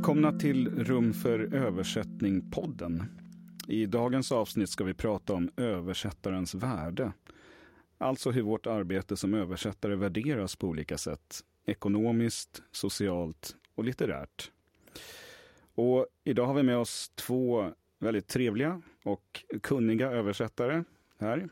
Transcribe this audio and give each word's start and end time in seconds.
Välkomna 0.00 0.32
till 0.32 0.84
Rum 0.84 1.12
för 1.12 1.38
översättning-podden. 1.38 3.04
I 3.68 3.86
dagens 3.86 4.32
avsnitt 4.32 4.68
ska 4.70 4.84
vi 4.84 4.94
prata 4.94 5.32
om 5.32 5.50
översättarens 5.56 6.54
värde. 6.54 7.12
Alltså 7.98 8.30
hur 8.30 8.42
vårt 8.42 8.66
arbete 8.66 9.16
som 9.16 9.34
översättare 9.34 9.94
värderas 9.96 10.56
på 10.56 10.66
olika 10.66 10.98
sätt. 10.98 11.44
Ekonomiskt, 11.66 12.62
socialt 12.72 13.56
och 13.74 13.84
litterärt. 13.84 14.50
Och 15.74 16.06
idag 16.24 16.46
har 16.46 16.54
vi 16.54 16.62
med 16.62 16.78
oss 16.78 17.12
två 17.14 17.70
väldigt 17.98 18.28
trevliga 18.28 18.82
och 19.04 19.44
kunniga 19.62 20.10
översättare 20.10 20.84
här. 21.18 21.48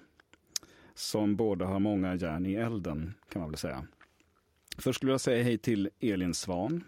Som 0.94 1.36
båda 1.36 1.66
har 1.66 1.78
många 1.78 2.14
järn 2.14 2.46
i 2.46 2.54
elden, 2.54 3.14
kan 3.28 3.40
man 3.40 3.50
väl 3.50 3.58
säga. 3.58 3.86
Först 4.78 4.96
skulle 4.96 5.12
jag 5.12 5.20
säga 5.20 5.44
hej 5.44 5.58
till 5.58 5.90
Elin 6.00 6.34
Svan. 6.34 6.84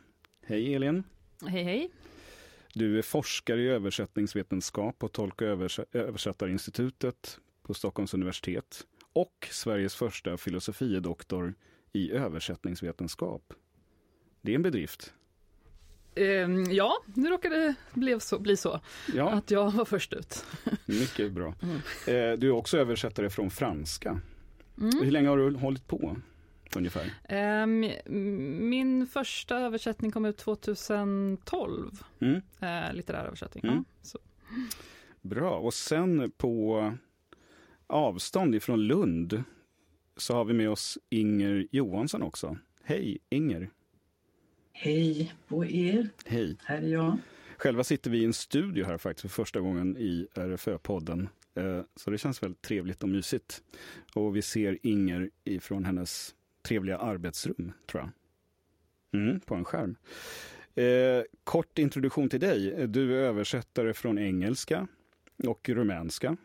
Hej 0.47 0.75
Elin! 0.75 1.05
Hej 1.47 1.63
hej! 1.65 1.91
Du 2.75 2.99
är 2.99 3.03
forskare 3.03 3.63
i 3.63 3.69
översättningsvetenskap 3.69 4.99
på 4.99 5.09
Tolk 5.09 5.41
och 5.41 5.49
översättarinstitutet 5.93 7.39
på 7.63 7.75
Stockholms 7.75 8.15
universitet 8.15 8.87
och 9.13 9.49
Sveriges 9.51 9.95
första 9.95 10.37
filosofie 10.37 11.01
doktor 11.01 11.55
i 11.93 12.13
översättningsvetenskap. 12.13 13.53
Det 14.43 14.53
är 14.53 14.55
en 14.55 14.63
bedrift. 14.63 15.15
Um, 16.17 16.73
ja, 16.73 16.93
nu 17.15 17.31
råkade 17.31 17.57
det 17.57 17.75
bli 17.95 18.21
så, 18.21 18.39
bli 18.39 18.57
så 18.57 18.81
ja. 19.15 19.31
att 19.31 19.51
jag 19.51 19.71
var 19.71 19.85
först 19.85 20.13
ut. 20.13 20.47
Mycket 20.87 21.33
bra. 21.33 21.55
Mm. 21.63 21.77
Eh, 22.07 22.39
du 22.39 22.49
är 22.49 22.51
också 22.51 22.79
översättare 22.79 23.31
från 23.31 23.51
franska. 23.51 24.21
Mm. 24.79 24.91
Hur 25.03 25.11
länge 25.11 25.29
har 25.29 25.37
du 25.37 25.57
hållit 25.57 25.87
på? 25.87 26.17
Ungefär? 26.77 27.11
Um, 27.63 27.81
min 28.69 29.07
första 29.07 29.59
översättning 29.59 30.11
kom 30.11 30.25
ut 30.25 30.39
2012. 30.39 32.05
Mm. 32.21 32.35
Uh, 32.35 32.95
litterär 32.95 33.25
översättning. 33.25 33.65
Mm. 33.65 33.85
Ja, 34.13 34.21
Bra, 35.23 35.59
och 35.59 35.75
sen 35.75 36.31
på 36.37 36.93
avstånd 37.87 38.55
ifrån 38.55 38.81
Lund 38.81 39.43
så 40.17 40.35
har 40.35 40.45
vi 40.45 40.53
med 40.53 40.71
oss 40.71 40.99
Inger 41.09 41.67
Johansson 41.71 42.23
också. 42.23 42.57
Hej 42.83 43.19
Inger! 43.29 43.71
Hej 44.73 45.35
på 45.49 45.65
er! 45.65 46.09
Hej! 46.27 46.57
Här 46.65 46.83
är 46.83 46.89
jag. 46.89 47.19
Själva 47.57 47.85
sitter 47.85 48.11
vi 48.11 48.19
i 48.19 48.25
en 48.25 48.33
studio 48.33 48.85
här 48.85 48.99
faktiskt 48.99 49.21
för 49.21 49.43
första 49.43 49.61
gången 49.61 49.97
i 49.97 50.27
RFÖ-podden. 50.35 51.29
Eh, 51.55 51.81
så 51.97 52.11
det 52.11 52.19
känns 52.19 52.43
väldigt 52.43 52.63
trevligt 52.63 53.03
och 53.03 53.09
mysigt. 53.09 53.63
Och 54.15 54.37
vi 54.37 54.43
ser 54.43 54.79
Inger 54.83 55.31
ifrån 55.45 55.85
hennes 55.85 56.35
trevliga 56.63 56.99
arbetsrum, 56.99 57.73
tror 57.87 58.03
jag. 58.03 58.11
Mm, 59.21 59.41
på 59.41 59.55
en 59.55 59.65
skärm. 59.65 59.97
Eh, 60.75 61.23
kort 61.45 61.79
introduktion 61.79 62.29
till 62.29 62.41
dig. 62.41 62.87
Du 62.89 63.19
är 63.19 63.23
översättare 63.23 63.95
från 63.95 64.19
engelska 64.19 64.87
och 65.47 65.69
rumänska 65.69 66.37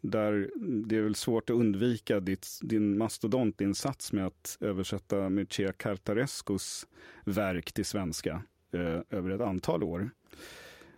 där 0.00 0.50
det 0.86 0.96
är 0.96 1.02
väl 1.02 1.14
svårt 1.14 1.50
att 1.50 1.56
undvika 1.56 2.20
ditt, 2.20 2.58
din 2.62 2.98
mastodontinsats 2.98 4.12
med 4.12 4.26
att 4.26 4.58
översätta 4.60 5.28
Mircea 5.28 5.72
Cartarescos 5.72 6.86
verk 7.24 7.72
till 7.72 7.84
svenska 7.84 8.42
eh, 8.72 9.00
över 9.10 9.30
ett 9.30 9.40
antal 9.40 9.82
år. 9.82 10.10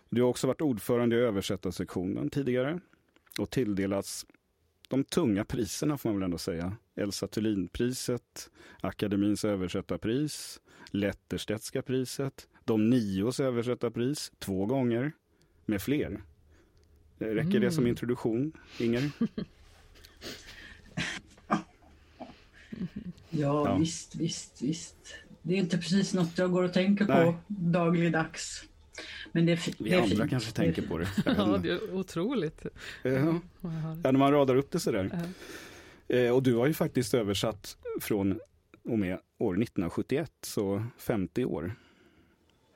Du 0.09 0.21
har 0.21 0.29
också 0.29 0.47
varit 0.47 0.61
ordförande 0.61 1.15
i 1.15 1.19
översättarsektionen 1.19 2.29
tidigare 2.29 2.79
och 3.39 3.49
tilldelats 3.49 4.25
de 4.91 5.03
tunga 5.03 5.45
priserna 5.45 5.97
får 5.97 6.09
man 6.09 6.15
väl 6.19 6.23
ändå 6.23 6.37
säga. 6.37 6.77
Elsa 6.95 7.27
Thulin-priset, 7.27 8.49
Akademins 8.81 9.45
översättarpris, 9.45 10.61
Letterstedtska 10.91 11.81
priset, 11.81 12.47
De 12.65 12.89
nios 12.89 13.39
översättarpris 13.39 14.31
två 14.39 14.65
gånger, 14.65 15.11
med 15.65 15.81
fler. 15.81 16.21
Räcker 17.17 17.41
mm. 17.41 17.61
det 17.61 17.71
som 17.71 17.83
mm. 17.83 17.89
introduktion, 17.89 18.51
Inger? 18.79 19.11
ja, 21.47 21.59
ja, 23.29 23.77
visst, 23.77 24.15
visst, 24.15 24.61
visst. 24.61 25.15
Det 25.41 25.53
är 25.53 25.57
inte 25.57 25.77
precis 25.77 26.13
något 26.13 26.37
jag 26.37 26.51
går 26.51 26.63
och 26.63 26.73
tänker 26.73 27.05
Nej. 27.05 27.25
på 27.25 27.35
dagligdags. 27.47 28.63
Men 29.31 29.45
det 29.45 29.51
är, 29.51 29.59
Vi 29.77 29.89
det 29.89 29.95
är 29.95 30.01
andra 30.01 30.15
fint. 30.15 30.29
kanske 30.29 30.51
tänker 30.51 30.81
på 30.81 30.97
det. 30.97 31.07
ja, 31.25 31.57
det 31.57 31.71
är 31.71 31.93
otroligt. 31.93 32.65
Ja. 33.03 33.11
ja, 33.11 33.39
när 34.03 34.11
man 34.11 34.31
radar 34.31 34.55
upp 34.55 34.71
det 34.71 34.79
sådär. 34.79 35.25
Uh 36.13 36.31
Och 36.31 36.43
du 36.43 36.55
har 36.55 36.67
ju 36.67 36.73
faktiskt 36.73 37.13
översatt 37.13 37.77
från 38.01 38.39
och 38.83 38.99
med 38.99 39.19
år 39.37 39.53
1971, 39.53 40.31
så 40.41 40.85
50 40.97 41.45
år. 41.45 41.75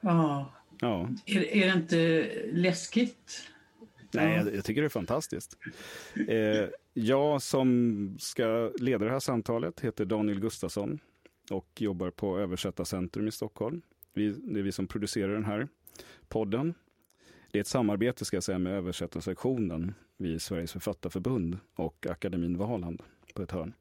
Ja. 0.02 0.54
ja. 0.80 1.10
Är, 1.26 1.44
är 1.44 1.68
det 1.68 1.74
inte 1.74 2.32
läskigt? 2.52 3.50
Nej, 4.12 4.38
jag, 4.38 4.56
jag, 4.56 4.66
tycker 4.66 4.82
det 4.82 4.88
är 4.88 4.90
fantastiskt. 4.90 5.58
Eh, 6.28 6.70
jag 6.94 7.42
som 7.42 8.18
ska 8.20 8.72
leda 8.80 9.06
det 9.06 9.12
här 9.12 9.20
samtalet 9.20 9.80
heter 9.80 10.06
Daniel 10.06 10.40
Gustafsson 10.40 11.00
och 11.52 11.82
jobbar 11.82 12.10
på 12.10 12.40
Översättarcentrum 12.40 13.28
i 13.28 13.32
Stockholm. 13.32 13.82
Vi, 14.14 14.30
det 14.30 14.60
är 14.60 14.64
vi 14.64 14.72
som 14.72 14.88
producerar 14.88 15.34
den 15.34 15.46
här 15.46 15.68
podden. 16.30 16.74
Det 17.52 17.60
är 17.60 17.62
ett 17.62 17.68
samarbete 17.68 18.26
ska 18.26 18.38
jag 18.38 18.44
säga 18.44 18.60
med 18.60 18.74
översättarsektionen 18.74 19.94
vid 20.18 20.42
Sveriges 20.42 20.72
författarförbund 20.72 21.58
och 21.76 22.08
Akademin 22.08 22.58
Valand 22.58 23.04
på 23.34 23.42
ett 23.42 23.52
hörn. 23.52 23.74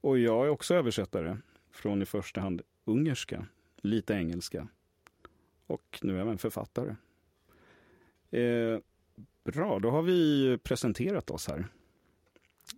Och 0.00 0.18
jag 0.18 0.46
är 0.46 0.50
också 0.50 0.74
översättare 0.74 1.36
från 1.70 2.02
i 2.02 2.06
första 2.06 2.40
hand 2.40 2.62
ungerska, 2.84 3.46
lite 3.76 4.14
engelska 4.14 4.68
och 5.66 5.98
nu 6.02 6.20
även 6.20 6.38
författare. 6.38 6.96
Eh, 8.30 8.78
Bra, 9.46 9.78
då 9.78 9.90
har 9.90 10.02
vi 10.02 10.58
presenterat 10.62 11.30
oss 11.30 11.48
här. 11.48 11.66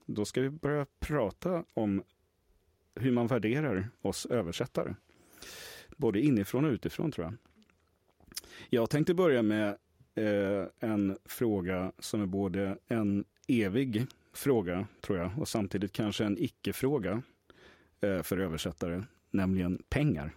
Då 0.07 0.25
ska 0.25 0.41
vi 0.41 0.51
börja 0.51 0.87
prata 0.99 1.65
om 1.75 2.03
hur 2.95 3.13
man 3.13 3.27
värderar 3.27 3.89
oss 4.03 4.27
översättare. 4.27 4.95
Både 5.97 6.21
inifrån 6.21 6.65
och 6.65 6.71
utifrån 6.71 7.13
tror 7.13 7.25
jag. 7.27 7.35
Jag 8.71 8.91
tänkte 8.91 9.15
börja 9.15 9.43
med 9.43 9.69
eh, 10.15 10.65
en 10.81 11.19
fråga 11.25 11.93
som 11.99 12.23
är 12.23 12.27
både 12.27 12.79
en 12.89 13.25
evig 13.49 14.07
fråga, 14.33 14.87
tror 15.01 15.19
jag, 15.19 15.31
och 15.39 15.49
samtidigt 15.49 15.93
kanske 15.93 16.25
en 16.25 16.39
icke-fråga 16.39 17.23
eh, 18.01 18.23
för 18.23 18.39
översättare, 18.39 19.05
nämligen 19.31 19.83
pengar. 19.89 20.35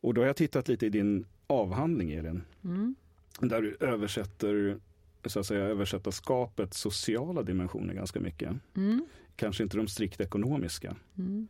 Och 0.00 0.14
då 0.14 0.20
har 0.20 0.26
jag 0.26 0.36
tittat 0.36 0.68
lite 0.68 0.86
i 0.86 0.90
din 0.90 1.26
avhandling, 1.46 2.12
Elin. 2.12 2.42
Mm 2.64 2.94
där 3.40 3.62
du 3.62 3.76
översätter 3.80 4.78
så 5.24 5.40
att 5.40 5.46
säga, 5.46 5.64
översättarskapets 5.64 6.80
sociala 6.80 7.42
dimensioner 7.42 7.94
ganska 7.94 8.20
mycket. 8.20 8.54
Mm. 8.76 9.06
Kanske 9.36 9.62
inte 9.62 9.76
de 9.76 9.88
strikt 9.88 10.20
ekonomiska. 10.20 10.96
Mm. 11.18 11.48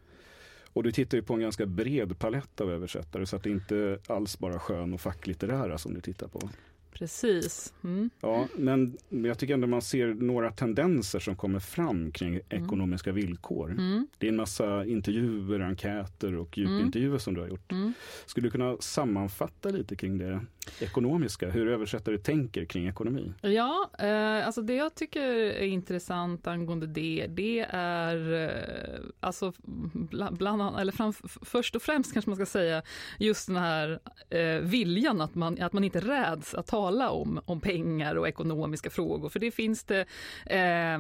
Och 0.77 0.83
du 0.83 0.93
tittar 0.93 1.19
ju 1.19 1.23
på 1.23 1.35
en 1.35 1.41
ganska 1.41 1.67
bred 1.67 2.19
palett 2.19 2.61
av 2.61 2.71
översättare 2.71 3.27
så 3.27 3.37
att 3.37 3.43
det 3.43 3.51
inte 3.51 3.99
alls 4.07 4.39
bara 4.39 4.59
skön 4.59 4.95
och 4.95 5.01
facklitterära 5.01 5.79
som 5.79 5.95
du 5.95 6.01
tittar 6.01 6.29
på. 6.29 6.51
Precis. 6.99 7.75
Mm. 7.85 8.11
Ja, 8.21 8.49
men 8.55 8.99
jag 9.09 9.39
tycker 9.39 9.55
ändå 9.55 9.67
man 9.67 9.83
ser 9.83 10.15
några 10.15 10.51
tendenser 10.51 11.19
som 11.19 11.37
kommer 11.37 11.59
fram 11.59 12.13
kring 12.13 12.29
mm. 12.29 12.65
ekonomiska 12.65 13.13
villkor. 13.13 13.71
Mm. 13.71 14.09
Det 14.19 14.27
är 14.27 14.29
en 14.29 14.37
massa 14.37 14.85
intervjuer, 14.85 15.61
enkäter 15.61 16.35
och 16.35 16.59
djupintervjuer 16.59 17.09
mm. 17.09 17.21
som 17.21 17.35
du 17.35 17.41
har 17.41 17.49
gjort. 17.49 17.73
Mm. 17.73 17.93
Skulle 18.27 18.47
du 18.47 18.51
kunna 18.51 18.77
sammanfatta 18.81 19.69
lite 19.69 19.97
kring 19.97 20.19
det 20.19 20.41
ekonomiska, 20.81 21.51
hur 21.51 21.69
översättare 21.69 22.19
tänker 22.19 22.65
kring 22.65 22.89
ekonomi? 22.89 23.33
Ja, 23.41 23.91
eh, 23.99 24.47
alltså 24.47 24.63
det 24.63 24.75
jag 24.75 24.95
tycker 24.95 25.23
är 25.23 25.67
intressant 25.67 26.47
angående 26.47 26.87
det, 26.87 27.27
det 27.29 27.67
är 27.71 28.45
eh, 28.45 29.05
alltså 29.21 29.53
bland, 29.93 30.37
bland 30.37 30.81
eller 30.81 30.93
fram, 30.93 31.13
först 31.43 31.77
och 31.77 31.83
främst 31.83 32.13
kanske 32.13 32.31
man 32.31 32.37
ska 32.37 32.47
säga 32.47 32.83
just 33.19 33.47
den 33.47 33.57
här 33.57 34.01
eh, 34.31 34.61
viljan 34.61 35.21
att 35.21 35.35
man, 35.35 35.63
att 35.63 35.73
man 35.73 35.85
inte 35.85 36.01
räds 36.01 36.55
att 36.55 36.71
tala 36.87 37.11
om, 37.11 37.41
om 37.45 37.61
pengar 37.61 38.17
och 38.17 38.29
ekonomiska 38.29 38.91
frågor, 38.91 39.29
för 39.29 39.41
det 39.41 39.51
finns 39.51 39.85
det 39.85 40.01
eh, 40.47 40.99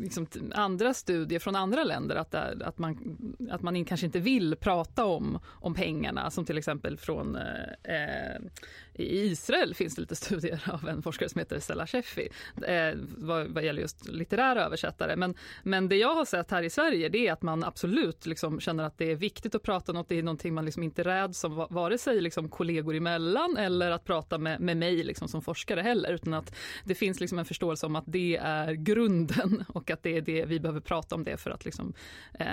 liksom 0.00 0.26
andra 0.54 0.94
studier 0.94 1.38
från 1.38 1.56
andra 1.56 1.84
länder 1.84 2.16
att, 2.16 2.34
att, 2.34 2.78
man, 2.78 3.16
att 3.50 3.62
man 3.62 3.84
kanske 3.84 4.06
inte 4.06 4.20
vill 4.20 4.56
prata 4.56 5.04
om, 5.04 5.38
om 5.46 5.74
pengarna, 5.74 6.30
som 6.30 6.44
till 6.44 6.58
exempel 6.58 6.96
från 6.96 7.36
eh, 7.36 7.42
Eh, 7.88 8.40
i 8.98 9.20
Israel 9.20 9.74
finns 9.74 9.94
det 9.94 10.00
lite 10.00 10.16
studier 10.24 10.70
av 10.72 10.88
en 10.88 11.02
forskare 11.02 11.28
som 11.28 11.38
heter 11.38 11.60
Stella 11.60 11.86
Sheffi 11.86 12.28
eh, 12.66 12.94
vad, 13.16 13.46
vad 13.46 13.64
gäller 13.64 13.82
just 13.82 14.08
litterära 14.08 14.64
översättare. 14.64 15.16
Men, 15.16 15.34
men 15.62 15.88
det 15.88 15.96
jag 15.96 16.14
har 16.14 16.24
sett 16.24 16.50
här 16.50 16.62
i 16.62 16.70
Sverige 16.70 17.08
det 17.08 17.28
är 17.28 17.32
att 17.32 17.42
man 17.42 17.64
absolut 17.64 18.26
liksom 18.26 18.60
känner 18.60 18.84
att 18.84 18.98
det 18.98 19.10
är 19.10 19.16
viktigt 19.16 19.54
att 19.54 19.62
prata 19.62 19.92
något. 19.92 20.08
Det 20.08 20.18
är 20.18 20.22
någonting 20.22 20.54
man 20.54 20.64
liksom 20.64 20.82
inte 20.82 21.02
räds 21.02 21.40
som 21.40 21.66
vare 21.70 21.98
sig 21.98 22.20
liksom 22.20 22.48
kollegor 22.48 22.94
emellan 22.94 23.56
eller 23.56 23.90
att 23.90 24.04
prata 24.04 24.38
med, 24.38 24.60
med 24.60 24.76
mig 24.76 25.02
liksom 25.02 25.28
som 25.28 25.42
forskare 25.42 25.80
heller. 25.80 26.12
Utan 26.12 26.34
att 26.34 26.54
det 26.84 26.94
finns 26.94 27.20
liksom 27.20 27.38
en 27.38 27.44
förståelse 27.44 27.86
om 27.86 27.96
att 27.96 28.04
det 28.06 28.36
är 28.36 28.72
grunden 28.72 29.64
och 29.74 29.90
att 29.90 30.02
det 30.02 30.16
är 30.16 30.22
det 30.22 30.44
vi 30.44 30.60
behöver 30.60 30.80
prata 30.80 31.14
om 31.14 31.24
det 31.24 31.36
för 31.36 31.50
att 31.50 31.64
liksom, 31.64 31.92
eh, 32.38 32.46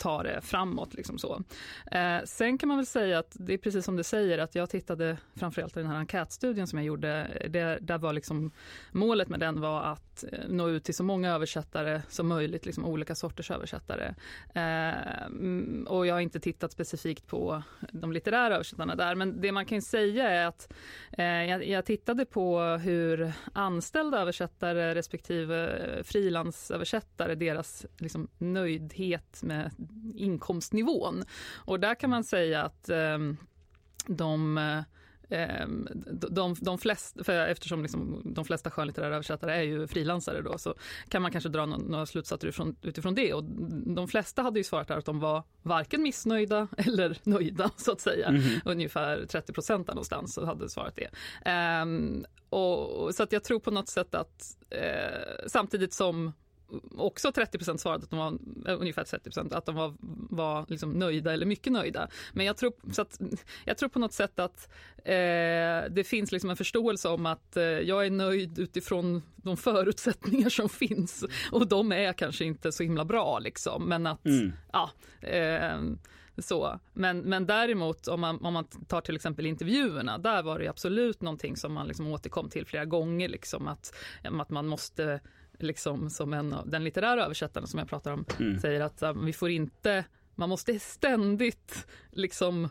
ta 0.00 0.22
det 0.22 0.40
framåt. 0.42 0.94
Liksom 0.94 1.18
så. 1.18 1.42
Eh, 1.92 2.18
sen 2.24 2.58
kan 2.58 2.68
man 2.68 2.78
väl 2.78 2.86
säga 2.86 3.18
att 3.18 3.36
det 3.38 3.54
är 3.54 3.58
precis 3.58 3.84
som 3.84 3.96
du 3.96 4.02
säger 4.02 4.38
att 4.38 4.54
jag 4.54 4.70
tittade 4.70 5.16
framförallt 5.36 5.76
i 5.76 5.80
den 5.80 5.88
här 5.88 5.98
enkätstudien 5.98 6.66
som 6.66 6.78
jag 6.78 6.86
gjorde. 6.86 7.26
Det, 7.50 7.78
där 7.80 7.98
var 7.98 8.12
liksom, 8.12 8.50
målet 8.92 9.28
med 9.28 9.40
den 9.40 9.60
var 9.60 9.82
att 9.82 10.24
eh, 10.32 10.38
nå 10.48 10.68
ut 10.68 10.84
till 10.84 10.94
så 10.94 11.04
många 11.04 11.34
översättare 11.34 12.02
som 12.08 12.28
möjligt, 12.28 12.66
liksom 12.66 12.84
olika 12.84 13.14
sorters 13.14 13.50
översättare. 13.50 14.14
Eh, 14.54 15.24
mm, 15.26 15.86
och 15.88 16.06
jag 16.06 16.14
har 16.14 16.20
inte 16.20 16.40
tittat 16.40 16.72
specifikt 16.72 17.26
på 17.26 17.62
de 17.92 18.12
litterära 18.12 18.54
översättarna 18.54 18.94
där, 18.94 19.14
men 19.14 19.40
det 19.40 19.52
man 19.52 19.66
kan 19.66 19.82
säga 19.82 20.30
är 20.30 20.46
att 20.46 20.72
eh, 21.12 21.24
jag, 21.24 21.66
jag 21.66 21.84
tittade 21.84 22.24
på 22.24 22.60
hur 22.60 23.32
anställda 23.52 24.18
översättare 24.18 24.94
respektive 24.94 25.76
eh, 25.76 26.02
frilansöversättare, 26.02 27.34
deras 27.34 27.86
liksom, 27.98 28.28
nöjdhet 28.38 29.42
med 29.42 29.70
inkomstnivån. 30.14 31.24
Och 31.54 31.80
där 31.80 31.94
kan 31.94 32.10
man 32.10 32.24
säga 32.24 32.62
att 32.62 32.88
eh, 32.88 33.18
de 34.06 34.58
ehm, 35.30 35.88
de, 36.30 36.56
de 36.60 36.78
flesta, 36.78 37.24
för 37.24 37.48
eftersom 37.48 37.82
liksom 37.82 38.22
de 38.24 38.44
flesta 38.44 38.70
skönlitterära 38.70 39.14
översättare 39.14 39.52
är 39.52 39.62
ju 39.62 39.86
frilansare 39.86 40.42
då, 40.42 40.58
så 40.58 40.74
kan 41.08 41.22
man 41.22 41.32
kanske 41.32 41.50
dra 41.50 41.66
några 41.66 42.06
slutsatser 42.06 42.48
utifrån, 42.48 42.76
utifrån 42.82 43.14
det. 43.14 43.34
Och 43.34 43.44
de 43.94 44.08
flesta 44.08 44.42
hade 44.42 44.60
ju 44.60 44.64
svarat 44.64 44.90
att 44.90 45.04
de 45.04 45.20
var 45.20 45.42
varken 45.62 46.02
missnöjda 46.02 46.68
eller 46.76 47.18
nöjda, 47.22 47.70
så 47.76 47.92
att 47.92 48.00
säga. 48.00 48.28
Mm 48.28 48.40
-hmm. 48.40 48.60
Ungefär 48.64 49.26
30 49.26 49.52
procent 49.52 49.86
någonstans 49.86 50.36
hade 50.36 50.68
svarat 50.68 50.96
det. 50.96 51.10
Um, 51.82 52.24
och, 52.48 53.14
så 53.14 53.22
att 53.22 53.32
jag 53.32 53.44
tror 53.44 53.60
på 53.60 53.70
något 53.70 53.88
sätt 53.88 54.14
att 54.14 54.56
uh, 54.74 55.46
samtidigt 55.46 55.92
som 55.92 56.32
också 56.96 57.32
30 57.32 57.78
svarade 57.78 58.04
att 58.04 58.10
de 58.10 58.18
var, 58.18 58.38
äh, 58.72 58.80
ungefär 58.80 59.04
30% 59.04 59.54
att 59.54 59.66
de 59.66 59.74
var, 59.74 59.94
var 60.30 60.66
liksom 60.68 60.92
nöjda 60.92 61.32
eller 61.32 61.46
mycket 61.46 61.72
nöjda. 61.72 62.08
Men 62.32 62.46
jag 62.46 62.56
tror, 62.56 62.72
så 62.92 63.02
att, 63.02 63.20
jag 63.64 63.78
tror 63.78 63.88
på 63.88 63.98
något 63.98 64.12
sätt 64.12 64.38
att 64.38 64.68
eh, 64.96 65.90
det 65.90 66.06
finns 66.06 66.32
liksom 66.32 66.50
en 66.50 66.56
förståelse 66.56 67.08
om 67.08 67.26
att 67.26 67.56
eh, 67.56 67.62
jag 67.62 68.06
är 68.06 68.10
nöjd 68.10 68.58
utifrån 68.58 69.22
de 69.36 69.56
förutsättningar 69.56 70.48
som 70.48 70.68
finns 70.68 71.24
och 71.52 71.68
de 71.68 71.92
är 71.92 72.12
kanske 72.12 72.44
inte 72.44 72.72
så 72.72 72.82
himla 72.82 73.04
bra 73.04 73.38
liksom. 73.38 73.88
Men 73.88 74.06
att, 74.06 74.26
mm. 74.26 74.52
ja. 74.72 74.90
Eh, 75.20 75.80
så. 76.42 76.80
Men, 76.92 77.18
men 77.18 77.46
däremot 77.46 78.08
om 78.08 78.20
man, 78.20 78.44
om 78.44 78.52
man 78.52 78.64
tar 78.64 79.00
till 79.00 79.16
exempel 79.16 79.46
intervjuerna, 79.46 80.18
där 80.18 80.42
var 80.42 80.58
det 80.58 80.68
absolut 80.68 81.20
någonting 81.20 81.56
som 81.56 81.72
man 81.72 81.88
liksom 81.88 82.06
återkom 82.06 82.50
till 82.50 82.66
flera 82.66 82.84
gånger, 82.84 83.28
liksom 83.28 83.68
att, 83.68 83.94
att 84.40 84.50
man 84.50 84.66
måste 84.66 85.20
liksom 85.62 86.10
som 86.10 86.32
en 86.32 86.52
av 86.52 86.70
den 86.70 86.84
litterära 86.84 87.24
översättaren 87.24 87.66
som 87.66 87.78
jag 87.78 87.88
pratar 87.88 88.12
om 88.12 88.24
mm. 88.40 88.58
säger 88.58 88.80
att 88.80 89.02
um, 89.02 89.26
vi 89.26 89.32
får 89.32 89.50
inte, 89.50 90.04
man 90.34 90.48
måste 90.48 90.78
ständigt 90.78 91.86
liksom 92.10 92.68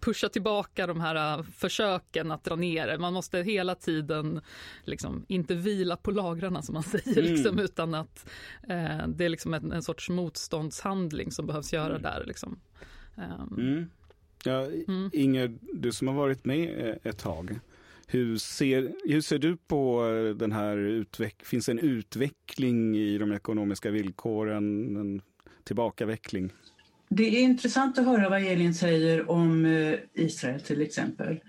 pusha 0.00 0.28
tillbaka 0.28 0.86
de 0.86 1.00
här 1.00 1.38
uh, 1.38 1.44
försöken 1.44 2.30
att 2.30 2.44
dra 2.44 2.56
ner 2.56 2.86
det. 2.86 2.98
Man 2.98 3.12
måste 3.12 3.38
hela 3.38 3.74
tiden 3.74 4.40
liksom, 4.84 5.24
inte 5.28 5.54
vila 5.54 5.96
på 5.96 6.10
lagrarna 6.10 6.62
som 6.62 6.72
man 6.72 6.82
säger, 6.82 7.18
mm. 7.18 7.32
liksom, 7.32 7.58
utan 7.58 7.94
att 7.94 8.30
eh, 8.68 9.08
det 9.08 9.24
är 9.24 9.28
liksom 9.28 9.54
en, 9.54 9.72
en, 9.72 9.82
sorts 9.82 10.10
motståndshandling 10.10 11.30
som 11.30 11.46
behövs 11.46 11.72
göra 11.72 11.90
mm. 11.90 12.02
där. 12.02 12.24
Liksom. 12.26 12.60
Um, 13.14 13.90
ja, 14.44 14.66
mm. 14.88 15.10
Inger, 15.12 15.58
du 15.72 15.92
som 15.92 16.08
har 16.08 16.14
varit 16.14 16.44
med 16.44 16.88
eh, 16.88 17.10
ett 17.10 17.18
tag, 17.18 17.60
hur 18.12 18.36
ser, 18.36 18.92
hur 19.04 19.20
ser 19.20 19.38
du 19.38 19.56
på 19.56 20.02
den 20.36 20.52
här 20.52 20.76
utvecklingen? 20.76 21.46
Finns 21.46 21.66
det 21.66 21.72
en 21.72 21.78
utveckling 21.78 22.96
i 22.96 23.18
de 23.18 23.32
ekonomiska 23.32 23.90
villkoren, 23.90 24.96
en 24.96 25.22
tillbakaveckling? 25.64 26.52
Det 27.08 27.22
är 27.24 27.40
intressant 27.40 27.98
att 27.98 28.04
höra 28.06 28.28
vad 28.28 28.42
Elin 28.42 28.74
säger 28.74 29.30
om 29.30 29.64
eh, 29.64 29.98
Israel 30.14 30.60
till 30.60 30.82
exempel. 30.82 31.40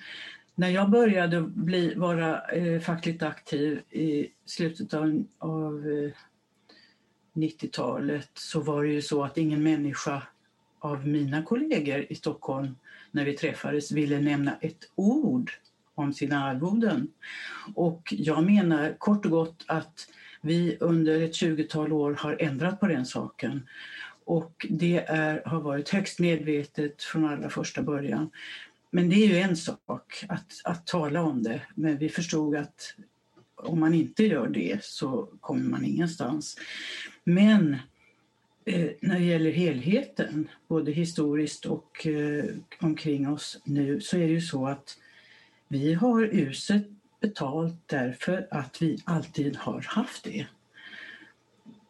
När 0.56 0.70
jag 0.70 0.90
började 0.90 1.42
bli, 1.42 1.94
vara 1.96 2.42
eh, 2.48 2.80
fackligt 2.80 3.24
aktiv 3.24 3.80
i 3.90 4.28
slutet 4.46 4.94
av, 4.94 5.24
av 5.38 5.88
eh, 5.88 6.12
90-talet 7.34 8.30
så 8.34 8.60
var 8.60 8.84
det 8.84 8.90
ju 8.90 9.02
så 9.02 9.24
att 9.24 9.38
ingen 9.38 9.64
människa 9.64 10.24
av 10.80 11.08
mina 11.08 11.44
kollegor 11.44 12.06
i 12.10 12.16
Stockholm 12.16 12.76
när 13.12 13.26
vi 13.26 13.34
träffades 13.34 13.92
ville 13.92 14.20
nämna 14.20 14.58
ett 14.62 14.92
ord 14.96 15.52
om 15.96 16.14
sina 16.14 16.44
arvoden. 16.44 17.08
Och 17.76 18.14
jag 18.18 18.44
menar 18.44 18.96
kort 18.98 19.26
och 19.26 19.32
gott 19.32 19.66
att 19.68 20.08
vi 20.42 20.78
under 20.80 21.22
ett 21.22 21.32
20-tal 21.32 21.94
år 21.94 22.14
har 22.20 22.38
ändrat 22.40 22.80
på 22.80 22.88
den 22.88 23.06
saken. 23.06 23.68
Och 24.26 24.66
det 24.70 24.98
är, 24.98 25.42
har 25.46 25.62
varit 25.62 25.90
högst 25.90 26.20
medvetet 26.20 27.04
från 27.04 27.26
allra 27.26 27.50
första 27.50 27.82
början. 27.82 28.30
Men 28.92 29.10
det 29.10 29.16
är 29.16 29.28
ju 29.28 29.38
en 29.38 29.58
sak 29.58 30.26
att, 30.30 30.62
att 30.64 30.88
tala 30.88 31.22
om 31.22 31.44
det, 31.44 31.62
men 31.76 31.98
vi 31.98 32.10
förstod 32.10 32.56
att 32.56 32.96
om 33.56 33.80
man 33.80 33.94
inte 33.94 34.26
gör 34.26 34.48
det 34.48 34.84
så 34.84 35.30
kommer 35.40 35.70
man 35.70 35.86
ingenstans. 35.86 36.58
Men 37.24 37.78
eh, 38.66 38.90
när 39.02 39.20
det 39.20 39.26
gäller 39.26 39.52
helheten, 39.52 40.48
både 40.68 40.92
historiskt 40.92 41.66
och 41.66 42.08
eh, 42.08 42.46
omkring 42.80 43.30
oss 43.30 43.62
nu, 43.64 44.02
så 44.02 44.18
är 44.18 44.28
det 44.28 44.34
ju 44.34 44.42
så 44.42 44.68
att 44.68 44.98
vi 45.72 45.94
har 45.94 46.22
uset 46.22 46.84
betalt 47.22 47.74
därför 47.86 48.48
att 48.52 48.82
vi 48.82 48.98
alltid 49.04 49.56
har 49.56 49.82
haft 49.82 50.24
det. 50.24 50.48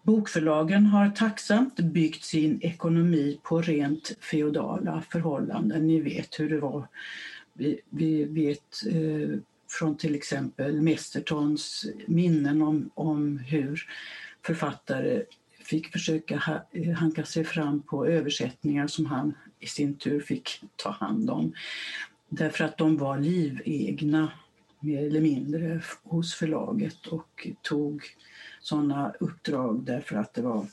Bokförlagen 0.03 0.85
har 0.85 1.09
tacksamt 1.09 1.79
byggt 1.79 2.23
sin 2.23 2.61
ekonomi 2.61 3.39
på 3.43 3.61
rent 3.61 4.17
feodala 4.31 5.03
förhållanden. 5.11 5.87
Ni 5.87 6.01
vet 6.01 6.39
hur 6.39 6.49
det 6.49 6.59
var. 6.59 6.87
Vi, 7.53 7.81
vi 7.89 8.23
vet 8.23 8.85
eh, 8.89 9.39
från 9.69 9.97
till 9.97 10.15
exempel 10.15 10.81
Mestertons 10.81 11.85
minnen 12.05 12.61
om, 12.61 12.89
om 12.93 13.37
hur 13.37 13.81
författare 14.45 15.23
fick 15.63 15.91
försöka 15.91 16.37
ha, 16.37 16.67
eh, 16.71 16.93
hanka 16.93 17.25
sig 17.25 17.43
fram 17.43 17.81
på 17.81 18.05
översättningar 18.05 18.87
som 18.87 19.05
han 19.05 19.33
i 19.59 19.67
sin 19.67 19.97
tur 19.97 20.19
fick 20.19 20.63
ta 20.75 20.89
hand 20.89 21.29
om. 21.29 21.53
Därför 22.33 22.63
att 22.63 22.77
de 22.77 22.97
var 22.97 23.19
livegna, 23.19 24.31
mer 24.79 25.05
eller 25.05 25.21
mindre, 25.21 25.81
hos 26.03 26.33
förlaget 26.33 27.07
och 27.07 27.47
tog 27.61 28.03
sådana 28.61 29.13
uppdrag 29.19 29.83
därför 29.85 30.15
att 30.15 30.33
det 30.33 30.41
var 30.41 30.67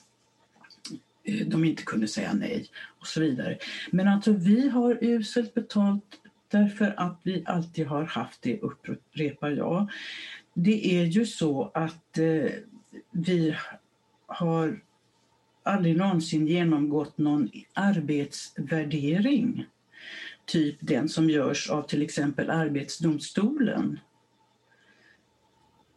eh, 1.25 1.47
de 1.47 1.65
inte 1.65 1.83
kunde 1.83 2.09
säga 2.09 2.33
nej 2.33 2.67
och 3.01 3.07
så 3.07 3.21
vidare. 3.21 3.59
Men 3.91 4.09
alltså 4.09 4.33
vi 4.33 4.69
har 4.69 4.99
uselt 5.01 5.55
betalt 5.55 6.21
därför 6.49 6.95
att 6.97 7.21
vi 7.23 7.43
alltid 7.47 7.87
har 7.87 8.05
haft 8.05 8.43
det, 8.43 8.61
upprepar 8.61 9.51
jag. 9.51 9.91
Det 10.55 11.01
är 11.01 11.05
ju 11.05 11.27
så 11.27 11.71
att 11.75 12.19
eh, 12.19 12.51
vi 13.11 13.57
har 14.27 14.81
aldrig 15.63 15.97
någonsin 15.97 16.47
genomgått 16.47 17.19
någon 17.19 17.51
arbetsvärdering 17.73 19.67
typ 20.49 20.77
den 20.81 21.09
som 21.09 21.31
görs 21.31 21.71
av 21.71 21.83
till 21.83 22.03
exempel 22.03 22.51
Arbetsdomstolen. 22.51 24.01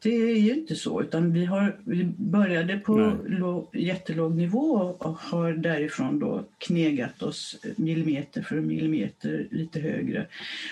Det 0.04 0.16
är 0.16 0.36
ju 0.36 0.54
inte 0.54 0.76
så, 0.76 1.02
utan 1.02 1.34
vi, 1.34 1.46
har, 1.46 1.80
vi 1.86 2.04
började 2.18 2.78
på 2.78 3.18
låg, 3.28 3.76
jättelåg 3.76 4.36
nivå 4.36 4.96
och 5.00 5.18
har 5.18 5.54
därifrån 5.54 6.20
då 6.20 6.46
knegat 6.58 7.24
oss 7.24 7.60
millimeter 7.76 8.42
för 8.42 8.56
millimeter 8.56 9.48
lite 9.52 9.80
högre. 9.80 10.28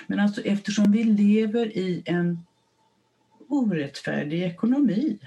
Men 0.07 0.19
alltså 0.19 0.41
eftersom 0.41 0.91
vi 0.91 1.03
lever 1.03 1.77
i 1.77 2.01
en 2.05 2.39
orättfärdig 3.47 4.43
ekonomi 4.43 5.17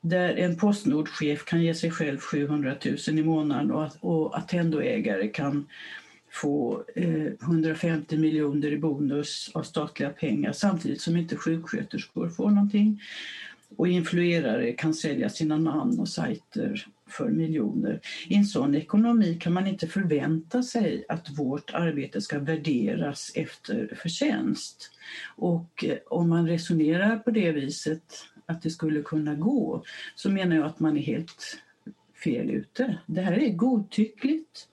där 0.00 0.36
en 0.36 0.56
Postnordchef 0.56 1.44
kan 1.44 1.62
ge 1.62 1.74
sig 1.74 1.90
själv 1.90 2.18
700 2.18 2.74
000 2.84 3.18
i 3.18 3.22
månaden 3.22 3.70
och, 3.70 3.90
och 4.00 4.38
Attendo-ägare 4.38 5.28
kan 5.28 5.66
få 6.32 6.84
eh, 6.94 7.32
150 7.42 8.16
miljoner 8.16 8.72
i 8.72 8.78
bonus 8.78 9.50
av 9.54 9.62
statliga 9.62 10.10
pengar 10.10 10.52
samtidigt 10.52 11.00
som 11.00 11.16
inte 11.16 11.36
sjuksköterskor 11.36 12.28
får 12.28 12.50
någonting. 12.50 13.02
Och 13.76 13.88
influerare 13.88 14.72
kan 14.72 14.94
sälja 14.94 15.28
sina 15.28 15.58
namn 15.58 16.00
och 16.00 16.08
sajter 16.08 16.86
för 17.08 17.28
miljoner. 17.28 18.00
I 18.28 18.34
en 18.34 18.44
sån 18.44 18.74
ekonomi 18.74 19.38
kan 19.40 19.52
man 19.52 19.66
inte 19.66 19.86
förvänta 19.86 20.62
sig 20.62 21.04
att 21.08 21.38
vårt 21.38 21.70
arbete 21.74 22.20
ska 22.20 22.38
värderas 22.38 23.32
efter 23.34 23.98
förtjänst. 24.02 24.90
Och 25.36 25.84
eh, 25.84 25.98
om 26.06 26.28
man 26.28 26.48
resonerar 26.48 27.16
på 27.16 27.30
det 27.30 27.52
viset 27.52 28.26
att 28.46 28.62
det 28.62 28.70
skulle 28.70 29.02
kunna 29.02 29.34
gå 29.34 29.82
så 30.14 30.30
menar 30.30 30.56
jag 30.56 30.66
att 30.66 30.80
man 30.80 30.96
är 30.96 31.02
helt 31.02 31.58
fel 32.24 32.50
ute. 32.50 32.98
Det 33.06 33.20
här 33.20 33.32
är 33.32 33.52
godtyckligt 33.52 34.68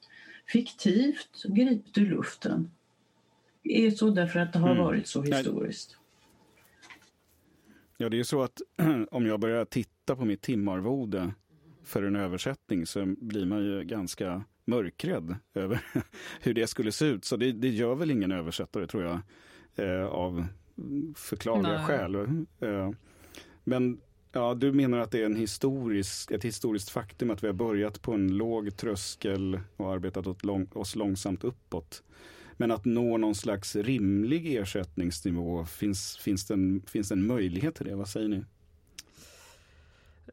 fiktivt, 0.51 1.43
gripet 1.43 1.97
ur 1.97 2.05
luften. 2.05 2.71
Det 3.63 3.85
är 3.85 3.91
så 3.91 4.09
därför 4.09 4.39
att 4.39 4.53
det 4.53 4.59
har 4.59 4.71
mm. 4.71 4.83
varit 4.83 5.07
så 5.07 5.21
historiskt. 5.21 5.97
Ja, 7.97 8.09
det 8.09 8.19
är 8.19 8.23
så 8.23 8.43
att 8.43 8.61
om 9.11 9.25
jag 9.25 9.39
börjar 9.39 9.65
titta 9.65 10.15
på 10.15 10.25
mitt 10.25 10.41
timarvode 10.41 11.33
för 11.83 12.03
en 12.03 12.15
översättning 12.15 12.85
så 12.85 13.05
blir 13.05 13.45
man 13.45 13.63
ju 13.63 13.83
ganska 13.83 14.43
mörkrädd 14.65 15.35
över 15.53 15.81
hur 16.41 16.53
det 16.53 16.67
skulle 16.67 16.91
se 16.91 17.05
ut. 17.05 17.25
Så 17.25 17.37
det, 17.37 17.51
det 17.51 17.69
gör 17.69 17.95
väl 17.95 18.11
ingen 18.11 18.31
översättare 18.31 18.87
tror 18.87 19.03
jag, 19.03 19.19
eh, 19.75 20.05
av 20.05 20.45
förklarliga 21.15 21.73
Nej. 21.73 21.85
skäl. 21.85 22.15
Eh, 22.59 22.91
men 23.63 24.01
ja, 24.31 24.53
du 24.53 24.71
menar 24.71 24.97
att 24.97 25.11
det 25.11 25.21
är 25.21 25.25
en 25.25 25.35
historisk, 25.35 26.31
ett 26.31 26.45
historiskt 26.45 26.89
faktum 26.89 27.31
att 27.31 27.43
vi 27.43 27.47
har 27.47 27.53
börjat 27.53 28.01
på 28.01 28.13
en 28.13 28.37
låg 28.37 28.77
tröskel 28.77 29.59
och 29.77 29.91
arbetat 29.93 30.43
lång, 30.43 30.67
oss 30.73 30.95
långsamt 30.95 31.43
uppåt. 31.43 32.03
Men 32.57 32.71
att 32.71 32.85
nå 32.85 33.17
någon 33.17 33.35
slags 33.35 33.75
rimlig 33.75 34.55
ersättningsnivå, 34.55 35.65
finns, 35.65 36.17
finns, 36.17 36.45
det 36.47 36.53
en, 36.53 36.81
finns 36.87 37.09
det 37.09 37.15
en 37.15 37.27
möjlighet 37.27 37.75
till 37.75 37.85
det? 37.85 37.95
Vad 37.95 38.09
säger 38.09 38.27
ni? 38.27 38.43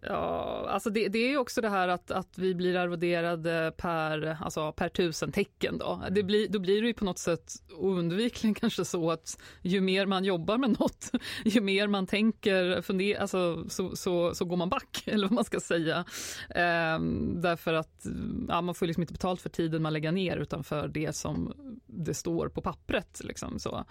Ja, 0.09 0.67
alltså 0.69 0.91
det, 0.91 1.09
det 1.09 1.19
är 1.19 1.29
ju 1.29 1.39
också 1.39 1.61
det 1.61 1.69
här 1.69 1.89
att, 1.89 2.11
att 2.11 2.39
vi 2.39 2.55
blir 2.55 2.77
arvoderade 2.77 3.73
per, 3.77 4.37
alltså 4.41 4.73
per 4.73 4.89
tusen 4.89 5.33
tecken. 5.33 5.79
Då. 5.79 6.03
Det 6.11 6.23
blir, 6.23 6.49
då 6.49 6.59
blir 6.59 6.83
det 6.83 6.89
ju 6.89 6.95
på 6.95 7.05
något 7.05 7.19
sätt 7.19 7.53
oundvikligen 7.79 8.55
kanske 8.61 8.85
så 8.85 9.11
att 9.11 9.39
ju 9.63 9.81
mer 9.81 10.07
man 10.07 10.25
jobbar 10.25 10.59
med 10.59 10.71
något, 10.81 11.11
ju 11.45 11.61
mer 11.61 11.87
man 11.87 12.07
tänker, 12.07 12.83
funder, 12.83 13.21
alltså, 13.21 13.65
så, 13.69 13.97
så, 13.97 14.35
så 14.35 14.45
går 14.45 14.57
man 14.57 14.69
back, 14.69 15.03
eller 15.07 15.27
vad 15.27 15.35
man 15.35 15.45
ska 15.45 15.61
säga. 15.61 16.05
Ehm, 16.51 17.41
därför 17.41 17.75
att 17.75 18.07
ja, 18.49 18.61
man 18.61 18.75
får 18.75 18.87
liksom 18.87 19.03
inte 19.03 19.13
betalt 19.13 19.41
för 19.41 19.49
tiden 19.49 19.83
man 19.83 19.93
lägger 19.93 20.13
ner 20.13 20.37
utan 20.37 20.65
för 20.65 20.89
det 20.89 21.17
som 21.17 21.53
det 21.87 22.15
står 22.15 22.49
på 22.49 22.61
pappret. 22.61 23.21
Liksom, 23.25 23.59
så. 23.59 23.85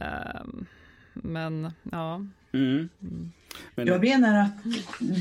Ehm, 0.00 0.66
men 1.12 1.72
ja. 1.92 2.20
Mm. 2.52 2.88
Men... 3.74 3.86
Jag 3.86 4.00
menar 4.00 4.40
att 4.40 4.56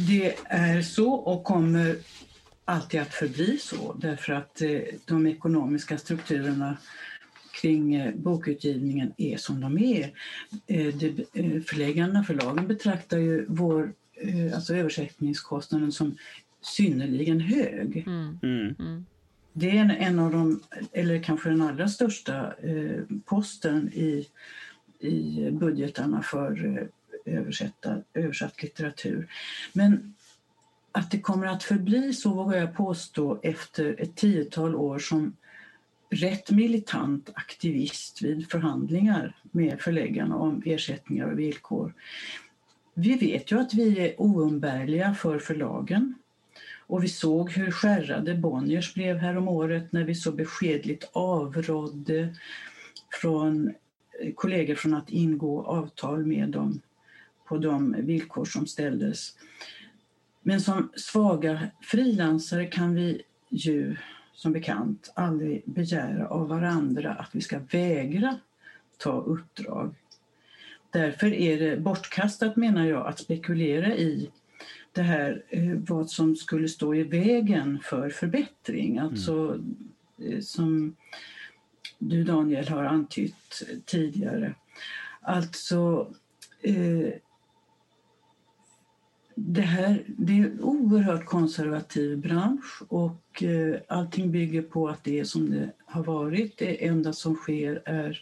det 0.07 0.35
är 0.45 0.81
så 0.81 1.13
och 1.13 1.43
kommer 1.43 1.95
alltid 2.65 3.01
att 3.01 3.13
förbli 3.13 3.57
så 3.57 3.93
därför 3.93 4.33
att 4.33 4.61
eh, 4.61 4.79
de 5.05 5.27
ekonomiska 5.27 5.97
strukturerna 5.97 6.77
kring 7.61 7.95
eh, 7.95 8.15
bokutgivningen 8.15 9.13
är 9.17 9.37
som 9.37 9.61
de 9.61 9.77
är. 9.77 10.03
Eh, 10.67 10.93
förläggarna, 11.61 12.23
förlagen 12.23 12.67
betraktar 12.67 13.17
ju 13.17 13.45
vår 13.49 13.93
alltså 14.55 14.75
översättningskostnaden 14.75 15.91
som 15.91 16.17
synnerligen 16.61 17.39
hög. 17.39 18.03
Mm. 18.07 18.39
Mm. 18.43 18.75
mm. 18.79 19.05
Det 19.53 19.77
är 19.77 19.95
en 19.99 20.19
av 20.19 20.31
de, 20.31 20.61
eller 20.91 21.23
kanske 21.23 21.49
den 21.49 21.61
allra 21.61 21.87
största 21.87 22.53
posten 23.25 23.89
i 23.93 24.27
i 24.99 25.49
budgetarna 25.51 26.21
för 26.21 26.65
eh, 26.65 26.87
översätta, 27.27 28.01
översatt 28.13 28.63
litteratur. 28.63 29.31
Men 29.73 30.13
att 30.91 31.11
det 31.11 31.19
kommer 31.19 31.47
att 31.47 31.63
förbli 31.63 32.13
så 32.13 32.33
vågar 32.33 32.57
jag 32.57 32.75
påstå 32.75 33.39
efter 33.43 34.01
ett 34.01 34.15
tiotal 34.15 34.75
år 34.75 34.99
som 34.99 35.35
rätt 36.09 36.51
militant 36.51 37.29
aktivist 37.33 38.21
vid 38.21 38.51
förhandlingar 38.51 39.35
med 39.51 39.81
förläggarna 39.81 40.35
om 40.35 40.61
ersättningar 40.65 41.31
och 41.31 41.39
villkor. 41.39 41.93
Vi 42.93 43.15
vet 43.15 43.51
ju 43.51 43.59
att 43.59 43.73
vi 43.73 43.99
är 43.99 44.21
oumbärliga 44.21 45.13
för 45.13 45.39
förlagen. 45.39 46.15
Och 46.87 47.03
vi 47.03 47.07
såg 47.07 47.51
hur 47.51 47.71
skärrade 47.71 48.35
Bonniers 48.35 48.93
blev 48.93 49.17
häromåret 49.17 49.91
när 49.91 50.03
vi 50.03 50.15
så 50.15 50.31
beskedligt 50.31 51.09
avrådde 51.13 52.35
från 53.21 53.73
kollegor 54.35 54.75
från 54.75 54.93
att 54.93 55.09
ingå 55.09 55.63
avtal 55.63 56.25
med 56.25 56.49
dem 56.49 56.81
på 57.47 57.57
de 57.57 57.95
villkor 57.99 58.45
som 58.45 58.67
ställdes. 58.67 59.33
Men 60.41 60.61
som 60.61 60.91
svaga 60.95 61.67
frilansare 61.81 62.65
kan 62.65 62.95
vi 62.95 63.21
ju 63.49 63.95
som 64.33 64.53
bekant 64.53 65.11
aldrig 65.15 65.63
begära 65.65 66.27
av 66.27 66.47
varandra 66.47 67.13
att 67.13 67.29
vi 67.35 67.41
ska 67.41 67.59
vägra 67.71 68.39
ta 68.97 69.21
uppdrag. 69.21 69.95
Därför 70.89 71.33
är 71.33 71.59
det 71.59 71.77
bortkastat 71.77 72.55
menar 72.55 72.85
jag 72.85 73.07
att 73.07 73.19
spekulera 73.19 73.95
i 73.95 74.29
det 74.91 75.01
här 75.01 75.43
eh, 75.49 75.73
vad 75.73 76.09
som 76.09 76.35
skulle 76.35 76.67
stå 76.67 76.95
i 76.95 77.03
vägen 77.03 77.79
för 77.83 78.09
förbättring. 78.09 78.97
Alltså 78.97 79.59
mm. 80.19 80.41
som 80.41 80.95
du 81.99 82.23
Daniel 82.23 82.67
har 82.67 82.83
antytt 82.83 83.63
tidigare. 83.85 84.55
Alltså 85.21 86.13
eh, 86.61 87.13
det 89.39 89.61
här 89.61 90.03
det 90.07 90.33
är 90.33 90.45
en 90.45 90.61
oerhört 90.61 91.25
konservativ 91.25 92.17
bransch 92.17 92.81
och 92.87 93.43
eh, 93.43 93.79
allting 93.87 94.31
bygger 94.31 94.61
på 94.61 94.89
att 94.89 95.03
det 95.03 95.19
är 95.19 95.23
som 95.23 95.51
det 95.51 95.71
har 95.85 96.03
varit. 96.03 96.57
Det 96.57 96.85
enda 96.85 97.13
som 97.13 97.35
sker 97.35 97.81
är 97.85 98.21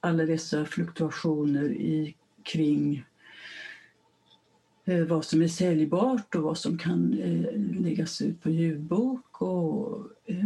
alla 0.00 0.24
dessa 0.24 0.64
fluktuationer 0.64 1.64
i, 1.64 2.14
kring 2.42 3.04
eh, 4.84 5.04
vad 5.04 5.24
som 5.24 5.42
är 5.42 5.48
säljbart 5.48 6.34
och 6.34 6.42
vad 6.42 6.58
som 6.58 6.78
kan 6.78 7.18
eh, 7.18 7.80
läggas 7.80 8.22
ut 8.22 8.42
på 8.42 8.50
ljudbok 8.50 9.42
och 9.42 10.08
eh, 10.26 10.44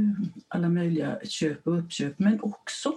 alla 0.49 0.69
möjliga 0.69 1.19
köp 1.25 1.67
och 1.67 1.79
uppköp, 1.79 2.19
men 2.19 2.41
också 2.43 2.95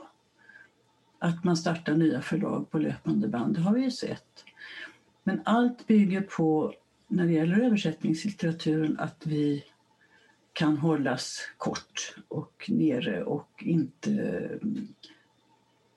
att 1.20 1.43
man 1.43 1.58
startar 1.58 1.96
nya 1.96 2.22
förlag 2.22 2.72
på 2.72 2.77
löpande 2.77 3.27
band. 3.27 3.55
Det 3.55 3.62
har 3.62 3.74
vi 3.74 3.81
ju 3.81 3.91
sett. 3.91 4.46
Men 5.24 5.41
allt 5.46 5.88
bygger 5.88 6.22
på, 6.22 6.74
när 7.12 7.25
det 7.25 7.34
gäller 7.34 7.60
översättningslitteraturen, 7.60 9.00
att 9.00 9.22
vi 9.25 9.63
kan 10.53 10.77
hållas 10.77 11.39
kort 11.58 12.15
och 12.27 12.65
nere 12.68 13.24
och 13.24 13.50
inte... 13.60 14.12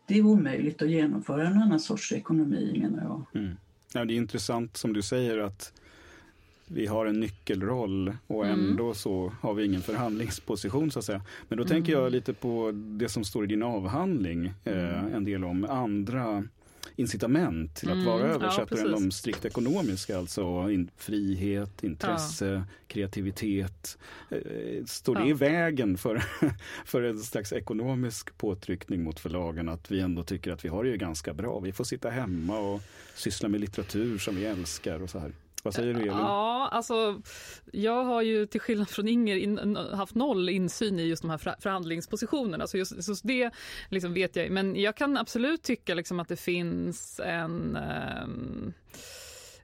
Det 0.07 0.19
är 0.19 0.23
omöjligt 0.23 0.83
att 0.83 0.91
genomföra 0.91 1.47
en 1.47 1.63
annan 1.63 1.81
sorts 1.81 2.13
ekonomi, 2.13 2.79
menar 2.83 3.03
jag. 3.03 3.43
Mm. 3.43 3.57
Ja, 3.95 4.05
det 4.05 4.15
är 4.15 4.17
intressant 4.17 4.77
som 4.77 4.93
du 4.93 5.03
säger 5.03 5.39
att 5.39 5.73
vi 6.67 6.87
har 6.87 7.07
en 7.07 7.21
nyckelroll 7.21 8.17
och 8.27 8.47
mm. 8.47 8.71
ändå 8.71 8.85
mm. 8.85 8.95
så 8.95 9.33
har 9.41 9.55
vi 9.55 9.65
ingen 9.65 9.83
förhandlingsposition 9.83 10.91
så 10.91 10.99
att 10.99 11.05
säga. 11.05 11.23
Men 11.49 11.59
då 11.59 11.65
mm. 11.65 11.69
tänker 11.69 11.93
jag 11.93 12.13
lite 12.13 12.33
på 12.33 12.73
det 12.75 13.09
som 13.09 13.25
står 13.25 13.45
i 13.45 13.47
din 13.47 13.63
avhandling, 13.63 14.53
eh, 14.65 14.99
mm. 14.99 15.15
en 15.15 15.25
del 15.25 15.45
om 15.45 15.65
andra 15.65 16.45
incitament 16.97 17.75
till 17.75 17.89
att 17.89 17.95
mm, 17.95 18.07
vara 18.07 18.23
översättare 18.23 18.81
ja, 18.81 18.87
än 18.87 18.93
de 18.93 19.11
strikt 19.11 19.45
ekonomiska, 19.45 20.19
alltså 20.19 20.71
in, 20.71 20.91
frihet, 20.97 21.85
intresse, 21.85 22.47
ja. 22.47 22.65
kreativitet. 22.87 23.99
Eh, 24.31 24.85
står 24.87 25.15
det 25.15 25.21
ja. 25.21 25.27
i 25.27 25.33
vägen 25.33 25.99
för, 25.99 26.23
för 26.85 27.03
en 27.03 27.19
slags 27.19 27.53
ekonomisk 27.53 28.39
påtryckning 28.39 29.03
mot 29.03 29.21
förlagen 29.21 29.69
att 29.69 29.91
vi 29.91 30.01
ändå 30.01 30.23
tycker 30.25 30.53
att 30.53 30.65
vi 30.65 30.69
har 30.69 30.85
det 30.85 30.91
ju 30.91 30.97
ganska 30.97 31.35
bra. 31.35 31.61
Vi 31.61 31.73
får 31.73 31.85
sitta 31.85 32.11
hemma 32.11 32.59
och 32.59 32.83
syssla 33.15 33.49
med 33.49 33.61
litteratur 33.61 34.19
som 34.19 34.37
vi 34.37 34.45
älskar 34.45 35.03
och 35.03 35.11
så 35.11 35.19
här. 35.19 35.33
Vad 35.65 35.75
säger 35.75 35.95
du 35.95 36.01
Elin? 36.01 36.13
Ja, 36.13 36.69
alltså 36.73 37.23
jag 37.73 38.05
har 38.05 38.23
ju 38.23 38.47
till 38.47 38.61
skillnad 38.61 38.89
från 38.89 39.09
Inger 39.09 39.37
in, 39.37 39.77
haft 39.77 40.15
noll 40.15 40.49
insyn 40.49 40.99
i 40.99 41.03
just 41.03 41.23
de 41.23 41.31
här 41.31 41.39
förhandlingspositionerna. 41.61 42.67
Så 42.67 42.79
just, 42.79 43.05
så 43.05 43.15
det 43.23 43.51
liksom 43.89 44.15
vet 44.15 44.37
jag. 44.37 44.51
Men 44.51 44.77
jag 44.77 44.97
kan 44.97 45.17
absolut 45.17 45.63
tycka 45.63 45.95
liksom 45.95 46.21
att 46.21 46.29
det 46.29 46.37
finns 46.37 47.21
en 47.21 47.79
um, 48.25 48.73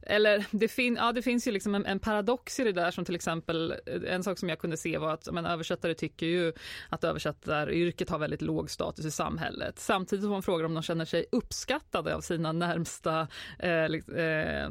eller 0.03 0.45
det, 0.51 0.69
fin 0.69 0.97
ja, 0.97 1.13
det 1.13 1.23
finns 1.23 1.49
ju 1.49 1.51
liksom 1.51 1.75
en, 1.75 1.87
en, 1.87 1.99
paradox 1.99 2.61
i 2.61 2.65
det 2.65 2.73
där 2.73 2.91
som 2.91 3.05
till 3.05 3.15
exempel 3.15 3.75
eh, 3.87 4.15
en 4.15 4.23
sak 4.23 4.39
som 4.39 4.49
jag 4.49 4.59
kunde 4.59 4.77
se 4.77 4.99
var 4.99 5.13
att 5.13 5.29
men, 5.33 5.47
översättare 5.47 5.95
tycker 5.95 6.27
ju 6.27 6.53
att 6.89 7.05
översättaryrket 7.05 8.11
har 8.11 8.19
väldigt 8.19 8.43
låg 8.43 8.71
status 8.71 9.05
i 9.05 9.11
samhället. 9.11 9.79
Samtidigt 9.79 10.23
som 10.23 10.31
man 10.31 10.43
frågar 10.43 10.65
om 10.65 10.75
de 10.75 10.83
känner 10.83 11.05
sig 11.05 11.27
uppskattade 11.33 12.15
av 12.15 12.21
sina 12.21 12.53
närmsta 12.53 13.29
eh, 13.59 13.71
eh, 13.71 14.71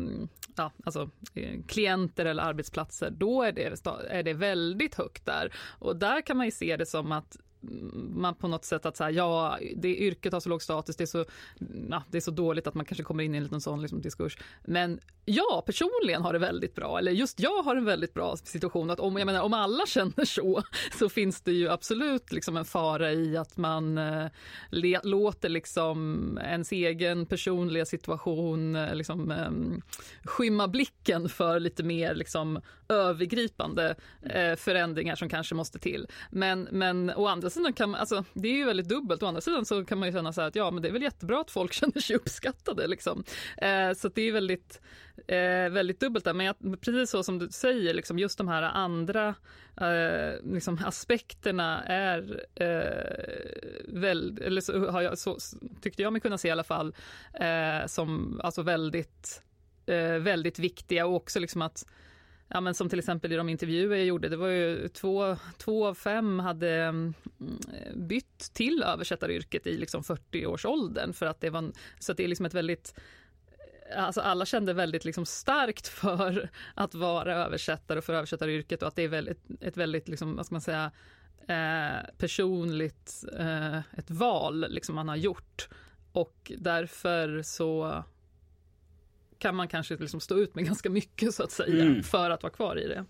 ja, 0.56 0.72
alltså, 0.86 1.10
eh, 1.36 1.60
klienter 1.68 2.26
eller 2.26 2.44
arbetsplatser, 2.44 3.10
då 3.10 3.44
är 3.44 3.52
det, 3.52 3.88
är 4.10 4.24
det 4.24 4.34
väldigt 4.34 4.96
högt 4.96 5.26
där. 5.26 5.54
Och 5.80 5.96
där 5.96 6.22
kan 6.22 6.38
man 6.38 6.46
ju 6.46 6.52
se 6.52 6.78
det 6.78 6.86
som 6.86 7.12
att 7.12 7.38
man 7.62 8.36
på 8.36 8.48
något 8.48 8.66
sätt 8.66 8.86
att 8.86 8.98
säga 8.98 9.12
ja, 9.12 9.58
det 9.76 9.96
yrket 9.98 10.34
har 10.34 10.40
så 10.40 10.50
låg 10.50 10.62
status, 10.62 10.96
det 10.96 11.04
är 11.04 11.06
så, 11.06 11.26
ja, 11.90 12.04
det 12.10 12.18
är 12.18 12.22
så 12.22 12.32
dåligt 12.32 12.68
att 12.68 12.74
man 12.74 12.86
kanske 12.86 13.04
kommer 13.04 13.24
in 13.24 13.36
i 13.36 13.38
en 13.38 13.44
liten 13.44 13.62
sån 13.62 13.82
liksom, 13.82 14.02
diskurs. 14.02 14.38
Men 14.66 15.00
jag 15.26 15.66
personligen 15.66 16.22
har 16.22 16.34
det 16.34 16.40
väldigt 16.40 16.76
bra, 16.76 16.98
eller 16.98 17.12
just 17.12 17.40
jag 17.40 17.64
har 17.64 17.76
en 17.76 17.86
väldigt 17.86 18.14
bra 18.14 18.38
situation. 18.38 18.90
Att 18.90 19.00
om, 19.00 19.18
jag 19.18 19.26
menar, 19.26 19.42
om 19.42 19.54
alla 19.54 19.86
känner 19.86 20.26
så, 20.26 20.64
så 21.00 21.10
finns 21.10 21.42
det 21.42 21.52
ju 21.52 21.70
absolut 21.70 22.32
liksom 22.32 22.58
en 22.58 22.66
fara 22.66 23.12
i 23.12 23.38
att 23.38 23.58
man 23.58 23.98
eh, 23.98 24.26
le, 24.70 25.00
låter 25.04 25.50
liksom 25.50 26.40
ens 26.44 26.72
egen 26.72 27.26
personliga 27.26 27.86
situation 27.86 28.76
eh, 28.76 28.96
liksom, 28.96 29.32
eh, 29.32 29.52
skymma 30.24 30.68
blicken 30.68 31.30
för 31.30 31.60
lite 31.60 31.84
mer 31.84 32.16
liksom, 32.16 32.62
övergripande 32.90 33.96
eh, 34.22 34.56
förändringar 34.56 35.16
som 35.16 35.30
kanske 35.30 35.56
måste 35.56 35.80
till. 35.80 36.08
Men, 36.30 36.68
men 36.72 37.10
å 37.16 37.28
andra 37.28 37.49
andra 37.50 37.62
sidan 37.62 37.74
kan 37.74 37.90
man, 37.90 38.00
alltså 38.00 38.26
det 38.34 38.48
är 38.48 38.54
ju 38.54 38.66
väldigt 38.66 38.90
dubbelt, 38.90 39.24
å 39.24 39.26
andra 39.26 39.42
sidan 39.42 39.66
så 39.66 39.86
kan 39.86 39.98
man 40.00 40.08
ju 40.08 40.14
känna 40.14 40.34
så 40.34 40.42
här 40.42 40.48
att 40.48 40.56
ja 40.56 40.72
men 40.72 40.82
det 40.84 40.90
är 40.90 40.94
väl 40.94 41.02
jättebra 41.02 41.42
att 41.42 41.52
folk 41.52 41.74
känner 41.80 42.00
sig 42.00 42.16
uppskattade 42.16 42.88
liksom. 42.88 43.24
Eh, 43.58 43.94
så 43.94 44.10
det 44.10 44.22
är 44.22 44.32
väldigt, 44.32 44.82
eh, 45.28 45.70
väldigt 45.70 46.00
dubbelt 46.00 46.26
där, 46.26 46.34
men 46.34 46.46
jag, 46.46 46.82
precis 46.82 47.10
så 47.10 47.24
som 47.24 47.40
du 47.40 47.50
säger, 47.50 47.94
liksom 47.94 48.20
just 48.20 48.38
de 48.38 48.48
här 48.48 48.62
andra 48.62 49.36
eh, 49.82 50.54
liksom 50.54 50.80
aspekterna 50.86 51.84
är 51.84 52.46
eh, 52.56 54.00
väl, 54.00 54.42
eller 54.42 54.62
så 54.62 54.92
har 54.92 55.02
jag, 55.02 55.18
så 55.18 55.38
tyckte 55.82 56.02
jag 56.02 56.14
mig 56.14 56.22
kunna 56.22 56.38
se 56.38 56.48
i 56.48 56.52
alla 56.52 56.64
fall, 56.64 56.96
eh, 57.34 57.88
som 57.88 58.42
alltså 58.44 58.62
väldigt, 58.62 59.42
eh, 59.86 60.20
väldigt 60.20 60.60
viktiga. 60.60 61.06
Och 61.06 61.16
också 61.16 61.40
liksom 61.40 61.62
att 61.62 61.86
Ja, 62.52 62.62
men 62.62 62.74
som 62.74 62.90
till 62.90 63.00
exempel 63.00 63.32
i 63.32 63.36
de 63.36 63.50
intervjuer 63.50 63.98
jag 63.98 64.06
gjorde, 64.06 64.30
det 64.30 64.38
var 64.38 64.48
ju 64.48 64.88
två, 64.88 65.38
två 65.58 65.88
av 65.88 65.94
fem 65.94 66.40
hade 66.40 66.70
mm, 66.76 67.14
eh, 67.40 67.96
bytt 67.96 68.54
till 68.54 68.84
översättaryrket 68.84 69.68
i 69.68 69.78
liksom 69.78 70.02
40-årsåldern 70.02 71.14
för 71.14 71.26
att 71.26 71.42
det 71.42 71.50
var, 71.50 71.72
så 72.00 72.12
att 72.12 72.18
det 72.18 72.24
är 72.24 72.28
liksom 72.28 72.46
ett 72.46 72.54
väldigt 72.54 72.94
eh, 73.92 74.04
Alltså 74.04 74.22
alla 74.22 74.46
kände 74.46 74.74
väldigt 74.74 75.06
liksom 75.06 75.26
starkt 75.26 75.88
för 76.02 76.50
att 76.74 76.96
vara 76.96 77.36
översättare 77.36 77.98
och 77.98 78.04
för 78.04 78.14
översättaryrket 78.14 78.82
och 78.82 78.88
att 78.88 78.96
det 78.96 79.04
är 79.04 79.08
väldigt, 79.08 79.40
ett 79.62 79.78
väldigt, 79.78 80.08
liksom, 80.08 80.36
vad 80.36 80.46
ska 80.46 80.56
man 80.56 80.62
säga, 80.62 80.92
eh, 81.48 82.16
personligt 82.18 83.24
eh, 83.38 83.78
ett 83.78 84.12
val 84.12 84.66
liksom 84.70 84.96
man 84.96 85.10
har 85.10 85.16
gjort. 85.16 85.70
Och 86.12 86.52
därför 86.58 87.42
så 87.42 88.04
kan 89.40 89.56
man 89.56 89.68
kanske 89.68 89.98
liksom 89.98 90.20
stå 90.20 90.38
ut 90.38 90.56
med 90.56 90.66
ganska 90.66 90.90
mycket 90.90 91.34
så 91.34 91.44
att 91.44 91.52
säga 91.52 91.84
mm. 91.84 92.04
för 92.04 92.30
att 92.30 92.44
vara 92.44 92.54
kvar 92.54 92.80
i 92.80 92.88
det. 92.88 93.06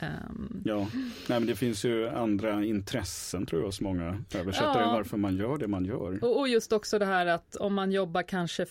Um, 0.00 0.62
ja, 0.64 0.86
Nej, 0.94 1.40
men 1.40 1.46
det 1.46 1.56
finns 1.56 1.84
ju 1.84 2.08
andra 2.08 2.64
intressen 2.64 3.46
tror 3.46 3.60
jag 3.60 3.66
hos 3.66 3.80
många 3.80 4.24
översättare 4.34 4.82
ja. 4.82 4.92
varför 4.92 5.16
man 5.16 5.36
gör 5.36 5.58
det 5.58 5.68
man 5.68 5.84
gör. 5.84 6.24
Och, 6.24 6.38
och 6.40 6.48
just 6.48 6.72
också 6.72 6.98
det 6.98 7.06
här 7.06 7.26
att 7.26 7.56
om 7.56 7.74
man 7.74 7.92
jobbar 7.92 8.22
kanske, 8.22 8.66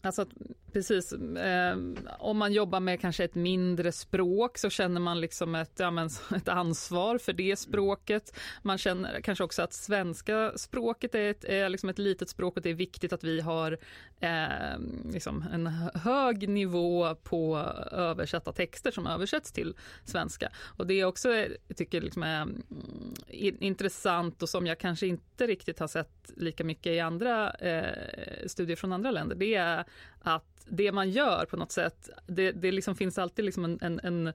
alltså 0.00 0.26
Precis. 0.72 1.12
Eh, 1.12 1.76
om 2.18 2.38
man 2.38 2.52
jobbar 2.52 2.80
med 2.80 3.00
kanske 3.00 3.24
ett 3.24 3.34
mindre 3.34 3.92
språk 3.92 4.58
så 4.58 4.70
känner 4.70 5.00
man 5.00 5.20
liksom 5.20 5.54
ett, 5.54 5.72
ja, 5.76 5.90
men, 5.90 6.06
ett 6.36 6.48
ansvar 6.48 7.18
för 7.18 7.32
det 7.32 7.56
språket. 7.56 8.38
Man 8.62 8.78
känner 8.78 9.20
kanske 9.20 9.44
också 9.44 9.62
att 9.62 9.72
svenska 9.72 10.52
språket 10.56 11.14
är 11.14 11.30
ett, 11.30 11.44
är 11.44 11.68
liksom 11.68 11.88
ett 11.88 11.98
litet 11.98 12.28
språk 12.28 12.56
och 12.56 12.62
det 12.62 12.70
är 12.70 12.74
viktigt 12.74 13.12
att 13.12 13.24
vi 13.24 13.40
har 13.40 13.78
eh, 14.20 14.78
liksom 15.12 15.44
en 15.52 15.66
hög 15.94 16.48
nivå 16.48 17.14
på 17.14 17.56
översatta 17.92 18.52
texter 18.52 18.90
som 18.90 19.06
översätts 19.06 19.52
till 19.52 19.74
svenska. 20.04 20.52
Och 20.76 20.86
det 20.86 20.94
är 20.94 21.04
också, 21.04 21.32
eh, 21.32 21.48
jag 21.68 21.76
tycker 21.76 22.00
liksom 22.00 22.22
är 22.22 22.42
mm, 22.42 23.56
intressant 23.60 24.42
och 24.42 24.48
som 24.48 24.66
jag 24.66 24.78
kanske 24.78 25.06
inte 25.06 25.46
riktigt 25.46 25.78
har 25.78 25.88
sett 25.88 26.32
lika 26.36 26.64
mycket 26.64 26.92
i 26.92 27.00
andra 27.00 27.50
eh, 27.50 28.46
studier 28.46 28.76
från 28.76 28.92
andra 28.92 29.10
länder, 29.10 29.36
det 29.36 29.54
är 29.54 29.84
att 30.24 30.66
det 30.68 30.92
man 30.92 31.10
gör 31.10 31.44
på 31.44 31.56
något 31.56 31.72
sätt, 31.72 32.10
det, 32.26 32.52
det 32.52 32.72
liksom 32.72 32.94
finns 32.94 33.18
alltid 33.18 33.44
liksom 33.44 33.64
en, 33.64 33.78
en, 33.80 34.00
en, 34.02 34.32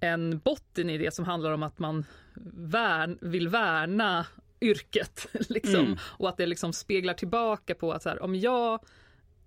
en 0.00 0.38
botten 0.38 0.90
i 0.90 0.98
det 0.98 1.14
som 1.14 1.24
handlar 1.24 1.52
om 1.52 1.62
att 1.62 1.78
man 1.78 2.04
värn, 2.54 3.18
vill 3.20 3.48
värna 3.48 4.26
yrket. 4.60 5.28
Liksom. 5.48 5.84
Mm. 5.84 5.96
Och 6.02 6.28
att 6.28 6.36
det 6.36 6.46
liksom 6.46 6.72
speglar 6.72 7.14
tillbaka 7.14 7.74
på 7.74 7.92
att 7.92 8.02
så 8.02 8.08
här, 8.08 8.22
om 8.22 8.34
jag 8.34 8.80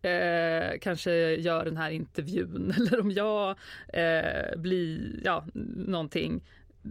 eh, 0.01 0.80
kanske 0.82 1.12
gör 1.36 1.66
den 1.66 1.78
här 1.78 1.92
intervjun 1.92 2.74
eller 2.78 3.00
om 3.00 3.12
jag 3.12 3.50
eh, 3.94 4.58
blir, 4.58 5.20
ja, 5.24 5.46
någonting, 5.88 6.42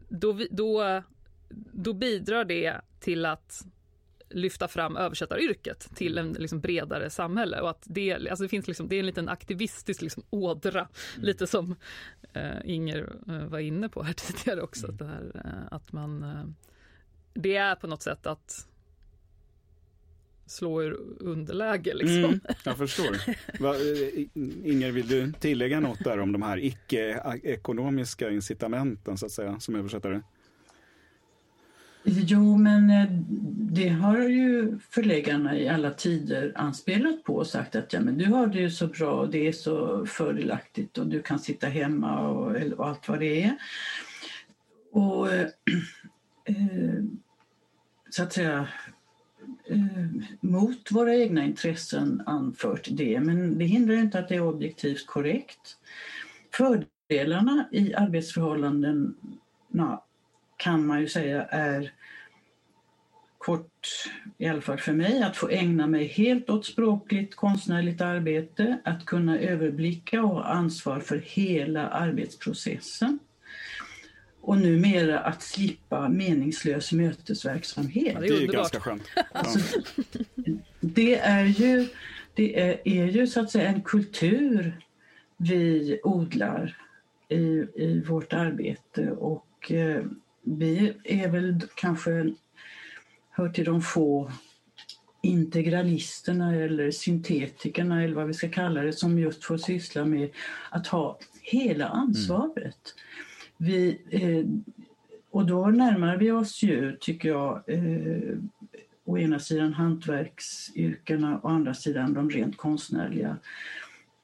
då, 0.08 0.38
då, 0.50 1.02
då 1.72 1.92
bidrar 1.92 2.44
det 2.44 2.80
till 3.00 3.26
att 3.26 3.64
lyfta 4.30 4.68
fram 4.68 4.96
översättaryrket 4.96 5.96
till 5.96 6.18
en 6.18 6.32
liksom 6.32 6.60
bredare 6.60 7.10
samhälle 7.10 7.60
och 7.60 7.70
att 7.70 7.82
det, 7.84 8.12
alltså 8.12 8.42
det 8.42 8.48
finns 8.48 8.68
liksom, 8.68 8.88
det 8.88 8.96
är 8.96 9.00
en 9.00 9.06
liten 9.06 9.28
aktivistisk 9.28 10.02
liksom 10.02 10.22
ådra, 10.30 10.80
mm. 10.80 11.26
lite 11.26 11.46
som 11.46 11.76
uh, 12.36 12.42
Inger 12.64 13.12
uh, 13.28 13.46
var 13.46 13.58
inne 13.58 13.88
på 13.88 14.02
här 14.02 14.12
tidigare 14.16 14.62
också, 14.62 14.86
mm. 14.86 14.96
det 14.96 15.06
här, 15.06 15.42
uh, 15.44 15.74
att 15.74 15.92
man, 15.92 16.54
det 17.34 17.56
är 17.56 17.74
på 17.74 17.86
något 17.86 18.02
sätt 18.02 18.26
att 18.26 18.68
slå 20.46 20.82
ur 20.82 20.98
underläge. 21.20 21.94
Liksom. 21.94 22.24
Mm, 22.24 22.40
jag 22.64 22.78
förstår. 22.78 23.16
Va, 23.62 23.74
Inger, 24.64 24.92
vill 24.92 25.08
du 25.08 25.32
tillägga 25.32 25.80
något 25.80 26.04
där 26.04 26.18
om 26.18 26.32
de 26.32 26.42
här 26.42 26.64
icke-ekonomiska 26.64 28.30
incitamenten 28.30 29.18
så 29.18 29.26
att 29.26 29.32
säga, 29.32 29.60
som 29.60 29.74
översättare? 29.74 30.20
Jo, 32.04 32.56
men 32.56 32.90
eh, 32.90 33.10
det 33.70 33.88
har 33.88 34.18
ju 34.18 34.78
förläggarna 34.90 35.58
i 35.58 35.68
alla 35.68 35.90
tider 35.90 36.52
anspelat 36.56 37.24
på 37.24 37.34
och 37.34 37.46
sagt 37.46 37.76
att 37.76 37.92
ja, 37.92 38.00
men 38.00 38.18
du 38.18 38.26
har 38.26 38.46
det 38.46 38.58
ju 38.58 38.70
så 38.70 38.86
bra 38.86 39.10
och 39.10 39.30
det 39.30 39.48
är 39.48 39.52
så 39.52 40.06
fördelaktigt 40.06 40.98
och 40.98 41.06
du 41.06 41.22
kan 41.22 41.38
sitta 41.38 41.66
hemma 41.66 42.28
och, 42.28 42.56
och 42.76 42.88
allt 42.88 43.08
vad 43.08 43.20
det 43.20 43.42
är. 43.42 43.56
Och 44.92 45.32
eh, 45.32 45.46
eh 46.44 47.04
så 48.10 48.22
att 48.22 48.32
säga 48.32 48.68
eh, 49.66 50.06
mot 50.40 50.92
våra 50.92 51.14
egna 51.14 51.44
intressen 51.44 52.22
anfört 52.26 52.88
det, 52.90 53.20
men 53.20 53.58
det 53.58 53.64
hindrar 53.64 53.94
inte 53.94 54.18
att 54.18 54.28
det 54.28 54.34
är 54.34 54.46
objektivt 54.46 55.06
korrekt. 55.06 55.76
Fördelarna 56.52 57.68
i 57.72 57.94
arbetsförhållandena 57.94 60.02
kan 60.58 60.86
man 60.86 61.00
ju 61.00 61.08
säga 61.08 61.44
är 61.44 61.92
kort, 63.38 63.88
i 64.38 64.46
alla 64.46 64.60
fall 64.60 64.78
för 64.78 64.92
mig, 64.92 65.22
att 65.22 65.36
få 65.36 65.48
ägna 65.48 65.86
mig 65.86 66.06
helt 66.06 66.50
åt 66.50 66.66
språkligt 66.66 67.36
konstnärligt 67.36 68.00
arbete, 68.00 68.78
att 68.84 69.06
kunna 69.06 69.38
överblicka 69.38 70.22
och 70.22 70.28
ha 70.28 70.44
ansvar 70.44 71.00
för 71.00 71.18
hela 71.18 71.88
arbetsprocessen 71.88 73.18
och 74.40 74.58
numera 74.58 75.20
att 75.20 75.42
slippa 75.42 76.08
meningslös 76.08 76.92
mötesverksamhet. 76.92 78.14
Ja, 78.14 78.20
det 78.20 78.26
är, 78.26 78.40
ju 78.40 78.46
ganska 78.46 78.80
skönt. 78.80 79.02
Alltså, 79.32 79.80
det 80.80 81.18
är 81.18 81.44
ju, 81.44 81.88
det 82.34 82.60
är, 82.60 82.88
är, 82.88 83.06
ju 83.06 83.26
så 83.26 83.40
att 83.40 83.50
säga 83.50 83.68
en 83.68 83.82
kultur 83.82 84.80
vi 85.36 86.00
odlar 86.02 86.76
i, 87.28 87.66
i 87.74 88.04
vårt 88.06 88.32
arbete 88.32 89.10
och 89.10 89.72
eh, 89.72 90.04
vi 90.42 90.94
är 91.04 91.28
väl 91.28 91.60
kanske 91.74 92.34
hör 93.30 93.48
till 93.48 93.64
de 93.64 93.82
få 93.82 94.30
integralisterna 95.22 96.54
eller 96.54 96.90
syntetikerna 96.90 98.04
eller 98.04 98.14
vad 98.14 98.26
vi 98.26 98.34
ska 98.34 98.48
kalla 98.48 98.82
det 98.82 98.92
som 98.92 99.18
just 99.18 99.44
får 99.44 99.56
syssla 99.56 100.04
med 100.04 100.30
att 100.70 100.86
ha 100.86 101.18
hela 101.42 101.88
ansvaret. 101.88 102.54
Mm. 102.56 102.76
Vi, 103.56 104.00
eh, 104.10 104.46
och 105.30 105.46
då 105.46 105.66
närmar 105.66 106.16
vi 106.16 106.30
oss 106.30 106.62
ju, 106.62 106.96
tycker 107.00 107.28
jag, 107.28 107.62
eh, 107.66 108.38
å 109.04 109.18
ena 109.18 109.38
sidan 109.38 109.74
hantverksyrkena 109.74 111.38
och 111.38 111.44
å 111.44 111.52
andra 111.52 111.74
sidan 111.74 112.14
de 112.14 112.30
rent 112.30 112.56
konstnärliga. 112.56 113.36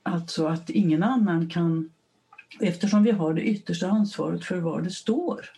Alltså 0.02 0.46
att 0.46 0.70
ingen 0.70 1.02
annan 1.02 1.48
kan, 1.48 1.90
eftersom 2.60 3.02
vi 3.02 3.10
har 3.10 3.34
det 3.34 3.42
yttersta 3.42 3.88
ansvaret 3.88 4.44
för 4.44 4.56
var 4.56 4.82
det 4.82 4.90
står. 4.90 5.50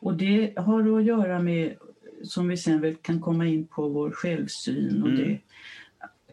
Och 0.00 0.14
det 0.14 0.52
har 0.56 0.98
att 0.98 1.04
göra 1.04 1.38
med 1.38 1.74
som 2.22 2.48
vi 2.48 2.56
sen 2.56 2.80
väl 2.80 2.94
kan 2.94 3.20
komma 3.20 3.46
in 3.46 3.66
på, 3.66 3.88
vår 3.88 4.10
självsyn 4.10 5.02
och 5.02 5.08
mm. 5.08 5.18
det 5.18 5.40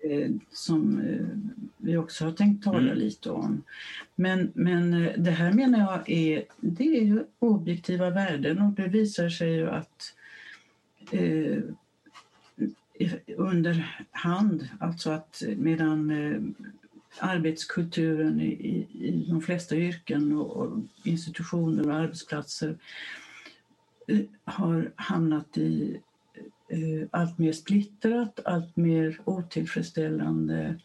eh, 0.09 0.31
som 0.51 0.99
eh, 0.99 1.55
vi 1.77 1.97
också 1.97 2.25
har 2.25 2.31
tänkt 2.31 2.63
tala 2.63 2.79
mm. 2.79 2.97
lite 2.97 3.29
om. 3.29 3.63
Men, 4.15 4.51
men 4.53 4.93
eh, 4.93 5.11
det 5.17 5.31
här 5.31 5.53
menar 5.53 5.79
jag 5.79 6.09
är, 6.09 6.43
det 6.57 6.97
är 6.97 7.03
ju 7.03 7.23
objektiva 7.39 8.09
värden 8.09 8.61
och 8.61 8.73
det 8.73 8.87
visar 8.87 9.29
sig 9.29 9.53
ju 9.53 9.69
att 9.69 10.13
eh, 11.11 11.59
under 13.37 14.05
hand, 14.11 14.67
alltså 14.79 15.11
att 15.11 15.43
medan 15.57 16.11
eh, 16.11 16.41
arbetskulturen 17.19 18.41
i, 18.41 18.45
i, 18.45 18.87
i 19.07 19.25
de 19.29 19.41
flesta 19.41 19.75
yrken 19.75 20.37
och, 20.37 20.57
och 20.57 20.79
institutioner 21.03 21.87
och 21.89 21.95
arbetsplatser 21.95 22.77
har 24.43 24.91
hamnat 24.95 25.57
i 25.57 26.01
eh, 26.69 27.07
allt 27.11 27.37
mer 27.37 27.51
splittrat, 27.51 28.39
allt 28.45 28.75
mer 28.75 29.19
otillfredsställande 29.25 30.79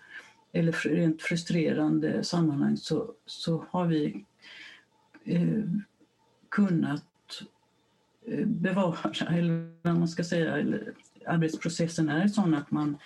eller 0.52 0.72
rent 0.72 1.22
frustrerande 1.22 2.24
sammanhang 2.24 2.76
så, 2.76 3.14
så 3.26 3.66
har 3.70 3.87
vi 3.87 4.24
eh, 5.24 5.64
kunnat 6.48 7.42
eh, 8.26 8.46
bevara, 8.46 9.12
eller 9.28 9.72
vad 9.83 9.98
man 9.98 10.09
ska 10.09 10.24
säga, 10.24 10.56
eller, 10.56 10.94
arbetsprocessen 11.26 12.09
är 12.09 12.28
sån 12.28 12.54
att 12.54 12.70
man, 12.70 12.98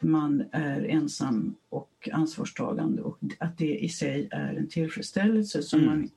man 0.00 0.44
är 0.52 0.84
ensam 0.84 1.54
och 1.68 2.08
ansvarstagande 2.12 3.02
och 3.02 3.18
att 3.38 3.58
det 3.58 3.78
i 3.78 3.88
sig 3.88 4.28
är 4.30 4.54
en 4.54 4.68
tillfredsställelse 4.68 5.62
som 5.62 5.80
mm. 5.80 5.90
man 5.90 6.10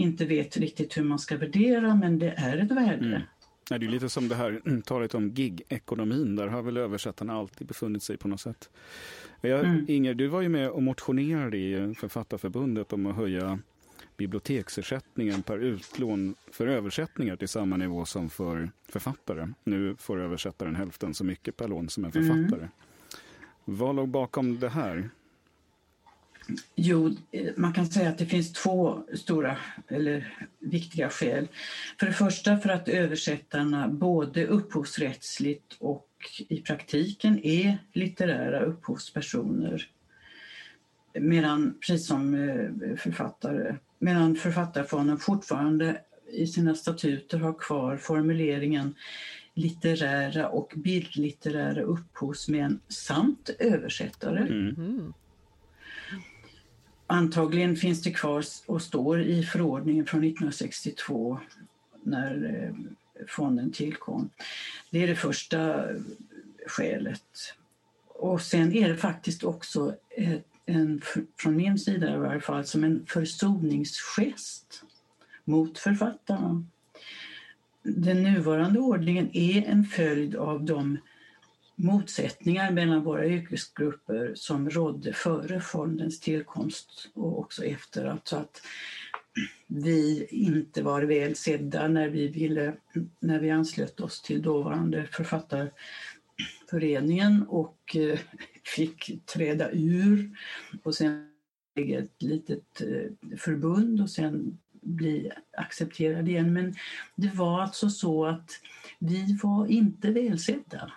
inte 0.00 0.24
vet 0.24 0.56
riktigt 0.56 0.96
hur 0.96 1.02
man 1.02 1.18
ska 1.18 1.36
värdera 1.36 1.94
men 1.94 2.18
det 2.18 2.34
är 2.36 2.56
ett 2.58 2.70
värde. 2.70 3.06
Mm. 3.06 3.80
det 3.80 3.86
är 3.86 3.90
lite 3.90 4.08
som 4.08 4.28
det 4.28 4.34
här 4.34 4.80
talet 4.84 5.14
om 5.14 5.30
gig-ekonomin. 5.30 6.36
Där 6.36 6.48
har 6.48 6.62
väl 6.62 6.76
översättarna 6.76 7.32
alltid 7.32 7.66
befunnit 7.66 8.02
sig 8.02 8.16
på 8.16 8.28
något 8.28 8.40
sätt. 8.40 8.70
Jag, 9.40 9.64
mm. 9.64 9.84
Inger, 9.88 10.14
du 10.14 10.26
var 10.26 10.40
ju 10.40 10.48
med 10.48 10.70
och 10.70 10.82
motionerade 10.82 11.56
i 11.56 11.94
Författarförbundet 11.94 12.92
om 12.92 13.06
att 13.06 13.16
höja 13.16 13.58
biblioteksersättningen 14.16 15.42
per 15.42 15.58
utlån 15.58 16.34
för 16.50 16.66
översättningar 16.66 17.36
till 17.36 17.48
samma 17.48 17.76
nivå 17.76 18.04
som 18.04 18.30
för 18.30 18.70
författare. 18.88 19.48
Nu 19.64 19.96
får 19.98 20.20
översättaren 20.20 20.76
hälften 20.76 21.14
så 21.14 21.24
mycket 21.24 21.56
per 21.56 21.68
lån 21.68 21.88
som 21.88 22.04
en 22.04 22.12
författare. 22.12 22.60
Mm. 22.60 22.70
Vad 23.64 23.96
låg 23.96 24.08
bakom 24.08 24.58
det 24.58 24.68
här? 24.68 25.10
Jo, 26.74 27.16
man 27.56 27.72
kan 27.72 27.86
säga 27.86 28.08
att 28.08 28.18
det 28.18 28.26
finns 28.26 28.52
två 28.52 29.02
stora 29.14 29.56
eller 29.88 30.34
viktiga 30.58 31.10
skäl. 31.10 31.48
För 31.98 32.06
det 32.06 32.12
första 32.12 32.58
för 32.58 32.68
att 32.68 32.88
översättarna 32.88 33.88
både 33.88 34.46
upphovsrättsligt 34.46 35.76
och 35.78 36.06
i 36.48 36.60
praktiken 36.60 37.44
är 37.44 37.78
litterära 37.92 38.60
upphovspersoner. 38.60 39.88
Medan, 41.20 41.74
precis 41.86 42.06
som 42.06 42.34
eh, 42.34 42.96
författare, 42.96 43.76
medan 43.98 44.36
Författarfonden 44.36 45.18
fortfarande 45.18 46.00
i 46.32 46.46
sina 46.46 46.74
statuter 46.74 47.38
har 47.38 47.54
kvar 47.54 47.96
formuleringen 47.96 48.94
litterära 49.54 50.48
och 50.48 50.72
bildlitterära 50.76 51.82
upphovsmän 51.82 52.80
samt 52.88 53.50
översättare. 53.58 54.38
Mm. 54.38 55.12
Antagligen 57.10 57.76
finns 57.76 58.02
det 58.02 58.10
kvar 58.10 58.44
och 58.66 58.82
står 58.82 59.20
i 59.20 59.42
förordningen 59.42 60.06
från 60.06 60.24
1962 60.24 61.40
när 62.02 62.64
eh, 62.64 63.26
fonden 63.28 63.72
tillkom. 63.72 64.30
Det 64.90 65.02
är 65.02 65.06
det 65.06 65.16
första 65.16 65.84
skälet. 66.66 67.54
Och 68.06 68.42
sen 68.42 68.72
är 68.72 68.88
det 68.88 68.96
faktiskt 68.96 69.44
också 69.44 69.94
en, 70.66 71.00
från 71.38 71.56
min 71.56 71.78
sida 71.78 72.14
i 72.14 72.18
varje 72.18 72.40
fall, 72.40 72.64
som 72.64 72.84
en 72.84 73.06
försoningsgest 73.06 74.82
mot 75.44 75.78
författarna. 75.78 76.64
Den 77.82 78.22
nuvarande 78.22 78.80
ordningen 78.80 79.30
är 79.32 79.62
en 79.62 79.84
följd 79.84 80.36
av 80.36 80.64
de 80.64 80.98
motsättningar 81.82 82.70
mellan 82.70 83.02
våra 83.02 83.26
yrkesgrupper 83.26 84.32
som 84.34 84.70
rådde 84.70 85.12
före 85.12 85.60
fondens 85.60 86.20
tillkomst 86.20 87.08
och 87.14 87.38
också 87.38 87.64
efter. 87.64 88.04
Alltså 88.04 88.36
att 88.36 88.62
vi 89.66 90.26
inte 90.30 90.82
var 90.82 91.02
väl 91.02 91.36
sedda 91.36 91.88
när 91.88 92.08
vi, 92.08 92.28
ville, 92.28 92.76
när 93.20 93.40
vi 93.40 93.50
anslöt 93.50 94.00
oss 94.00 94.22
till 94.22 94.42
dåvarande 94.42 95.08
författarföreningen 95.12 97.44
och 97.48 97.96
eh, 97.96 98.18
fick 98.64 99.26
träda 99.26 99.70
ur 99.72 100.30
och 100.82 100.94
sen 100.94 101.26
ett 101.74 102.22
litet 102.22 102.80
eh, 102.80 103.10
förbund 103.38 104.00
och 104.00 104.10
sen 104.10 104.58
bli 104.72 105.30
accepterade 105.52 106.30
igen. 106.30 106.52
Men 106.52 106.74
det 107.14 107.34
var 107.34 107.62
alltså 107.62 107.90
så 107.90 108.26
att 108.26 108.50
vi 108.98 109.38
var 109.42 109.66
inte 109.66 110.10
välsedda. 110.10 110.92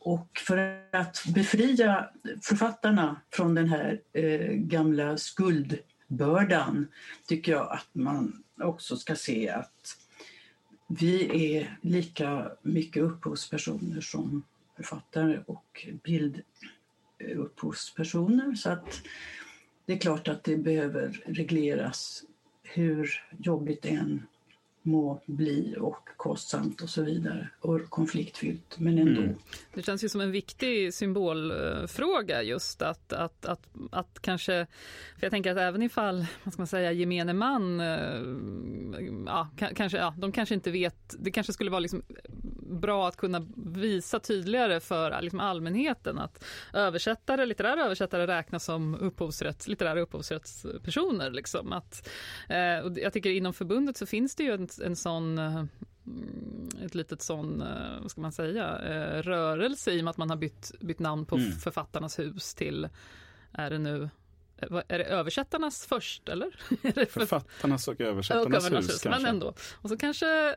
Och 0.00 0.28
för 0.46 0.82
att 0.92 1.24
befria 1.34 2.10
författarna 2.42 3.20
från 3.30 3.54
den 3.54 3.68
här 3.68 4.00
eh, 4.12 4.52
gamla 4.52 5.16
skuldbördan 5.16 6.88
tycker 7.26 7.52
jag 7.52 7.72
att 7.72 7.88
man 7.92 8.42
också 8.60 8.96
ska 8.96 9.16
se 9.16 9.48
att 9.48 9.96
vi 10.88 11.56
är 11.56 11.78
lika 11.82 12.50
mycket 12.62 13.02
upphovspersoner 13.02 14.00
som 14.00 14.42
författare 14.76 15.40
och 15.46 15.86
bildupphovspersoner. 17.18 18.54
Så 18.54 18.70
att 18.70 19.02
det 19.86 19.92
är 19.92 19.98
klart 19.98 20.28
att 20.28 20.44
det 20.44 20.56
behöver 20.56 21.22
regleras 21.26 22.24
hur 22.62 23.24
jobbigt 23.38 23.82
det 23.82 23.88
än 23.88 24.26
må 24.82 25.20
bli 25.26 25.76
och 25.80 26.08
kostsamt 26.16 26.82
och 26.82 26.88
så 26.88 27.02
vidare 27.02 27.48
och 27.60 27.90
konfliktfyllt, 27.90 28.78
men 28.78 28.98
ändå. 28.98 29.20
Mm. 29.20 29.34
Det 29.74 29.82
känns 29.82 30.04
ju 30.04 30.08
som 30.08 30.20
en 30.20 30.32
viktig 30.32 30.94
symbolfråga 30.94 32.42
just 32.42 32.82
att, 32.82 33.12
att, 33.12 33.46
att, 33.46 33.68
att 33.90 34.20
kanske, 34.20 34.66
för 35.18 35.26
jag 35.26 35.30
tänker 35.30 35.52
att 35.52 35.58
även 35.58 35.82
ifall, 35.82 36.26
vad 36.44 36.52
ska 36.52 36.60
man 36.60 36.66
säga, 36.66 36.92
gemene 36.92 37.32
man, 37.32 37.80
eh, 37.80 38.20
ja, 39.26 39.48
kanske, 39.74 39.98
ja, 39.98 40.14
de 40.18 40.32
kanske 40.32 40.54
inte 40.54 40.70
vet, 40.70 41.16
det 41.18 41.30
kanske 41.30 41.52
skulle 41.52 41.70
vara 41.70 41.80
liksom 41.80 42.02
bra 42.68 43.08
att 43.08 43.16
kunna 43.16 43.46
visa 43.56 44.20
tydligare 44.20 44.80
för 44.80 45.22
liksom 45.22 45.40
allmänheten 45.40 46.18
att 46.18 46.44
översättare, 46.72 47.46
litterära 47.46 47.84
översättare 47.84 48.26
räknas 48.26 48.64
som 48.64 48.94
upphovsrätts, 48.94 49.68
litterära 49.68 50.00
upphovsrättspersoner. 50.00 51.30
Liksom. 51.30 51.72
Att, 51.72 52.08
eh, 52.48 52.78
och 52.78 52.98
jag 52.98 53.12
tycker 53.12 53.30
inom 53.30 53.54
förbundet 53.54 53.96
så 53.96 54.06
finns 54.06 54.34
det 54.34 54.42
ju 54.42 54.52
en, 54.52 54.68
en 54.84 54.96
sån 54.96 55.38
eh, 55.38 55.64
ett 56.84 56.94
litet 56.94 57.22
sån, 57.22 57.62
eh, 57.62 58.00
vad 58.00 58.10
ska 58.10 58.20
man 58.20 58.32
säga, 58.32 58.78
eh, 58.78 59.22
rörelse 59.22 59.92
i 59.92 60.00
och 60.00 60.04
med 60.04 60.10
att 60.10 60.16
man 60.16 60.30
har 60.30 60.36
bytt, 60.36 60.72
bytt 60.80 60.98
namn 60.98 61.26
på 61.26 61.36
mm. 61.36 61.52
Författarnas 61.52 62.18
hus 62.18 62.54
till, 62.54 62.88
är 63.52 63.70
det 63.70 63.78
nu 63.78 64.08
är 64.88 64.98
det 64.98 65.04
översättarnas 65.04 65.86
först 65.86 66.28
eller? 66.28 66.50
Författarnas 67.10 67.88
och 67.88 68.00
översättarnas, 68.00 68.70
och 68.70 68.76
hus, 68.76 68.88
hus 68.88 69.02
kanske. 69.02 69.22
Men 69.22 69.26
ändå. 69.26 69.54
Och 69.74 69.88
så 69.88 69.96
kanske 69.96 70.56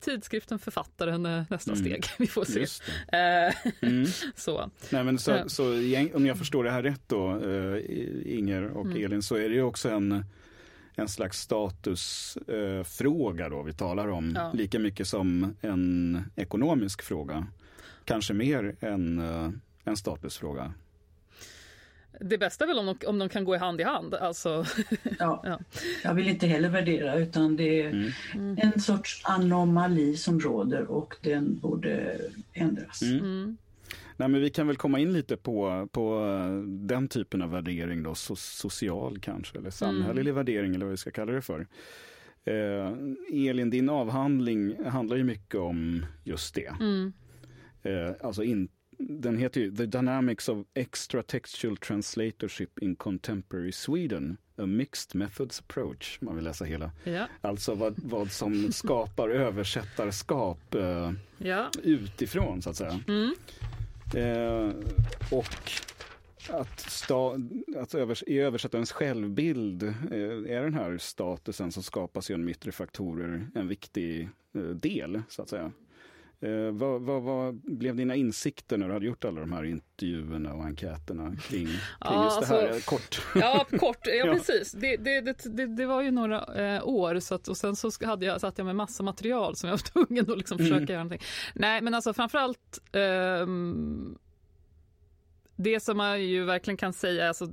tidskriften 0.00 0.58
Författaren 0.58 1.26
är 1.26 1.46
nästa 1.50 1.72
mm. 1.72 1.84
steg. 1.84 2.04
Vi 2.18 2.26
får 2.26 2.44
se. 2.44 2.66
Mm. 3.80 4.06
så. 4.36 4.70
Nej, 4.90 5.04
men 5.04 5.18
så, 5.18 5.42
så, 5.46 5.64
om 6.14 6.26
jag 6.26 6.38
förstår 6.38 6.64
det 6.64 6.70
här 6.70 6.82
rätt 6.82 7.02
då, 7.06 7.40
Inger 8.24 8.62
och 8.62 8.86
mm. 8.86 9.04
Elin, 9.04 9.22
så 9.22 9.36
är 9.36 9.48
det 9.48 9.54
ju 9.54 9.62
också 9.62 9.90
en 9.90 10.24
en 10.94 11.08
slags 11.08 11.40
statusfråga 11.40 13.48
då 13.48 13.62
vi 13.62 13.72
talar 13.72 14.08
om. 14.08 14.32
Ja. 14.34 14.50
Lika 14.54 14.78
mycket 14.78 15.08
som 15.08 15.56
en 15.60 16.24
ekonomisk 16.36 17.02
fråga. 17.02 17.46
Kanske 18.04 18.34
mer 18.34 18.76
än 18.80 19.18
en 19.84 19.96
statusfråga. 19.96 20.72
Det 22.20 22.38
bästa 22.38 22.64
är 22.64 22.68
väl 22.68 22.78
om 22.78 22.86
de, 22.86 23.06
om 23.06 23.18
de 23.18 23.28
kan 23.28 23.44
gå 23.44 23.54
i 23.54 23.58
hand 23.58 23.80
i 23.80 23.84
hand. 23.84 24.14
Alltså. 24.14 24.64
Ja, 25.18 25.42
ja. 25.44 25.58
Jag 26.04 26.14
vill 26.14 26.28
inte 26.28 26.46
heller 26.46 26.68
värdera 26.68 27.18
utan 27.18 27.56
det 27.56 27.82
är 27.82 28.12
mm. 28.34 28.58
en 28.58 28.80
sorts 28.80 29.22
anomali 29.24 30.16
som 30.16 30.40
råder 30.40 30.90
och 30.90 31.14
den 31.22 31.58
borde 31.58 32.20
ändras. 32.52 33.02
Mm. 33.02 33.18
Mm. 33.18 33.56
Nej, 34.16 34.28
men 34.28 34.40
vi 34.40 34.50
kan 34.50 34.66
väl 34.66 34.76
komma 34.76 34.98
in 34.98 35.12
lite 35.12 35.36
på, 35.36 35.88
på 35.92 36.26
den 36.66 37.08
typen 37.08 37.42
av 37.42 37.50
värdering, 37.50 38.02
då, 38.02 38.14
so 38.14 38.36
social 38.36 39.18
kanske, 39.18 39.58
eller 39.58 39.70
samhällelig 39.70 40.30
mm. 40.30 40.34
värdering 40.34 40.74
eller 40.74 40.86
vad 40.86 40.90
vi 40.90 40.96
ska 40.96 41.10
kalla 41.10 41.32
det 41.32 41.42
för. 41.42 41.66
Eh, 42.44 42.92
Elin, 43.48 43.70
din 43.70 43.88
avhandling 43.88 44.84
handlar 44.84 45.16
ju 45.16 45.24
mycket 45.24 45.60
om 45.60 46.06
just 46.24 46.54
det. 46.54 46.72
Mm. 46.80 47.12
Eh, 47.82 48.14
alltså 48.20 48.42
in, 48.42 48.68
den 49.00 49.38
heter 49.38 49.60
ju 49.60 49.76
The 49.76 49.86
Dynamics 49.86 50.48
of 50.48 50.66
Extra 50.74 51.22
Textual 51.22 51.76
Translatorship 51.76 52.78
in 52.78 52.96
Contemporary 52.96 53.72
Sweden. 53.72 54.36
A 54.56 54.66
Mixed 54.66 55.14
Methods 55.14 55.60
Approach, 55.60 56.18
man 56.20 56.34
vill 56.34 56.44
läsa 56.44 56.64
hela. 56.64 56.90
Ja. 57.04 57.26
Alltså 57.40 57.74
vad, 57.74 57.94
vad 57.96 58.32
som 58.32 58.72
skapar 58.72 59.28
översättarskap 59.28 60.74
eh, 60.74 61.12
ja. 61.38 61.70
utifrån 61.82 62.62
så 62.62 62.70
att 62.70 62.76
säga. 62.76 63.00
Mm. 63.08 63.34
Eh, 64.14 64.74
och 65.30 65.70
att, 66.48 66.80
sta, 66.80 67.36
att 67.76 67.94
övers 67.94 68.24
i 68.26 68.38
översättarens 68.38 68.92
självbild 68.92 69.82
eh, 69.82 70.56
är 70.56 70.62
den 70.62 70.74
här 70.74 70.98
statusen 70.98 71.72
som 71.72 71.82
skapas 71.82 72.30
genom 72.30 72.48
yttre 72.48 72.72
faktorer 72.72 73.50
en 73.54 73.68
viktig 73.68 74.28
eh, 74.54 74.62
del, 74.62 75.22
så 75.28 75.42
att 75.42 75.48
säga. 75.48 75.72
Eh, 76.42 76.72
vad, 76.72 77.02
vad, 77.02 77.22
vad, 77.22 77.54
blev 77.54 77.96
dina 77.96 78.14
insikter 78.14 78.76
när 78.78 78.88
du 78.88 78.92
hade 78.92 79.06
gjort 79.06 79.24
alla 79.24 79.40
de 79.40 79.52
här 79.52 79.64
intervjuerna 79.64 80.54
och 80.54 80.64
enkäterna 80.64 81.28
kring, 81.28 81.66
kring 81.66 81.68
ja, 82.00 82.24
just 82.24 82.36
alltså, 82.36 82.54
det 82.54 82.60
här? 82.60 82.68
Alltså, 82.68 82.90
kort. 82.90 83.22
Ja, 83.34 83.66
kort. 83.78 83.98
Ja, 84.06 84.14
ja. 84.14 84.32
precis. 84.32 84.72
Det, 84.72 84.96
det, 84.96 85.20
det, 85.44 85.66
det, 85.66 85.86
var 85.86 86.02
ju 86.02 86.10
några 86.10 86.44
eh, 86.44 86.88
år 86.88 87.20
så 87.20 87.34
att, 87.34 87.48
och 87.48 87.56
sen 87.56 87.76
så 87.76 87.90
hade 88.04 88.26
jag, 88.26 88.40
satt 88.40 88.58
jag 88.58 88.64
med 88.64 88.76
massa 88.76 89.02
material 89.02 89.56
som 89.56 89.68
jag 89.68 89.76
var 89.76 89.78
tvungen 90.06 90.30
att 90.30 90.38
liksom 90.38 90.58
försöka 90.58 90.76
mm. 90.76 90.88
göra 90.88 91.04
någonting. 91.04 91.28
Nej, 91.54 91.80
men 91.80 91.94
alltså 91.94 92.14
framförallt 92.14 92.80
eh, 92.92 93.46
det 95.62 95.80
som 95.80 95.96
man 95.96 96.22
ju 96.24 96.44
verkligen 96.44 96.76
kan 96.76 96.92
säga, 96.92 97.28
alltså, 97.28 97.46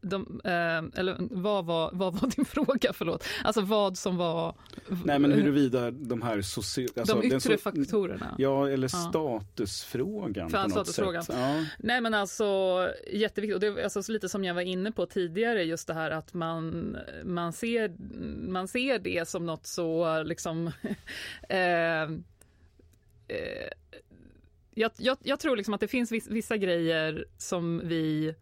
de, 0.00 0.40
eh, 0.44 1.00
eller 1.00 1.16
vad 1.30 1.64
var, 1.64 1.90
vad 1.92 2.20
var 2.20 2.30
din 2.36 2.44
fråga, 2.44 2.92
förlåt? 2.92 3.24
Alltså 3.44 3.60
vad 3.60 3.98
som 3.98 4.16
var... 4.16 4.54
Nej 5.04 5.18
men 5.18 5.32
huruvida 5.32 5.90
de 5.90 6.22
här 6.22 6.42
sociala... 6.42 6.88
Alltså, 6.96 7.20
de 7.20 7.26
yttre 7.26 7.58
faktorerna? 7.58 8.34
Ja, 8.38 8.68
eller 8.68 8.88
statusfrågan 8.88 10.50
ja. 10.52 10.58
på 10.58 10.62
något 10.62 10.72
statusfrågan. 10.72 11.24
sätt. 11.24 11.36
Ja. 11.38 11.64
Nej 11.78 12.00
men 12.00 12.14
alltså 12.14 12.44
jätteviktigt, 13.12 13.54
och 13.54 13.60
det 13.60 13.66
är 13.66 13.84
alltså, 13.84 14.12
lite 14.12 14.28
som 14.28 14.44
jag 14.44 14.54
var 14.54 14.62
inne 14.62 14.92
på 14.92 15.06
tidigare, 15.06 15.62
just 15.62 15.86
det 15.86 15.94
här 15.94 16.10
att 16.10 16.34
man, 16.34 16.96
man, 17.24 17.52
ser, 17.52 17.92
man 18.48 18.68
ser 18.68 18.98
det 18.98 19.28
som 19.28 19.46
något 19.46 19.66
så 19.66 20.22
liksom 20.22 20.66
eh, 21.48 22.02
eh, 23.28 23.68
jag, 24.74 24.90
jag, 24.96 25.18
jag, 25.22 25.40
tror 25.40 25.56
liksom 25.56 25.74
att 25.74 25.80
det 25.80 25.88
finns 25.88 26.12
vissa 26.12 26.56
grejer 26.56 27.24
som 27.38 27.80
vi 27.84 28.34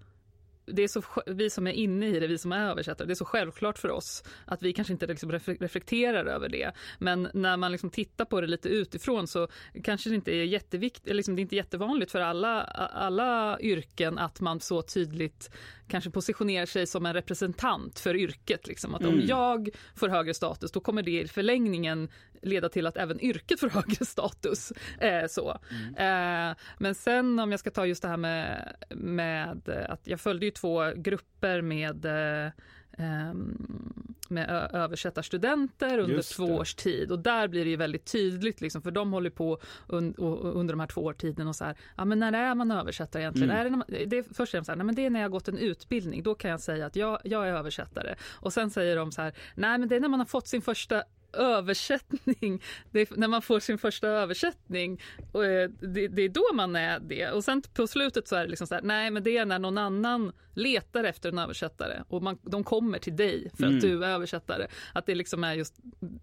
det 0.67 0.83
är 0.83 0.89
så, 0.89 1.03
vi 1.27 1.51
som 1.51 1.67
är 1.67 1.73
inne 1.73 2.07
i 2.07 2.21
det, 2.21 2.27
vi 2.27 2.39
som 2.39 2.53
är 2.53 2.71
översättare, 2.71 3.07
det 3.07 3.13
är 3.13 3.15
så 3.15 3.25
självklart 3.25 3.79
för 3.79 3.91
oss 3.91 4.25
att 4.45 4.63
vi 4.63 4.73
kanske 4.73 4.93
inte 4.93 5.07
liksom 5.07 5.33
reflekterar 5.33 6.25
över 6.25 6.49
det. 6.49 6.73
Men 6.99 7.29
när 7.35 7.57
man 7.57 7.73
liksom 7.73 7.91
tittar 7.91 8.25
på 8.25 8.41
det 8.41 8.47
lite 8.47 8.69
utifrån 8.69 9.27
så 9.27 9.49
kanske 9.85 10.11
det 10.11 10.15
inte 10.15 10.33
är 10.33 10.45
jätteviktigt, 10.45 11.15
liksom 11.15 11.37
det 11.37 11.41
är 11.41 11.43
inte 11.43 11.57
jättevanligt 11.57 12.13
för 12.13 12.21
alla, 12.21 12.63
alla 12.63 13.61
yrken 13.61 14.19
att 14.19 14.41
man 14.41 14.61
så 14.61 14.83
tydligt 14.83 15.51
kanske 15.89 16.11
positionerar 16.11 16.67
sig 16.67 16.87
som 16.87 17.07
en 17.07 17.15
representant 17.15 17.99
för 17.99 18.17
yrket. 18.17 18.67
Liksom. 18.67 18.95
Att 18.95 19.03
mm. 19.03 19.15
om 19.15 19.23
jag 19.27 19.69
får 19.97 20.09
högre 20.09 20.35
status, 20.35 20.73
då 20.73 20.81
kommer 20.81 21.03
det 21.03 21.23
i 21.23 21.29
förlängningen 21.29 22.09
leda 22.43 22.69
till 22.69 22.87
att 22.87 22.97
även 22.97 23.21
yrket 23.21 23.61
får 23.61 23.69
högre 23.71 24.05
status. 24.05 24.73
Eh, 24.99 25.27
så. 25.29 25.59
Mm. 25.71 26.51
Eh, 26.51 26.57
men 26.79 26.95
sen 26.95 27.39
om 27.39 27.51
jag 27.51 27.61
ska 27.61 27.71
ta 27.71 27.87
just 27.87 28.03
det 28.03 28.09
här 28.09 28.17
med, 28.17 28.77
med 28.91 29.69
att 29.89 30.07
jag 30.07 30.21
följde 30.21 30.47
ju 30.47 30.51
två 30.51 30.93
grupper 30.97 31.63
med 31.63 32.05
eh, 32.05 32.53
ehm, 32.99 34.03
med 34.33 34.71
översättarstudenter 34.73 35.99
under 35.99 36.35
två 36.35 36.45
års 36.45 36.75
tid 36.75 37.13
och 37.13 37.19
där 37.19 37.49
blir 37.49 37.65
det 37.65 37.71
ju 37.71 37.77
väldigt 37.77 38.13
tydligt 38.13 38.61
liksom, 38.61 38.83
för 38.83 38.91
de 38.91 39.13
håller 39.13 39.31
på 39.31 39.61
un, 39.87 40.15
under 40.17 40.75
de 40.75 40.81
här 40.81 40.87
två 40.87 41.01
års 41.01 41.17
tiden 41.17 41.49
och 41.49 41.57
så 41.57 41.65
här, 41.65 41.77
ja 41.97 42.05
men 42.05 42.19
när 42.19 42.33
är 42.33 42.55
man 42.55 42.71
översättare 42.71 43.23
egentligen? 43.23 43.51
Mm. 43.51 43.61
Är 43.61 43.65
det, 43.65 43.71
man, 43.71 43.85
det 43.89 44.19
är 44.19 44.23
först 44.23 44.41
och 44.41 44.49
främst 44.49 44.67
så 44.67 44.73
här, 44.73 44.77
nej 44.77 44.87
men 44.87 44.95
det 44.95 45.07
är 45.07 45.11
när 45.11 45.21
jag 45.21 45.31
gått 45.31 45.49
en 45.49 45.59
utbildning, 45.59 46.23
då 46.23 46.35
kan 46.35 46.51
jag 46.51 46.61
säga 46.61 46.87
att 46.87 46.97
jag, 46.97 47.21
jag 47.25 47.49
är 47.49 47.53
översättare. 47.53 48.15
Och 48.31 48.53
sen 48.53 48.71
säger 48.71 48.97
de 48.97 49.13
så 49.13 49.23
här, 49.23 49.33
nej 49.55 49.79
men 49.79 49.89
det 49.89 49.97
är 49.97 50.01
när 50.01 50.09
man 50.09 50.21
har 50.21 50.27
fått 50.27 50.49
sin 50.49 50.63
första 50.63 51.03
översättning, 51.33 52.63
är, 52.93 53.19
när 53.19 53.29
man 53.29 53.43
får 53.43 53.61
sin 53.61 53.79
första 53.79 54.09
översättning, 54.09 55.01
och 55.33 55.45
eh, 55.45 55.71
det, 55.81 56.09
det, 56.09 56.23
är 56.23 56.29
då 56.29 56.45
man 56.55 56.77
är 56.77 57.01
det. 57.01 57.31
Och 57.31 57.45
sen 57.45 57.63
på 57.75 57.87
slutet 57.87 58.29
så 58.29 58.37
är 58.37 58.41
det 58.41 58.49
liksom 58.51 58.67
så 58.67 58.75
här, 58.75 58.83
nej 58.83 59.11
men 59.11 59.23
det 59.23 59.37
är 59.37 59.47
när 59.47 59.59
någon 59.59 59.79
annan 59.79 60.33
letar 60.55 61.05
efter 61.05 61.29
en 61.29 61.39
översättare 61.39 62.03
och 62.09 62.23
man, 62.23 62.39
de 62.43 62.65
kommer 62.65 62.99
till 62.99 63.17
dig 63.17 63.51
för 63.57 63.65
att 63.65 63.71
mm. 63.71 63.81
du 63.81 64.05
är 64.05 64.09
översättare. 64.09 64.67
Att 64.93 65.07
det 65.07 65.15
liksom 65.15 65.45
är 65.45 65.55
just, 65.55 65.75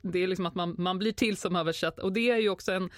det 0.02 0.20
är 0.20 0.28
liksom 0.28 0.46
att 0.46 0.56
man, 0.56 0.76
man 0.78 1.00
blir 1.00 1.12
till 1.12 1.38
som 1.38 1.56
översättare 1.56 2.06
och 2.06 2.14
det 2.14 2.32
är 2.32 2.38
ju 2.38 2.50
också 2.50 2.72
en 2.72 2.90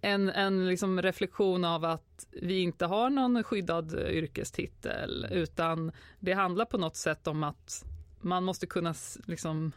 en, 0.00 0.30
en 0.30 0.68
liksom 0.68 1.02
reflektion 1.02 1.64
av 1.64 1.84
att 1.84 2.26
vi 2.30 2.60
inte 2.60 2.86
har 2.86 3.10
någon 3.10 3.44
skyddad 3.44 3.94
yrkestitel 3.94 5.26
utan 5.30 5.92
det 6.20 6.32
handlar 6.32 6.64
på 6.64 6.78
något 6.78 6.96
sätt 6.96 7.26
om 7.26 7.42
att 7.42 7.84
man 8.20 8.44
måste 8.44 8.66
kunna 8.66 8.94
liksom 9.26 9.72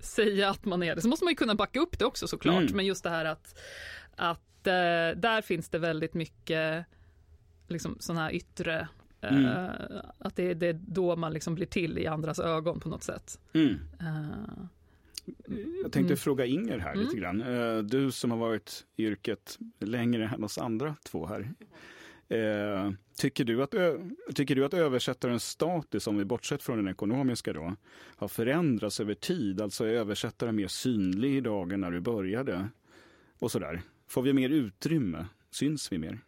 säga 0.00 0.50
att 0.50 0.64
man 0.64 0.82
är 0.82 0.94
det. 0.94 1.02
Så 1.02 1.08
måste 1.08 1.24
man 1.24 1.32
ju 1.32 1.36
kunna 1.36 1.54
backa 1.54 1.80
upp 1.80 1.98
det 1.98 2.04
också 2.04 2.28
såklart. 2.28 2.62
Mm. 2.62 2.76
Men 2.76 2.86
just 2.86 3.04
det 3.04 3.10
här 3.10 3.24
att, 3.24 3.58
att 4.16 4.66
äh, 4.66 4.72
där 5.16 5.42
finns 5.42 5.68
det 5.68 5.78
väldigt 5.78 6.14
mycket 6.14 6.86
liksom 7.68 7.96
sådana 8.00 8.20
här 8.20 8.32
yttre 8.32 8.88
mm. 9.20 9.44
uh, 9.44 9.70
att 10.18 10.36
det, 10.36 10.54
det, 10.54 10.66
är 10.66 10.80
då 10.86 11.16
man 11.16 11.32
liksom 11.32 11.54
blir 11.54 11.66
till 11.66 11.98
i 11.98 12.06
andras 12.06 12.38
ögon 12.38 12.80
på 12.80 12.88
något 12.88 13.02
sätt. 13.02 13.40
Mm. 13.52 13.80
Uh, 14.02 14.66
jag 15.82 15.92
tänkte 15.92 15.98
mm. 16.00 16.16
fråga 16.16 16.46
Inger 16.46 16.78
här 16.78 16.94
lite 16.94 17.16
mm. 17.16 17.20
grann. 17.20 17.88
Du 17.88 18.10
som 18.12 18.30
har 18.30 18.38
varit 18.38 18.84
i 18.96 19.04
yrket 19.04 19.58
längre 19.78 20.30
än 20.34 20.44
oss 20.44 20.58
andra 20.58 20.96
två 21.04 21.26
här. 21.26 21.54
Eh, 22.28 22.90
tycker, 23.16 23.44
du 23.44 23.62
att, 23.62 23.74
tycker 24.34 24.54
du 24.54 24.64
att 24.64 24.74
översättarens 24.74 25.44
status, 25.44 26.06
om 26.06 26.18
vi 26.18 26.24
bortsett 26.24 26.62
från 26.62 26.76
den 26.76 26.88
ekonomiska 26.88 27.52
då, 27.52 27.76
har 28.16 28.28
förändrats 28.28 29.00
över 29.00 29.14
tid? 29.14 29.60
Alltså 29.60 29.84
är 29.84 29.88
översättaren 29.88 30.56
mer 30.56 30.68
synlig 30.68 31.30
i 31.30 31.38
än 31.38 31.80
när 31.80 31.90
du 31.90 32.00
började? 32.00 32.68
Och 33.38 33.50
sådär. 33.50 33.82
Får 34.08 34.22
vi 34.22 34.32
mer 34.32 34.48
utrymme? 34.48 35.26
Syns 35.50 35.92
vi 35.92 35.98
mer? 35.98 36.18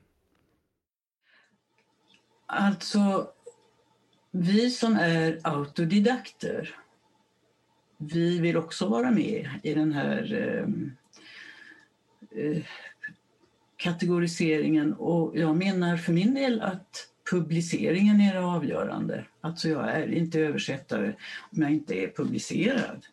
Alltså, 2.46 3.32
vi 4.30 4.70
som 4.70 4.96
är 4.96 5.40
autodidakter, 5.42 6.76
vi 7.96 8.38
vill 8.38 8.56
också 8.56 8.88
vara 8.88 9.10
med 9.10 9.48
i 9.62 9.74
den 9.74 9.92
här 9.92 10.32
eh, 10.32 10.66
eh, 12.44 12.62
kategoriseringen 13.80 14.92
och 14.92 15.38
jag 15.38 15.56
menar 15.56 15.96
för 15.96 16.12
min 16.12 16.34
del 16.34 16.60
att 16.60 17.08
publiceringen 17.30 18.20
är 18.20 18.34
det 18.34 18.44
avgörande. 18.44 19.24
Alltså 19.40 19.68
jag 19.68 19.90
är 19.90 20.12
inte 20.12 20.40
översättare 20.40 21.14
om 21.50 21.62
jag 21.62 21.70
inte 21.70 21.94
är 21.94 22.08
publicerad 22.08 23.06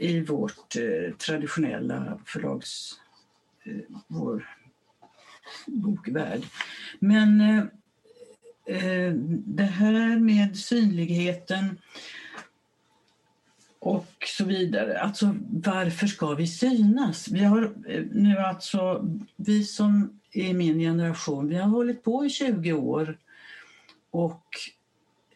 i 0.00 0.20
vårt 0.20 0.76
eh, 0.76 1.14
traditionella 1.16 2.18
förlags... 2.26 2.92
Eh, 3.64 3.96
vår 4.06 4.48
bokvärld. 5.66 6.42
Men 6.98 7.40
eh, 7.40 7.64
eh 8.66 9.12
det 9.46 9.62
här 9.62 10.18
med 10.18 10.56
synligheten 10.56 11.78
och 13.82 14.14
så 14.26 14.44
vidare. 14.44 15.00
Alltså 15.00 15.34
varför 15.50 16.06
ska 16.06 16.34
vi 16.34 16.46
synas? 16.46 17.28
Vi 17.28 17.44
har 17.44 17.72
eh, 17.88 18.04
nu 18.12 18.38
alltså, 18.38 19.08
vi 19.36 19.64
som 19.64 20.20
är 20.32 20.54
min 20.54 20.78
generation, 20.78 21.48
vi 21.48 21.56
har 21.56 21.68
hållit 21.68 22.02
på 22.02 22.24
i 22.26 22.30
20 22.30 22.72
år 22.72 23.18
och 24.10 24.46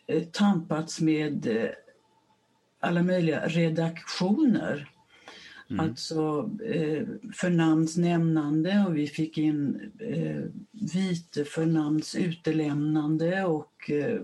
eh, 0.07 0.23
tampats 0.23 1.01
med 1.01 1.47
eh, 1.47 1.71
alla 2.81 3.03
möjliga 3.03 3.49
redaktioner. 3.49 4.89
Mm. 5.71 5.81
Alltså 5.81 6.51
eh, 6.67 7.07
för 7.35 7.51
namns 7.51 7.97
nämnande 7.97 8.85
och 8.89 8.97
vi 8.97 9.07
fick 9.07 9.39
in 9.39 9.91
eh, 9.99 10.43
vite 10.95 11.45
för 11.45 11.67
namns 11.67 12.15
utelämnande 12.15 13.45
och 13.45 13.91
eh, 13.91 14.21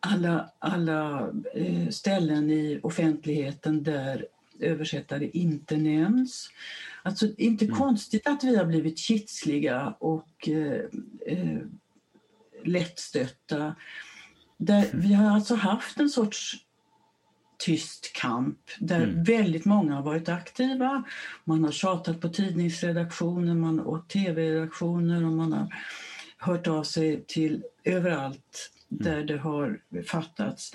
alla, 0.00 0.50
alla 0.58 1.30
eh, 1.54 1.88
ställen 1.88 2.50
i 2.50 2.80
offentligheten 2.82 3.82
där 3.82 4.26
översättare 4.60 5.30
inte 5.32 5.76
nämns. 5.76 6.50
Alltså 7.02 7.26
inte 7.36 7.64
mm. 7.64 7.76
konstigt 7.76 8.26
att 8.26 8.44
vi 8.44 8.56
har 8.56 8.64
blivit 8.64 8.98
kitsliga 8.98 9.94
och 9.98 10.48
eh, 10.48 10.80
eh, 11.26 11.58
lättstötta. 12.64 13.74
Där 14.56 14.84
mm. 14.84 15.00
Vi 15.00 15.14
har 15.14 15.30
alltså 15.30 15.54
haft 15.54 16.00
en 16.00 16.08
sorts 16.08 16.56
tyst 17.58 18.12
kamp 18.12 18.58
där 18.78 19.02
mm. 19.02 19.24
väldigt 19.24 19.64
många 19.64 19.94
har 19.94 20.02
varit 20.02 20.28
aktiva. 20.28 21.02
Man 21.44 21.64
har 21.64 21.72
tjatat 21.72 22.20
på 22.20 22.28
tidningsredaktioner 22.28 23.54
man, 23.54 23.80
och 23.80 24.08
tv-redaktioner 24.08 25.24
och 25.24 25.32
man 25.32 25.52
har 25.52 25.74
hört 26.38 26.66
av 26.66 26.82
sig 26.82 27.24
till 27.26 27.62
överallt. 27.84 28.70
Där 28.88 29.24
det 29.24 29.38
har 29.38 29.80
fattats. 30.06 30.74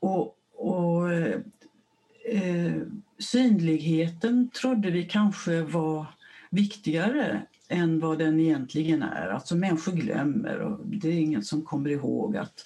Och, 0.00 0.38
och 0.52 1.12
eh, 1.12 2.82
synligheten 3.18 4.50
trodde 4.50 4.90
vi 4.90 5.04
kanske 5.04 5.62
var 5.62 6.06
viktigare 6.50 7.42
än 7.68 8.00
vad 8.00 8.18
den 8.18 8.40
egentligen 8.40 9.02
är. 9.02 9.28
Alltså 9.28 9.56
människor 9.56 9.92
glömmer 9.92 10.58
och 10.58 10.80
det 10.86 11.08
är 11.08 11.20
ingen 11.20 11.44
som 11.44 11.62
kommer 11.62 11.90
ihåg 11.90 12.36
att 12.36 12.64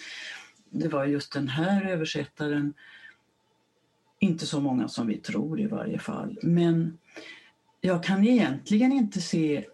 det 0.70 0.88
var 0.88 1.04
just 1.04 1.32
den 1.32 1.48
här 1.48 1.90
översättaren. 1.90 2.74
Inte 4.18 4.46
så 4.46 4.60
många 4.60 4.88
som 4.88 5.06
vi 5.06 5.16
tror 5.16 5.60
i 5.60 5.66
varje 5.66 5.98
fall. 5.98 6.38
Men 6.42 6.98
jag 7.80 8.04
kan 8.04 8.26
egentligen 8.26 8.92
inte 8.92 9.20
se 9.20 9.64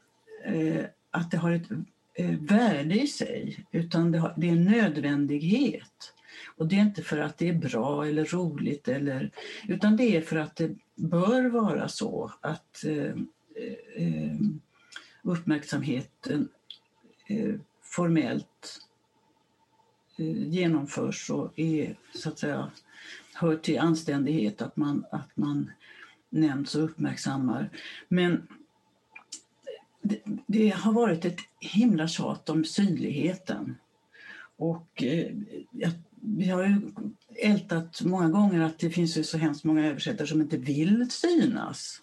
eh, 0.45 0.85
att 1.11 1.31
det 1.31 1.37
har 1.37 1.53
ett 1.53 1.69
Eh, 2.17 2.39
värde 2.41 2.95
i 2.95 3.07
sig 3.07 3.67
utan 3.73 4.13
det, 4.13 4.19
är 4.19 4.45
en 4.45 4.65
nödvändighet. 4.65 6.15
Och 6.57 6.67
det 6.69 6.77
är 6.77 6.81
inte 6.81 7.03
för 7.03 7.19
att 7.19 7.39
det 7.39 7.49
är 7.49 7.55
bra 7.55 8.07
eller 8.07 8.25
roligt 8.25 8.89
eller, 8.89 9.31
utan 9.69 9.97
det 9.97 10.17
är 10.17 10.21
för 10.21 10.37
att 10.37 10.57
det 10.57 10.75
bör 10.95 11.49
vara 11.49 11.89
så 11.89 12.33
att 12.41 12.85
eh, 12.85 13.15
eh, 13.57 14.07
eh 14.07 14.37
uppmärksamheten 15.23 16.49
eh, 17.27 17.55
formellt 17.83 18.81
eh, 20.19 20.49
genomförs 20.49 21.31
och 21.31 21.59
är 21.59 21.97
så 22.15 22.29
att 22.29 22.39
säga 22.39 22.71
hör 23.35 23.57
till 23.57 23.79
anständighet 23.79 24.63
att 24.63 24.77
man, 24.77 25.05
att 25.11 25.37
man 25.37 25.71
nämns 26.31 26.75
och 26.75 26.85
uppmärksammar. 26.85 27.71
Men 28.09 28.47
det, 30.05 30.21
det, 30.47 30.69
har 30.69 30.93
varit 30.93 31.25
ett 31.25 31.41
himla 31.61 32.09
tjat 32.09 32.49
om 32.49 32.65
synligheten. 32.65 33.77
Och 34.57 35.03
eh, 35.03 35.33
vi 36.21 36.49
har 36.49 36.65
ju 36.65 36.81
ältat 37.37 38.03
många 38.03 38.29
gånger 38.29 38.61
att 38.61 38.79
det 38.79 38.91
finns 38.91 39.17
ju 39.17 39.25
så 39.25 39.39
hemskt 39.39 39.65
många 39.65 39.87
översättare 39.87 40.27
som 40.27 40.41
inte 40.41 40.57
vill 40.57 41.11
synas. 41.11 42.03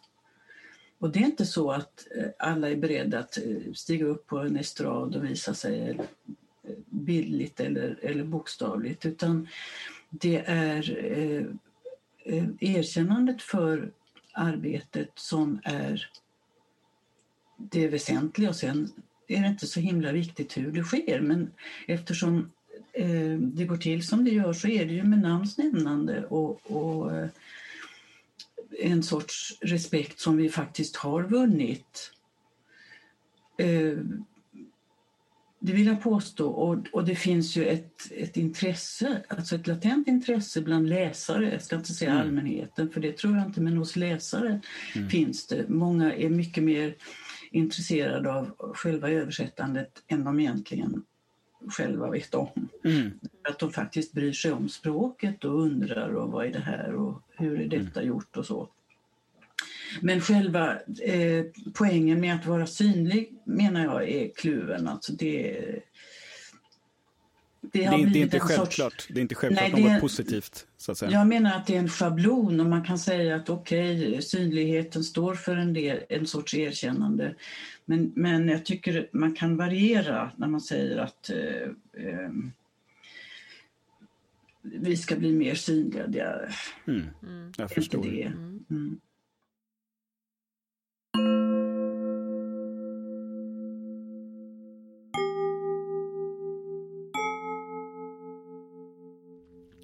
Och 0.99 1.11
det 1.11 1.19
är 1.19 1.25
inte 1.25 1.45
så 1.45 1.71
att 1.71 2.07
eh, 2.17 2.29
alla 2.39 2.69
är 2.69 2.75
beredda 2.75 3.19
att 3.19 3.37
eh, 3.37 3.73
stiga 3.73 4.05
upp 4.05 4.27
på 4.27 4.39
en 4.39 4.57
estrad 4.57 5.15
och 5.15 5.25
visa 5.25 5.53
sig 5.53 5.89
eh, 5.89 6.05
bildligt 6.89 7.59
eller, 7.59 7.99
eller 8.01 8.23
bokstavligt 8.23 9.05
utan 9.05 9.47
det 10.09 10.43
är 10.45 10.97
eh, 12.25 12.45
erkännandet 12.59 13.41
för 13.41 13.91
arbetet 14.33 15.09
som 15.15 15.59
är 15.63 16.09
det 17.69 17.87
väsentliga 17.87 18.49
och 18.49 18.55
sen 18.55 18.91
är 19.27 19.41
det 19.41 19.47
inte 19.47 19.67
så 19.67 19.79
himla 19.79 20.11
viktigt 20.11 20.57
hur 20.57 20.71
det 20.71 20.83
sker 20.83 21.21
men 21.21 21.51
eftersom 21.87 22.51
eh, 22.93 23.37
det 23.39 23.65
går 23.65 23.77
till 23.77 24.07
som 24.07 24.25
det 24.25 24.31
gör 24.31 24.53
så 24.53 24.67
är 24.67 24.85
det 24.85 24.93
ju 24.93 25.03
med 25.03 25.19
namns 25.21 25.57
nämnande 25.57 26.25
och, 26.25 26.71
och 26.71 27.15
eh, 27.15 27.29
en 28.79 29.03
sorts 29.03 29.57
respekt 29.61 30.19
som 30.19 30.37
vi 30.37 30.49
faktiskt 30.49 30.95
har 30.95 31.23
vunnit. 31.23 32.11
Eh, 33.57 33.97
det 35.63 35.73
vill 35.73 35.85
jag 35.85 36.01
påstå. 36.03 36.49
Och, 36.49 36.77
och 36.91 37.05
det 37.05 37.15
finns 37.15 37.55
ju 37.55 37.65
ett, 37.65 38.11
ett 38.11 38.37
intresse, 38.37 39.23
alltså 39.27 39.55
ett 39.55 39.67
latent 39.67 40.07
intresse 40.07 40.61
bland 40.61 40.89
läsare, 40.89 41.51
jag 41.51 41.61
ska 41.61 41.75
inte 41.75 41.93
säga 41.93 42.11
Mm. 42.11 42.21
allmänheten 42.23 42.89
för 42.89 43.01
det 43.01 43.17
tror 43.17 43.37
jag 43.37 43.45
inte, 43.45 43.61
men 43.61 43.77
hos 43.77 43.95
läsare 43.95 44.61
Mm. 44.95 45.09
finns 45.09 45.47
det. 45.47 45.69
Många 45.69 46.13
är 46.13 46.29
mycket 46.29 46.63
mer 46.63 46.95
intresserade 47.51 48.33
av 48.33 48.73
själva 48.75 49.09
översättandet 49.09 50.03
än 50.07 50.23
de 50.23 50.39
egentligen 50.39 51.03
själva 51.69 52.09
vet 52.09 52.35
om. 52.35 52.69
Mm. 52.83 53.11
Att 53.49 53.59
de 53.59 53.71
faktiskt 53.71 54.13
bryr 54.13 54.33
sig 54.33 54.51
om 54.51 54.69
språket 54.69 55.45
och 55.45 55.61
undrar 55.61 56.09
och 56.15 56.31
vad 56.31 56.45
är 56.45 56.51
det 56.51 56.59
här 56.59 56.93
och 56.95 57.21
hur 57.37 57.61
är 57.61 57.67
detta 57.67 58.03
gjort 58.03 58.37
och 58.37 58.45
så. 58.45 58.69
Men 60.01 60.21
själva 60.21 60.79
eh, 61.03 61.45
poängen 61.73 62.19
med 62.19 62.35
att 62.35 62.45
vara 62.45 62.67
synlig 62.67 63.33
menar 63.43 63.83
jag 63.83 64.09
är 64.09 64.31
kluven. 64.35 64.87
Alltså 64.87 65.13
det, 65.13 65.65
Det 67.61 67.83
har 67.85 67.99
är, 67.99 68.05
det 68.07 68.19
är 68.19 68.23
inte 68.23 68.37
en 68.37 68.41
sorts- 68.41 68.55
självklart, 68.57 69.07
det 69.09 69.19
är 69.19 69.21
inte 69.21 69.35
självklart 69.35 69.71
Nej, 69.71 69.81
det 69.81 69.87
något 69.87 69.97
är- 69.97 69.99
positivt. 70.01 70.67
Så 70.77 70.91
att 70.91 70.97
säga. 70.97 71.11
Jag 71.11 71.27
menar 71.27 71.55
att 71.57 71.67
det 71.67 71.75
är 71.75 71.79
en 71.79 71.89
schablon 71.89 72.59
och 72.59 72.65
man 72.65 72.83
kan 72.83 72.99
säga 72.99 73.35
att 73.35 73.49
okej, 73.49 74.21
synligheten 74.21 75.03
står 75.03 75.35
för 75.35 75.55
en, 75.55 75.73
del, 75.73 75.99
en 76.09 76.27
sorts 76.27 76.53
erkännande. 76.53 77.35
Men, 77.85 78.11
men 78.15 78.47
jag 78.47 78.65
tycker 78.65 79.09
man 79.11 79.35
kan 79.35 79.57
variera 79.57 80.31
när 80.35 80.47
man 80.47 80.61
säger 80.61 80.97
att 80.97 81.29
eh, 81.29 82.05
eh, 82.07 82.29
vi 84.63 84.97
ska 84.97 85.15
bli 85.15 85.31
mer 85.31 85.55
synliga. 85.55 86.07
Det 86.07 86.19
är 86.19 86.55
Mm. 86.87 87.01
Mm. 87.27 87.51
Jag 87.57 87.65
inte 87.65 87.75
förstår. 87.75 88.03
det. 88.03 88.23
Mm. 88.69 88.99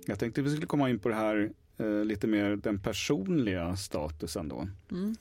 Jag 0.08 0.20
tänkte 0.20 0.42
vi 0.42 0.50
skulle 0.50 0.66
komma 0.68 0.90
in 0.90 1.00
på 1.00 1.10
det 1.10 1.16
här 1.16 1.50
eh, 1.78 2.06
lite 2.06 2.28
mer 2.28 2.56
den 2.56 2.80
personliga 2.80 3.76
statusen 3.76 4.50
då. 4.50 4.68
Mm. 4.92 5.16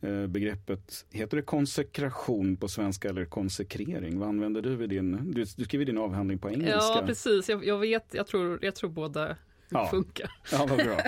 Eh, 0.00 0.26
begreppet, 0.26 1.06
heter 1.10 1.36
det 1.36 1.42
konsekration 1.42 2.56
på 2.56 2.68
svenska 2.68 3.08
eller 3.08 3.24
konsekrering? 3.24 4.18
Vad 4.18 4.28
använder 4.28 4.62
du 4.62 4.84
i 4.84 4.86
din, 4.86 5.32
du, 5.32 5.44
du 5.56 5.64
skriver 5.64 5.84
din 5.84 5.98
avhandling 5.98 6.38
på 6.38 6.50
engelska? 6.50 6.74
Ja, 6.74 7.02
precis. 7.06 7.48
Jag, 7.48 7.66
jag 7.66 7.78
vet, 7.78 8.04
jag 8.10 8.26
tror, 8.26 8.58
jag 8.62 8.74
tror 8.74 8.90
båda 8.90 9.36
Ja. 9.70 9.88
funkar. 9.90 10.30
Ja, 10.52 10.66
vad 10.68 10.78
bra. 10.78 10.98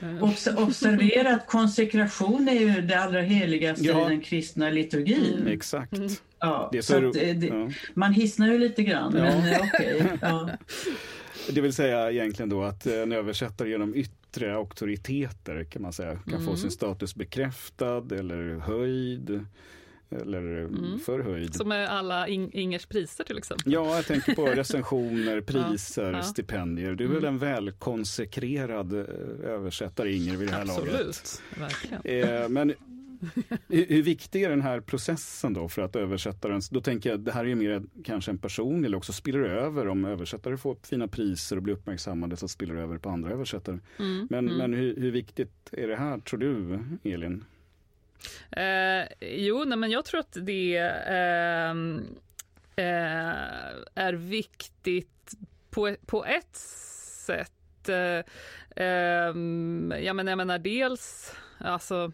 Obs- 0.20 0.56
Observera 0.62 1.34
att 1.34 1.46
konsekration 1.46 2.48
är 2.48 2.52
ju 2.60 2.80
det 2.82 2.94
allra 3.00 3.20
heligaste 3.20 3.84
Ja. 3.84 4.06
i 4.06 4.08
den 4.10 4.20
kristna 4.20 4.70
liturgin. 4.70 5.46
Exakt. 5.46 5.92
Ja, 6.38 6.68
Det 6.72 6.82
så 6.82 6.92
så 6.92 7.08
att, 7.08 7.16
eh, 7.16 7.34
det, 7.36 7.46
ja. 7.46 7.70
Man 7.94 8.12
hissnar 8.12 8.48
ju 8.52 8.58
lite 8.58 8.82
grann, 8.82 9.12
Ja. 9.16 9.22
men 9.22 9.52
eh, 9.52 9.60
okej. 9.74 10.02
ja. 10.20 10.50
Det 11.52 11.60
vill 11.60 11.72
säga 11.72 12.10
egentligen 12.12 12.48
då 12.48 12.62
att 12.62 12.86
en 12.86 13.12
översättare 13.12 13.68
genom 13.68 13.94
yttre 13.94 14.54
auktoriteter 14.54 15.64
kan 15.64 15.82
man 15.82 15.92
säga 15.92 16.10
kan 16.16 16.38
få 16.40 16.50
Mm. 16.50 16.56
sin 16.56 16.70
status 16.70 17.14
bekräftad 17.14 18.04
eller 18.18 18.58
höjd 18.58 19.46
eller 20.10 20.38
Mm. 20.58 20.98
förhöjd. 21.06 21.54
Som 21.54 21.68
med 21.68 21.88
alla 21.88 22.28
In- 22.28 22.50
Ingers 22.52 22.86
priser 22.86 23.24
till 23.24 23.38
exempel. 23.38 23.72
Ja, 23.72 23.96
jag 23.96 24.06
tänker 24.06 24.34
på 24.34 24.46
recensioner, 24.54 25.40
priser, 25.40 26.12
ja. 26.12 26.22
stipendier. 26.22 26.94
Du 26.94 27.04
är 27.04 27.08
väl 27.08 27.24
en 27.24 27.38
välkonsekrerad 27.38 28.92
eh, 28.92 29.04
översättare 29.50 30.12
Inger 30.12 30.36
vid 30.36 30.48
det 30.48 30.54
här 30.54 30.64
laget. 30.64 30.92
Absolut, 30.92 31.42
verkligen. 31.58 32.28
Eh, 32.42 32.48
men 32.48 32.74
hur, 33.68 33.86
hur 33.86 34.02
viktig 34.02 34.42
är 34.42 34.50
den 34.50 34.62
här 34.62 34.80
processen 34.80 35.52
då 35.54 35.68
för 35.68 35.82
att 35.82 35.96
översättaren, 35.96 36.60
då 36.70 36.80
tänker 36.80 37.10
jag 37.10 37.20
det 37.20 37.32
här 37.32 37.44
är 37.44 37.48
ju 37.48 37.54
mer 37.54 37.82
kanske 38.04 38.30
en 38.30 38.38
person 38.38 38.84
eller 38.84 38.96
också 38.96 39.12
spiller 39.12 39.40
det 39.40 39.50
över 39.50 39.88
om 39.88 40.04
översättare 40.04 40.56
får 40.56 40.76
fina 40.82 41.08
priser 41.08 41.56
och 41.56 41.62
blir 41.62 41.74
uppmärksammade 41.74 42.36
så 42.36 42.48
spiller 42.48 42.74
det 42.74 42.80
över 42.80 42.98
på 42.98 43.08
andra 43.08 43.30
översättare. 43.30 43.78
Mm. 43.98 44.26
Men, 44.30 44.48
mm. 44.48 44.58
men 44.58 44.74
hur, 44.74 44.96
hur 44.96 45.10
viktigt 45.10 45.72
är 45.72 45.88
det 45.88 45.96
här 45.96 46.18
tror 46.18 46.40
du 46.40 46.78
Elin? 47.02 47.44
Eh, 48.50 49.06
jo, 49.20 49.64
nej, 49.64 49.78
men 49.78 49.90
jag 49.90 50.04
tror 50.04 50.20
att 50.20 50.36
det 50.40 50.76
ehm, 51.06 52.06
eh, 52.76 52.84
är 53.94 54.12
viktigt 54.12 55.34
på, 55.70 55.96
på 56.06 56.24
ett 56.24 56.56
sätt. 57.26 57.88
Eh, 57.88 58.24
ehm, 58.84 59.94
jag, 60.02 60.16
menar, 60.16 60.30
jag 60.32 60.36
menar 60.36 60.58
dels 60.58 61.34
alltså, 61.58 62.12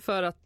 för 0.00 0.22
att 0.22 0.36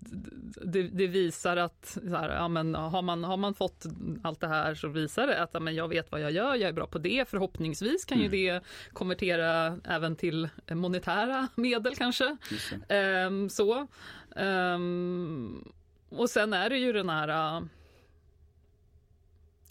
det, 0.65 0.83
det 0.83 1.07
visar 1.07 1.57
att 1.57 1.99
så 2.09 2.17
här, 2.17 2.31
ja, 2.35 2.49
men 2.49 2.75
har, 2.75 3.03
man, 3.03 3.25
har 3.25 3.37
man 3.37 3.55
fått 3.55 3.85
allt 4.23 4.41
det 4.41 4.49
här 4.49 4.75
så 4.75 4.89
visar 4.89 5.27
det 5.27 5.43
att 5.43 5.51
ja, 5.53 5.61
men 5.61 5.75
jag 5.75 5.89
vet 5.89 6.13
vad 6.13 6.21
jag 6.21 6.31
gör, 6.33 6.55
jag 6.55 6.69
är 6.69 6.73
bra 6.73 6.87
på 6.87 6.99
det. 6.99 7.29
Förhoppningsvis 7.29 8.05
kan 8.05 8.21
ju 8.21 8.29
det 8.29 8.61
konvertera 8.93 9.79
även 9.85 10.17
till 10.17 10.49
monetära 10.71 11.49
medel 11.55 11.97
kanske. 11.97 12.37
Ehm, 12.89 13.49
så. 13.49 13.87
Ehm, 14.37 15.73
och 16.09 16.31
sen 16.31 16.53
är 16.53 16.71
det 16.71 16.79
ju 16.79 16.93
den 16.93 17.09
här... 17.09 17.29
äh, 17.59 17.63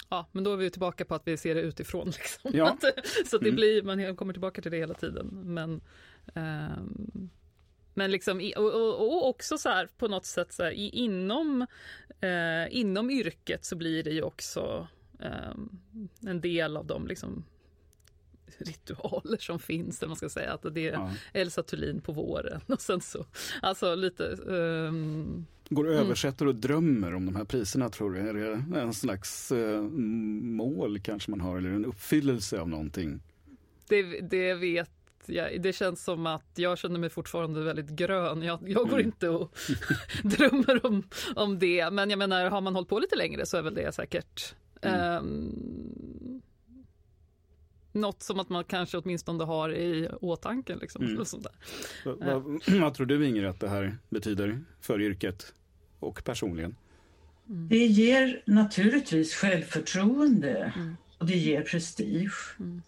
ja, 0.09 0.27
men 0.31 0.43
då 0.43 0.53
är 0.53 0.57
vi 0.57 0.69
tillbaka 0.69 1.05
på 1.05 1.15
att 1.15 1.27
vi 1.27 1.37
ser 1.37 1.55
det 1.55 1.61
utifrån. 1.61 2.05
Liksom. 2.19 2.51
Ja. 2.53 2.77
Så 3.25 3.37
det 3.37 3.45
Mm. 3.49 3.55
blir, 3.55 3.83
man 3.83 4.15
kommer 4.15 4.33
tillbaka 4.33 4.61
till 4.61 4.71
det 4.71 4.77
hela 4.77 4.93
tiden. 4.93 5.27
Men, 5.43 5.81
ehm, 6.35 7.29
men 7.93 8.11
liksom, 8.11 8.51
och, 8.55 8.73
och, 8.73 8.99
och 8.99 9.29
också 9.29 9.57
så 9.57 9.69
här 9.69 9.89
på 9.97 10.07
något 10.07 10.25
sätt 10.25 10.53
så 10.53 10.63
här, 10.63 10.71
inom, 10.71 11.61
eh, 12.21 12.77
inom 12.77 13.09
yrket 13.09 13.65
så 13.65 13.75
blir 13.75 14.03
det 14.03 14.11
ju 14.11 14.21
också 14.21 14.87
ehm, 15.19 15.69
en 16.27 16.41
del 16.41 16.77
av 16.77 16.85
de 16.85 17.07
liksom, 17.07 17.45
ritualer 18.57 19.37
som 19.37 19.59
finns, 19.59 20.01
eller 20.01 20.07
man 20.07 20.17
ska 20.17 20.29
säga. 20.29 20.53
Att 20.53 20.73
det 20.73 20.87
är 20.87 20.93
Ja. 20.93 21.11
Elsa 21.33 21.63
Thulin 21.63 22.01
på 22.01 22.11
våren 22.11 22.61
och 22.67 22.81
sen 22.81 23.01
så, 23.01 23.25
alltså 23.61 23.95
lite, 23.95 24.37
ehm, 24.49 25.45
Går 25.69 25.89
översättare 25.89 26.49
och 26.49 26.55
drömmer 26.55 27.15
om 27.15 27.25
de 27.25 27.35
här 27.35 27.45
priserna 27.45 27.89
tror 27.89 28.11
du? 28.11 28.19
Är 28.19 28.33
det 28.33 28.81
en 28.81 28.93
slags 28.93 29.51
eh, 29.51 29.81
mål 29.81 30.99
kanske 30.99 31.31
man 31.31 31.41
har 31.41 31.57
eller 31.57 31.69
en 31.69 31.85
uppfyllelse 31.85 32.59
av 32.59 32.69
någonting? 32.69 33.21
det, 33.87 34.19
det 34.21 34.53
vet 34.53 34.89
jag, 35.25 35.61
det 35.61 35.73
känns 35.73 36.03
som 36.03 36.25
att 36.25 36.51
jag 36.55 36.77
känner 36.77 36.99
mig 36.99 37.09
fortfarande 37.09 37.61
väldigt 37.63 37.89
grön. 37.89 38.41
Jag, 38.41 38.69
jag 38.69 38.89
går 38.89 38.93
Mm. 38.99 39.05
inte 39.05 39.29
och 39.29 39.57
drömmer 40.23 40.85
om, 40.85 41.03
om 41.35 41.59
det. 41.59 41.89
Men 41.91 42.09
jag 42.09 42.19
menar, 42.19 42.45
har 42.49 42.61
man 42.61 42.75
hållit 42.75 42.89
på 42.89 42.99
lite 42.99 43.15
längre 43.15 43.45
så 43.45 43.57
är 43.57 43.61
väl 43.61 43.75
det 43.75 43.95
säkert 43.95 44.55
Mm. 44.81 44.99
ehm, 45.01 46.41
något 47.91 48.23
som 48.23 48.39
att 48.39 48.49
man 48.49 48.63
kanske 48.63 48.97
åtminstone 48.97 49.43
har 49.43 49.73
i 49.73 50.09
åtanke. 50.21 50.75
Liksom, 50.75 51.03
Mm. 51.05 51.25
sånt 51.25 51.43
där. 51.43 51.53
Va, 52.05 52.15
va, 52.39 52.59
vad 52.81 52.93
tror 52.93 53.05
du 53.05 53.27
Inger 53.27 53.43
att 53.43 53.59
det 53.59 53.69
här 53.69 53.97
betyder 54.09 54.63
för 54.81 55.01
yrket 55.01 55.53
och 55.99 56.23
personligen? 56.23 56.75
Det 57.45 57.85
ger 57.85 58.43
naturligtvis 58.45 59.33
självförtroende 59.35 60.73
Mm. 60.75 60.95
och 61.17 61.25
det 61.25 61.37
ger 61.37 61.61
prestige. 61.61 62.55
Mm. 62.59 62.81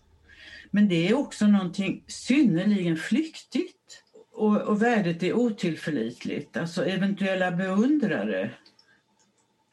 Men 0.76 0.88
det 0.88 1.08
är 1.10 1.14
också 1.14 1.48
någonting 1.48 2.04
synnerligen 2.08 2.98
flyktigt 2.98 4.04
och, 4.32 4.62
och 4.62 4.82
värdet 4.82 5.24
är 5.24 5.34
otillförlitligt. 5.34 6.58
Alltså 6.58 6.86
eventuella 6.86 7.52
beundrare, 7.52 8.52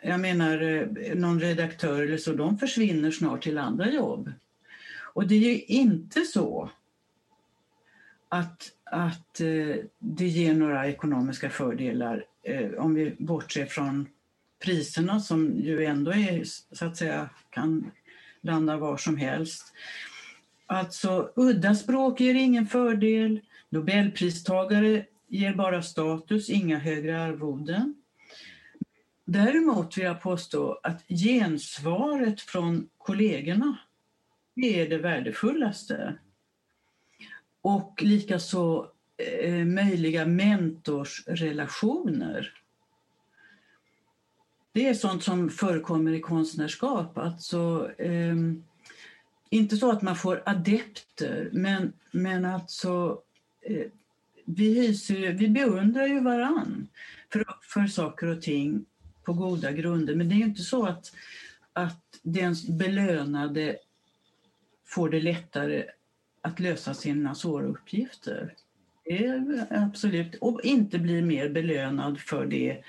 jag 0.03 0.21
menar 0.21 0.63
eh, 0.63 1.15
någon 1.15 1.41
redaktör 1.41 2.03
eller 2.03 2.17
så, 2.17 2.33
de 2.33 2.59
försvinner 2.59 3.11
snart 3.11 3.43
till 3.43 3.59
andra 3.59 3.91
jobb. 3.91 4.33
Och 5.15 5.27
det 5.27 5.35
är 5.35 5.39
ju 5.39 5.61
inte 5.63 6.21
så 6.21 6.71
att, 8.29 8.73
att 8.85 9.41
eh, 9.41 9.77
det 9.99 10.27
ger 10.27 10.55
några 10.55 10.89
ekonomiska 10.89 11.51
fördelar 11.51 12.25
eh, 12.43 12.71
om 12.71 12.95
vi 12.95 13.17
bortser 13.19 13.67
från 13.67 14.09
priserna 14.65 15.21
som 15.21 15.57
ju 15.57 15.85
ändå 15.85 16.13
är, 16.13 16.43
så 16.73 16.85
att 16.85 16.97
säga, 16.97 17.31
kan 17.51 17.91
landa 18.41 18.77
var 18.77 18.97
som 18.97 19.17
helst. 19.17 19.73
Alltså, 20.73 21.33
udda 21.37 21.75
språk 21.75 22.21
ger 22.21 22.35
ingen 22.35 22.67
fördel. 22.67 23.41
Nobelpristagare 23.69 25.07
ger 25.29 25.55
bara 25.55 25.83
status, 25.83 26.51
inga 26.51 26.79
högre 26.79 27.23
arvoden. 27.23 27.95
Däremot 29.25 29.99
vill 29.99 30.05
jag 30.05 30.21
påstå 30.21 30.81
att 30.83 31.05
gensvaret 31.09 32.41
från 32.41 32.89
kollegorna 32.99 33.79
är 34.57 34.89
det 34.89 34.99
värdefullaste. 34.99 36.19
Och 37.63 38.03
likaså 38.03 38.87
eh, 39.43 39.65
möjliga 39.65 40.27
mentorsrelationer. 40.27 42.55
Det 44.73 44.89
är 44.89 44.95
sånt 44.95 45.23
som 45.23 45.51
förekommer 45.51 46.13
i 46.13 46.21
konstnärskap. 46.21 47.19
Alltså, 47.19 47.91
eh, 47.99 48.37
inte 49.53 49.77
så 49.77 49.91
att 49.91 50.03
man 50.03 50.17
får 50.17 50.43
adepter, 50.47 51.49
men, 51.53 51.93
men 52.11 52.45
alltså 52.45 53.23
eh, 53.61 53.87
vi, 54.45 54.81
hyser, 54.81 55.33
vi 55.33 55.49
beundrar 55.49 56.07
ju 56.07 56.21
varann 56.21 56.89
för, 57.33 57.45
för 57.63 57.87
saker 57.87 58.27
och 58.27 58.43
ting 58.43 58.85
på 59.25 59.33
goda 59.33 59.73
grunder. 59.73 60.15
Men 60.15 60.29
det 60.29 60.35
är 60.35 60.37
ju 60.37 60.45
inte 60.45 60.63
så 60.63 60.87
att, 60.87 61.13
att 61.73 62.21
den 62.23 62.55
belönade 62.69 63.77
får 64.85 65.11
det 65.11 65.21
lättare 65.21 65.85
att 66.41 66.61
lösa 66.61 66.95
sina 66.95 67.35
svåra 67.35 67.67
uppgifter. 67.67 68.55
Det 69.05 69.27
är 69.27 69.67
absolut. 69.71 70.35
Och 70.41 70.61
inte 70.65 70.99
blir 70.99 71.23
mer 71.23 71.49
belönad 71.49 72.21
för 72.21 72.47
det 72.47 72.83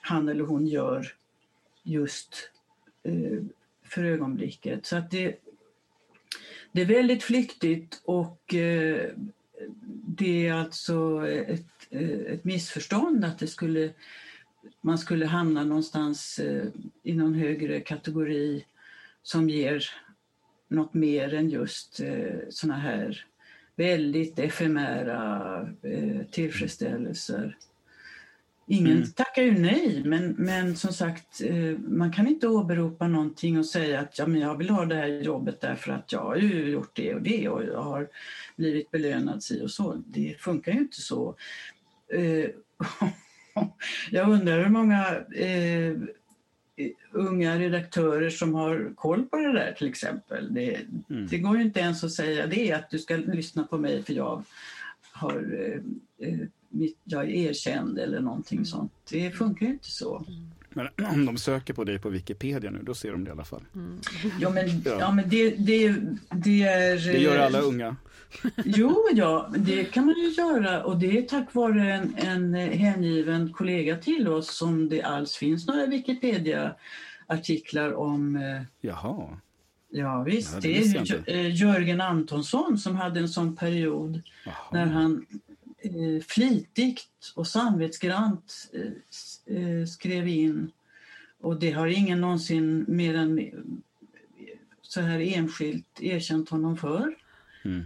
han 0.00 0.28
eller 0.28 0.44
hon 0.44 0.66
gör 0.66 1.06
just 1.82 2.50
eh, 3.02 3.42
för 3.84 4.04
ögonblicket. 4.04 4.86
Så 4.86 4.96
att 4.96 5.10
det, 5.10 5.36
det 6.76 6.82
är 6.82 6.86
väldigt 6.86 7.22
flyktigt 7.22 8.02
och 8.04 8.54
eh, 8.54 9.10
det 10.06 10.46
är 10.46 10.52
alltså 10.52 11.28
ett, 11.28 11.66
eh, 11.90 12.10
ett 12.10 12.44
missförstånd 12.44 13.24
att 13.24 13.38
det 13.38 13.46
skulle, 13.46 13.90
man 14.80 14.98
skulle 14.98 15.26
hamna 15.26 15.64
någonstans 15.64 16.38
eh, 16.38 16.66
i 17.02 17.14
någon 17.14 17.34
högre 17.34 17.80
kategori 17.80 18.64
som 19.22 19.50
ger 19.50 19.84
något 20.68 20.94
mer 20.94 21.34
än 21.34 21.50
just 21.50 22.00
eh, 22.00 22.38
såna 22.50 22.76
här 22.76 23.24
väldigt 23.76 24.38
efemära 24.38 25.60
eh, 25.82 26.26
tillfredsställelser. 26.30 27.56
Ingen 28.68 28.96
mm. 28.96 29.10
tackar 29.10 29.42
ju 29.42 29.58
nej, 29.58 30.02
men, 30.04 30.34
men 30.38 30.76
som 30.76 30.92
sagt, 30.92 31.40
eh, 31.40 31.78
man 31.78 32.12
kan 32.12 32.26
inte 32.26 32.48
åberopa 32.48 33.08
någonting 33.08 33.58
och 33.58 33.66
säga 33.66 34.00
att 34.00 34.18
ja, 34.18 34.26
men 34.26 34.40
jag 34.40 34.56
vill 34.56 34.70
ha 34.70 34.84
det 34.84 34.94
här 34.94 35.06
jobbet 35.06 35.60
därför 35.60 35.92
att 35.92 36.12
jag 36.12 36.20
har 36.20 36.36
ju 36.36 36.70
gjort 36.70 36.96
det 36.96 37.14
och 37.14 37.22
det 37.22 37.48
och 37.48 37.64
jag 37.64 37.82
har 37.82 38.08
blivit 38.56 38.90
belönad 38.90 39.42
si 39.42 39.62
och 39.62 39.70
så. 39.70 40.02
Det 40.06 40.36
funkar 40.40 40.72
ju 40.72 40.78
inte 40.78 41.00
så. 41.00 41.36
Eh, 42.12 42.50
jag 44.10 44.30
undrar 44.30 44.62
hur 44.62 44.70
många 44.70 45.06
eh, 45.34 45.96
unga 47.12 47.58
redaktörer 47.58 48.30
som 48.30 48.54
har 48.54 48.92
koll 48.94 49.22
på 49.22 49.36
det 49.36 49.52
där 49.52 49.72
till 49.72 49.88
exempel. 49.88 50.54
Det, 50.54 50.74
mm. 51.10 51.26
det 51.26 51.38
går 51.38 51.56
ju 51.56 51.62
inte 51.62 51.80
ens 51.80 52.04
att 52.04 52.12
säga 52.12 52.46
det, 52.46 52.72
att 52.72 52.90
du 52.90 52.98
ska 52.98 53.16
lyssna 53.16 53.64
på 53.64 53.78
mig 53.78 54.02
för 54.02 54.12
jag 54.12 54.42
har 55.12 55.58
eh, 56.18 56.38
eh 56.82 56.88
jag 57.04 57.24
är 57.24 57.28
erkänd 57.28 57.98
eller 57.98 58.20
någonting 58.20 58.58
mm. 58.58 58.66
sånt. 58.66 58.92
Det 59.10 59.30
funkar 59.30 59.66
ju 59.66 59.72
inte 59.72 59.90
så. 59.90 60.16
Mm. 60.16 60.50
Men 60.76 60.88
om 61.06 61.26
de 61.26 61.36
söker 61.36 61.74
på 61.74 61.84
dig 61.84 61.98
på 61.98 62.08
Wikipedia 62.08 62.70
nu, 62.70 62.82
då 62.82 62.94
ser 62.94 63.12
de 63.12 63.24
det 63.24 63.28
i 63.28 63.32
alla 63.32 63.44
fall. 63.44 63.62
Mm. 63.74 64.00
Ja, 64.40 64.50
men, 64.50 64.68
ja. 64.84 64.96
ja. 65.00 65.12
men 65.12 65.28
det, 65.28 65.50
det, 65.50 65.94
det 66.30 66.62
är... 66.62 67.12
Det 67.12 67.18
gör 67.18 67.38
alla 67.38 67.60
unga. 67.60 67.96
Jo, 68.64 69.08
ja, 69.12 69.52
det 69.56 69.84
kan 69.84 70.06
man 70.06 70.14
ju 70.14 70.28
göra 70.28 70.84
och 70.84 70.98
det 70.98 71.18
är 71.18 71.22
tack 71.22 71.54
vare 71.54 71.92
en, 71.92 72.14
en 72.16 72.54
hängiven 72.54 73.52
kollega 73.52 73.96
till 73.96 74.28
oss 74.28 74.56
som 74.56 74.88
det 74.88 75.02
alls 75.02 75.36
finns 75.36 75.66
några 75.66 75.86
Wikipedia-artiklar 75.86 77.92
om. 77.92 78.36
Eh, 78.36 78.62
Jaha. 78.80 79.38
Ja 79.88 80.22
visst, 80.22 80.54
ja, 80.54 80.60
det, 80.60 80.92
det 80.92 81.32
är 81.32 81.36
eh, 81.36 81.54
Jörgen 81.54 82.00
Antonsson 82.00 82.78
som 82.78 82.96
hade 82.96 83.20
en 83.20 83.28
sån 83.28 83.56
period 83.56 84.22
Jaha. 84.44 84.54
när 84.72 84.86
han 84.86 85.26
eh, 85.30 85.36
Eh, 85.78 86.22
flitigt 86.28 87.32
och 87.34 87.46
samvetsgrant 87.46 88.70
eh, 88.72 89.56
eh, 89.56 89.86
skrev 89.86 90.28
in 90.28 90.70
och 91.40 91.60
det 91.60 91.70
har 91.70 91.86
ingen 91.86 92.20
någonsin 92.20 92.84
mer 92.88 93.14
än 93.14 93.50
så 94.82 95.00
här 95.00 95.20
enskilt 95.20 96.00
erkänt 96.00 96.48
honom 96.48 96.76
för. 96.76 97.14
Mm. 97.64 97.84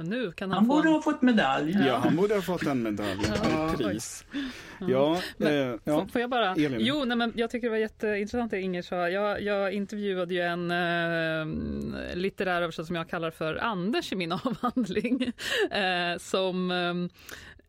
Men 0.00 0.08
nu 0.08 0.32
kan 0.32 0.50
han, 0.50 0.58
han 0.58 0.66
få 0.66 0.76
borde 0.76 0.88
en... 0.88 0.94
ha 0.94 1.02
fått 1.02 1.22
medalj. 1.22 1.76
Ja, 1.86 1.96
han 1.96 2.16
borde 2.16 2.34
ha 2.34 2.42
fått 2.42 2.66
en 2.66 2.82
medalj, 2.82 3.20
ja. 3.42 3.74
pris. 3.78 4.24
Ja, 4.88 5.20
men, 5.36 5.72
eh, 5.72 5.78
ja. 5.84 6.06
Får 6.12 6.20
jag 6.20 6.30
bara? 6.30 6.52
Elin. 6.52 6.76
Jo, 6.80 7.04
nej, 7.04 7.16
men 7.16 7.32
jag 7.36 7.50
tycker 7.50 7.66
det 7.66 7.70
var 7.70 7.78
jätteintressant 7.78 8.50
det 8.50 8.60
Inger 8.60 8.82
sa. 8.82 9.08
Jag, 9.08 9.42
jag 9.42 9.72
intervjuade 9.72 10.34
ju 10.34 10.40
en 10.40 10.70
eh, 10.70 12.16
litterär 12.16 12.62
översättare 12.62 12.86
som 12.86 12.96
jag 12.96 13.08
kallar 13.08 13.30
för 13.30 13.56
Anders 13.56 14.12
i 14.12 14.16
min 14.16 14.32
avhandling. 14.44 15.32
Eh, 15.70 16.18
som 16.18 16.70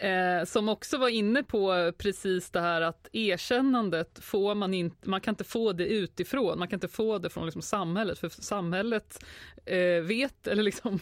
eh, 0.02 0.45
som 0.45 0.70
också 0.70 0.97
var 0.97 1.10
inne 1.10 1.43
på 1.43 1.91
precis 1.97 2.49
det 2.49 2.62
här 2.62 2.82
att 2.82 3.08
erkännandet 3.12 4.20
får 4.22 4.56
man 4.56 4.74
inte, 4.74 5.10
man 5.10 5.22
kan 5.22 5.32
inte 5.32 5.43
få 5.43 5.74
det 5.74 5.86
utifrån, 5.86 6.60
man 6.60 6.68
kan 6.68 6.78
inte 6.78 6.88
få 6.88 7.18
det 7.18 7.30
från 7.30 7.45
liksom 7.45 7.62
samhället, 7.62 8.20
för 8.20 8.30
samhället 8.30 9.26
eh, 9.66 10.02
vet, 10.04 10.47
eller 10.47 10.64
liksom, 10.64 10.99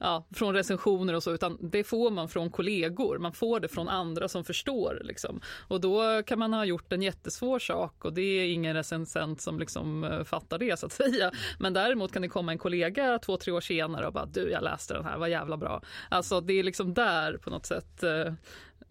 ja, 0.00 0.26
från 0.34 0.54
recensioner 0.54 1.14
och 1.14 1.22
så, 1.22 1.32
utan 1.32 1.58
det 1.60 1.84
får 1.84 2.10
man 2.10 2.28
från 2.28 2.50
kollegor, 2.50 3.18
man 3.18 3.32
får 3.32 3.60
det 3.60 3.68
från 3.68 3.88
andra 3.88 4.28
som 4.28 4.44
förstår. 4.44 5.00
Liksom. 5.04 5.40
Och 5.68 5.80
då 5.80 6.22
kan 6.22 6.38
man 6.38 6.52
ha 6.52 6.64
gjort 6.64 6.92
en 6.92 7.02
jättesvår 7.02 7.58
sak 7.58 8.04
och 8.04 8.12
det 8.12 8.22
är 8.22 8.52
ingen 8.52 8.74
recensent 8.76 9.40
som 9.40 9.58
liksom 9.58 10.04
eh, 10.04 10.24
fattar 10.24 10.58
det 10.58 10.78
så 10.78 10.86
att 10.86 10.92
säga. 11.02 11.30
Men 11.58 11.72
däremot 11.72 12.12
kan 12.12 12.22
det 12.22 12.28
komma 12.28 12.52
en 12.52 12.58
kollega 12.58 13.18
två, 13.18 13.36
tre 13.36 13.52
år 13.52 13.60
senare 13.60 14.06
och 14.06 14.12
bara 14.12 14.26
du, 14.26 14.50
jag 14.50 14.64
läste 14.64 14.94
den 14.94 15.04
här, 15.04 15.18
vad 15.18 15.30
jävla 15.30 15.56
bra. 15.56 15.82
Alltså 16.08 16.40
det 16.40 16.52
är 16.52 16.62
liksom 16.62 16.94
där 16.94 17.36
på 17.36 17.50
något 17.50 17.66
sätt 17.66 18.02
eh, 18.02 18.32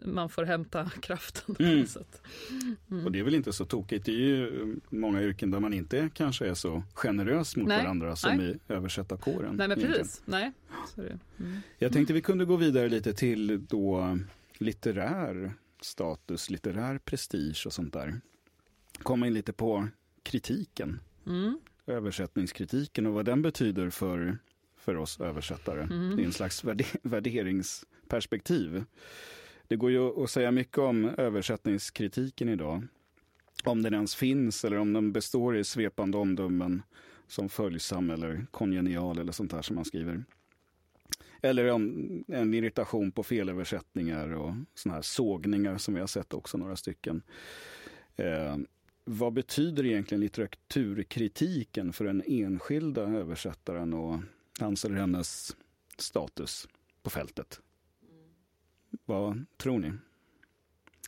man 0.04 0.28
får 0.28 0.44
hämta 0.44 0.90
kraften. 1.00 1.56
Mm. 1.58 1.86
Mm. 2.90 3.04
Och 3.04 3.12
det 3.12 3.18
är 3.18 3.22
väl 3.22 3.34
inte 3.34 3.52
så 3.52 3.64
tokigt. 3.64 4.06
Det 4.06 4.12
är 4.12 4.16
ju 4.16 4.76
många 4.88 5.22
yrken 5.22 5.50
där 5.50 5.60
man 5.60 5.72
inte 5.72 6.10
kanske 6.14 6.46
är 6.46 6.54
så 6.54 6.82
generös 6.94 7.56
mot 7.56 7.68
Nej. 7.68 7.82
varandra 7.82 8.16
som 8.16 8.36
Nej. 8.36 8.50
i 8.50 8.72
översättarkåren. 8.72 9.56
Nej, 9.56 9.68
men 9.68 9.80
precis. 9.80 10.22
Nej. 10.24 10.52
Mm. 10.96 11.58
Jag 11.78 11.92
tänkte 11.92 12.12
vi 12.12 12.22
kunde 12.22 12.44
gå 12.44 12.56
vidare 12.56 12.88
lite 12.88 13.12
till 13.12 13.66
då 13.66 14.18
litterär 14.58 15.52
status, 15.80 16.50
litterär 16.50 16.98
prestige 16.98 17.66
och 17.66 17.72
sånt 17.72 17.92
där. 17.92 18.20
Komma 19.02 19.26
in 19.26 19.34
lite 19.34 19.52
på 19.52 19.88
kritiken. 20.22 21.00
Mm. 21.26 21.60
Översättningskritiken 21.86 23.06
och 23.06 23.12
vad 23.12 23.24
den 23.24 23.42
betyder 23.42 23.90
för, 23.90 24.38
för 24.76 24.96
oss 24.96 25.20
översättare. 25.20 25.82
Mm. 25.82 26.16
Det 26.16 26.22
är 26.22 26.26
en 26.26 26.32
slags 26.32 26.64
värderingsperspektiv. 27.02 28.84
Det 29.70 29.76
går 29.76 29.90
ju 29.90 30.22
att 30.22 30.30
säga 30.30 30.50
mycket 30.50 30.78
om 30.78 31.04
översättningskritiken 31.04 32.48
idag. 32.48 32.86
Om 33.64 33.82
den 33.82 33.94
ens 33.94 34.14
finns 34.14 34.64
eller 34.64 34.76
om 34.76 34.92
den 34.92 35.12
består 35.12 35.56
i 35.56 35.64
svepande 35.64 36.18
omdömen 36.18 36.82
som 37.26 37.48
följsam 37.48 38.10
eller 38.10 38.46
kongenial 38.50 39.18
eller 39.18 39.32
sånt 39.32 39.50
där 39.50 39.62
som 39.62 39.76
man 39.76 39.84
skriver. 39.84 40.24
Eller 41.42 41.70
om 41.70 42.24
en 42.28 42.54
irritation 42.54 43.12
på 43.12 43.22
felöversättningar 43.22 44.28
och 44.28 44.54
såna 44.74 44.94
här 44.94 45.02
sågningar 45.02 45.78
som 45.78 45.94
vi 45.94 46.00
har 46.00 46.06
sett 46.06 46.34
också 46.34 46.58
några 46.58 46.76
stycken. 46.76 47.22
Eh, 48.16 48.56
vad 49.04 49.32
betyder 49.32 49.86
egentligen 49.86 50.20
litteraturkritiken 50.20 51.92
för 51.92 52.04
den 52.04 52.22
enskilda 52.26 53.02
översättaren 53.02 53.94
och 53.94 54.20
hans 54.60 54.84
eller 54.84 54.96
hennes 54.96 55.56
status 55.98 56.68
på 57.02 57.10
fältet? 57.10 57.60
Vad 59.04 59.44
tror 59.56 59.78
ni? 59.78 59.92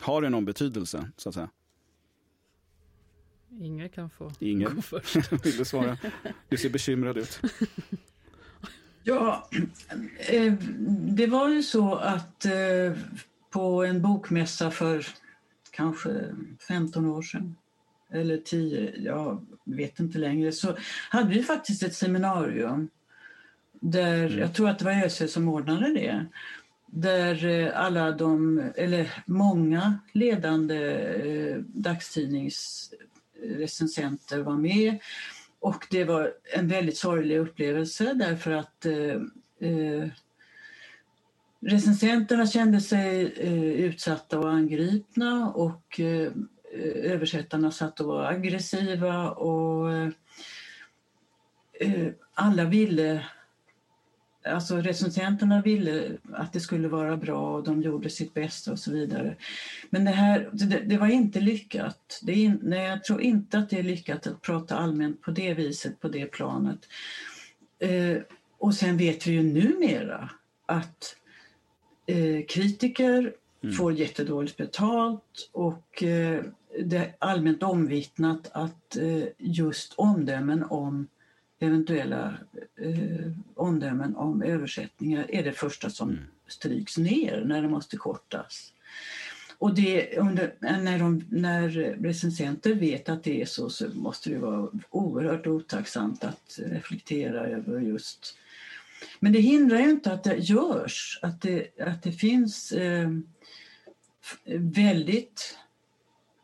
Har 0.00 0.22
det 0.22 0.28
någon 0.30 0.44
betydelse, 0.44 1.10
så 1.16 1.28
att 1.28 1.34
säga? 1.34 1.50
Inger 3.60 3.88
kan 3.88 4.10
få 4.10 4.32
Inger. 4.38 4.68
gå 4.68 4.82
först. 4.82 5.32
Vill 5.44 5.56
du 5.56 5.64
svara? 5.64 5.98
Du 6.48 6.56
ser 6.56 6.70
bekymrad 6.70 7.18
ut. 7.18 7.40
Ja, 9.04 9.48
eh, 10.18 10.52
det 10.88 11.26
var 11.26 11.48
ju 11.48 11.62
så 11.62 11.94
att 11.94 12.44
eh, 12.44 12.92
på 13.50 13.84
en 13.84 14.02
bokmässa 14.02 14.70
för 14.70 15.06
kanske 15.70 16.34
15 16.68 17.06
år 17.06 17.22
sedan 17.22 17.56
eller 18.12 18.36
10, 18.36 18.94
jag 18.96 19.46
vet 19.64 20.00
inte 20.00 20.18
längre, 20.18 20.52
så 20.52 20.76
hade 21.10 21.28
vi 21.28 21.42
faktiskt 21.42 21.82
ett 21.82 21.94
seminarium 21.94 22.88
där, 23.80 24.26
mm. 24.26 24.38
jag 24.38 24.54
tror 24.54 24.68
att 24.68 24.78
det 24.78 24.84
var 24.84 25.04
ÖSE 25.04 25.28
som 25.28 25.48
ordnade 25.48 25.94
det, 25.94 26.26
där 26.94 27.46
eh, 27.46 27.80
alla 27.80 28.10
de, 28.10 28.58
eller 28.76 29.22
många 29.26 29.98
ledande 30.12 30.76
eh, 30.76 31.56
dagstidningsrecensenter 31.58 34.38
var 34.38 34.56
med. 34.56 34.98
Och 35.60 35.86
det 35.90 36.04
var 36.04 36.32
en 36.54 36.68
väldigt 36.68 36.96
sorglig 36.96 37.38
upplevelse 37.38 38.14
därför 38.14 38.50
att 38.50 38.86
eh, 38.86 39.14
eh 39.68 40.08
recensenterna 41.60 42.46
kände 42.46 42.80
sig 42.80 43.34
eh, 43.36 43.64
utsatta 43.64 44.38
och 44.38 44.50
angripna 44.50 45.52
och 45.52 46.00
eh, 46.00 46.32
översättarna 46.94 47.70
satt 47.70 48.00
och 48.00 48.06
var 48.06 48.24
aggressiva 48.24 49.30
och 49.30 49.92
eh, 49.92 50.08
alla 52.34 52.64
ville 52.64 53.24
Alltså 54.44 54.76
recensenterna 54.76 55.62
ville 55.62 56.16
att 56.32 56.52
det 56.52 56.60
skulle 56.60 56.88
vara 56.88 57.16
bra 57.16 57.54
och 57.56 57.64
de 57.64 57.82
gjorde 57.82 58.10
sitt 58.10 58.34
bästa 58.34 58.72
och 58.72 58.78
så 58.78 58.92
vidare. 58.92 59.36
Men 59.90 60.04
det 60.04 60.10
här, 60.10 60.50
det, 60.52 60.80
det 60.86 60.98
var 60.98 61.06
inte 61.06 61.40
lyckat. 61.40 62.20
Det 62.22 62.46
är, 62.46 62.58
nej, 62.62 62.88
jag 62.88 63.04
tror 63.04 63.20
inte 63.20 63.58
att 63.58 63.70
det 63.70 63.78
är 63.78 63.82
lyckat 63.82 64.26
att 64.26 64.42
prata 64.42 64.76
allmänt 64.76 65.22
på 65.22 65.30
det 65.30 65.54
viset, 65.54 66.00
på 66.00 66.08
det 66.08 66.26
planet. 66.26 66.78
Eh, 67.78 68.16
och 68.58 68.74
sen 68.74 68.96
vet 68.96 69.26
vi 69.26 69.32
ju 69.32 69.42
numera 69.42 70.30
att 70.66 71.16
eh, 72.06 72.44
kritiker 72.48 73.32
mm. 73.62 73.74
får 73.74 73.92
jättedåligt 73.92 74.56
betalt 74.56 75.50
och 75.52 76.02
eh, 76.02 76.44
det 76.80 76.96
är 76.96 77.14
allmänt 77.18 77.62
omvittnat 77.62 78.50
att 78.52 78.96
eh, 78.96 79.24
just 79.38 79.94
omdömen 79.96 80.64
om 80.64 81.06
eventuella 81.58 82.34
eh, 82.76 83.32
omdömen 83.62 84.16
om 84.16 84.42
översättningar 84.42 85.26
är 85.28 85.42
det 85.42 85.52
första 85.52 85.90
som 85.90 86.10
mm. 86.10 86.22
stryks 86.46 86.98
ner 86.98 87.44
när 87.46 87.62
det 87.62 87.68
måste 87.68 87.96
kortas. 87.96 88.72
Och 89.62 89.74
det, 89.74 90.18
under, 90.18 90.54
när, 90.60 90.98
de, 90.98 91.24
när 91.30 91.68
recensenter 92.02 92.74
vet 92.74 93.08
att 93.08 93.24
det 93.24 93.42
är 93.42 93.46
så 93.46 93.70
så 93.70 93.88
måste 93.94 94.30
det 94.30 94.38
vara 94.38 94.68
oerhört 94.90 95.46
otacksamt 95.46 96.24
att 96.24 96.58
reflektera 96.66 97.46
över 97.46 97.80
just... 97.80 98.38
Men 99.20 99.32
det 99.32 99.40
hindrar 99.40 99.78
ju 99.78 99.90
inte 99.90 100.12
att 100.12 100.24
det 100.24 100.36
görs, 100.36 101.18
att 101.22 101.40
det, 101.40 101.80
att 101.80 102.02
det 102.02 102.12
finns 102.12 102.72
eh, 102.72 103.10
väldigt... 104.58 105.58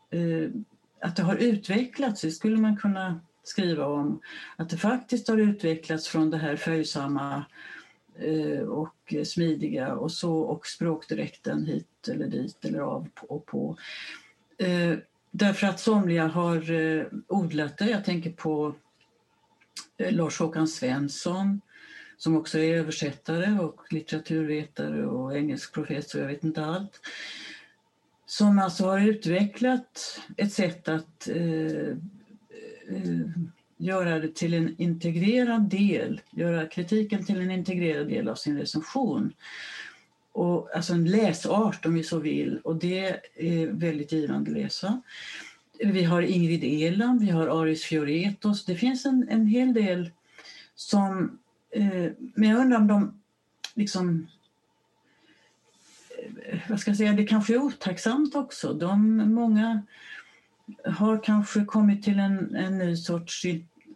Eh, 0.09 0.49
att 1.01 1.15
det 1.15 1.23
har 1.23 1.35
utvecklats, 1.35 2.21
det 2.21 2.31
skulle 2.31 2.57
man 2.57 2.77
kunna 2.77 3.19
skriva 3.49 3.85
om. 3.85 4.21
Att 4.55 4.69
det 4.69 4.77
faktiskt 4.77 5.27
har 5.27 5.37
utvecklats 5.37 6.07
från 6.07 6.29
det 6.29 6.37
här 6.37 6.55
följsamma 6.55 7.45
eh, 8.19 8.59
och 8.59 9.13
smidiga 9.25 9.93
och 9.95 10.11
så 10.11 10.39
och 10.39 10.67
språkdräkten 10.67 11.65
hit 11.65 12.07
eller 12.07 12.27
dit 12.27 12.65
eller 12.65 12.79
av 12.79 13.07
och 13.21 13.45
på. 13.45 13.77
Eh, 14.57 14.97
därför 15.31 15.67
att 15.67 15.79
somliga 15.79 16.27
har 16.27 16.71
eh, 16.71 17.05
odlat 17.27 17.77
det. 17.77 17.89
Jag 17.89 18.05
tänker 18.05 18.31
på 18.31 18.75
Lars-Håkan 19.97 20.67
Svensson 20.67 21.61
som 22.17 22.37
också 22.37 22.59
är 22.59 22.75
översättare 22.75 23.59
och 23.59 23.93
litteraturvetare 23.93 25.05
och 25.05 25.37
engelsk 25.37 25.73
professor, 25.73 26.21
jag 26.21 26.27
vet 26.27 26.43
inte 26.43 26.65
allt. 26.65 27.01
Som 28.25 28.59
alltså 28.59 28.85
har 28.85 28.99
utvecklat 28.99 30.19
ett 30.37 30.53
sätt 30.53 30.87
att 30.87 31.27
Eh, 31.27 31.95
Eh, 32.89 33.29
göra 33.77 34.19
det 34.19 34.35
till 34.35 34.53
en 34.53 34.75
integrerad 34.81 35.69
del, 35.69 36.21
göra 36.31 36.67
kritiken 36.67 37.25
till 37.25 37.41
en 37.41 37.51
integrerad 37.51 38.07
del 38.07 38.29
av 38.29 38.35
sin 38.35 38.57
recension. 38.57 39.33
Och, 40.31 40.75
alltså 40.75 40.93
en 40.93 41.05
läsart 41.05 41.85
om 41.85 41.93
vi 41.93 42.03
så 42.03 42.19
vill 42.19 42.59
och 42.63 42.75
det 42.75 43.19
är 43.35 43.67
väldigt 43.67 44.11
givande 44.11 44.51
att 44.51 44.57
läsa. 44.57 45.01
Vi 45.83 46.03
har 46.03 46.21
Ingrid 46.21 46.63
Elam, 46.63 47.19
vi 47.19 47.29
har 47.29 47.61
Aris 47.61 47.83
Fioretos. 47.83 48.65
Det 48.65 48.75
finns 48.75 49.05
en, 49.05 49.27
en 49.29 49.47
hel 49.47 49.73
del 49.73 50.11
som... 50.75 51.39
Eh, 51.71 52.11
men 52.35 52.49
jag 52.49 52.59
undrar 52.59 52.77
om 52.77 52.87
de 52.87 53.21
liksom... 53.73 54.27
Eh, 56.45 56.59
vad 56.69 56.79
ska 56.79 56.91
jag 56.91 56.97
säga, 56.97 57.13
det 57.13 57.27
kanske 57.27 57.53
är 57.53 57.57
otacksamt 57.57 58.35
också. 58.35 58.73
De, 58.73 59.17
många 59.33 59.81
har 60.85 61.23
kanske 61.23 61.65
kommit 61.65 62.03
till 62.03 62.19
en, 62.19 62.55
en 62.55 62.77
ny 62.77 62.95
sorts, 62.95 63.45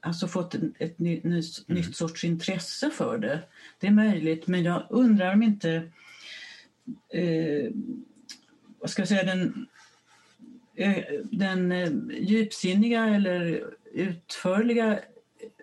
alltså 0.01 0.27
fått 0.27 0.55
ett, 0.79 0.99
ny, 0.99 1.21
ny, 1.23 1.41
mm. 1.41 1.41
nytt 1.67 1.95
sorts 1.95 2.23
intresse 2.23 2.89
för 2.89 3.17
det. 3.17 3.39
Det 3.79 3.87
är 3.87 3.91
möjligt, 3.91 4.47
men 4.47 4.63
jag 4.63 4.83
undrar 4.89 5.33
om 5.33 5.43
inte 5.43 5.89
eh, 7.09 7.71
vad 8.79 8.89
ska 8.89 9.01
jag 9.01 9.09
säga, 9.09 9.23
den, 9.23 9.67
eh, 10.75 11.03
den 11.23 11.71
eh, 11.71 11.91
djupsinniga 12.19 13.05
eller 13.05 13.63
utförliga 13.93 14.99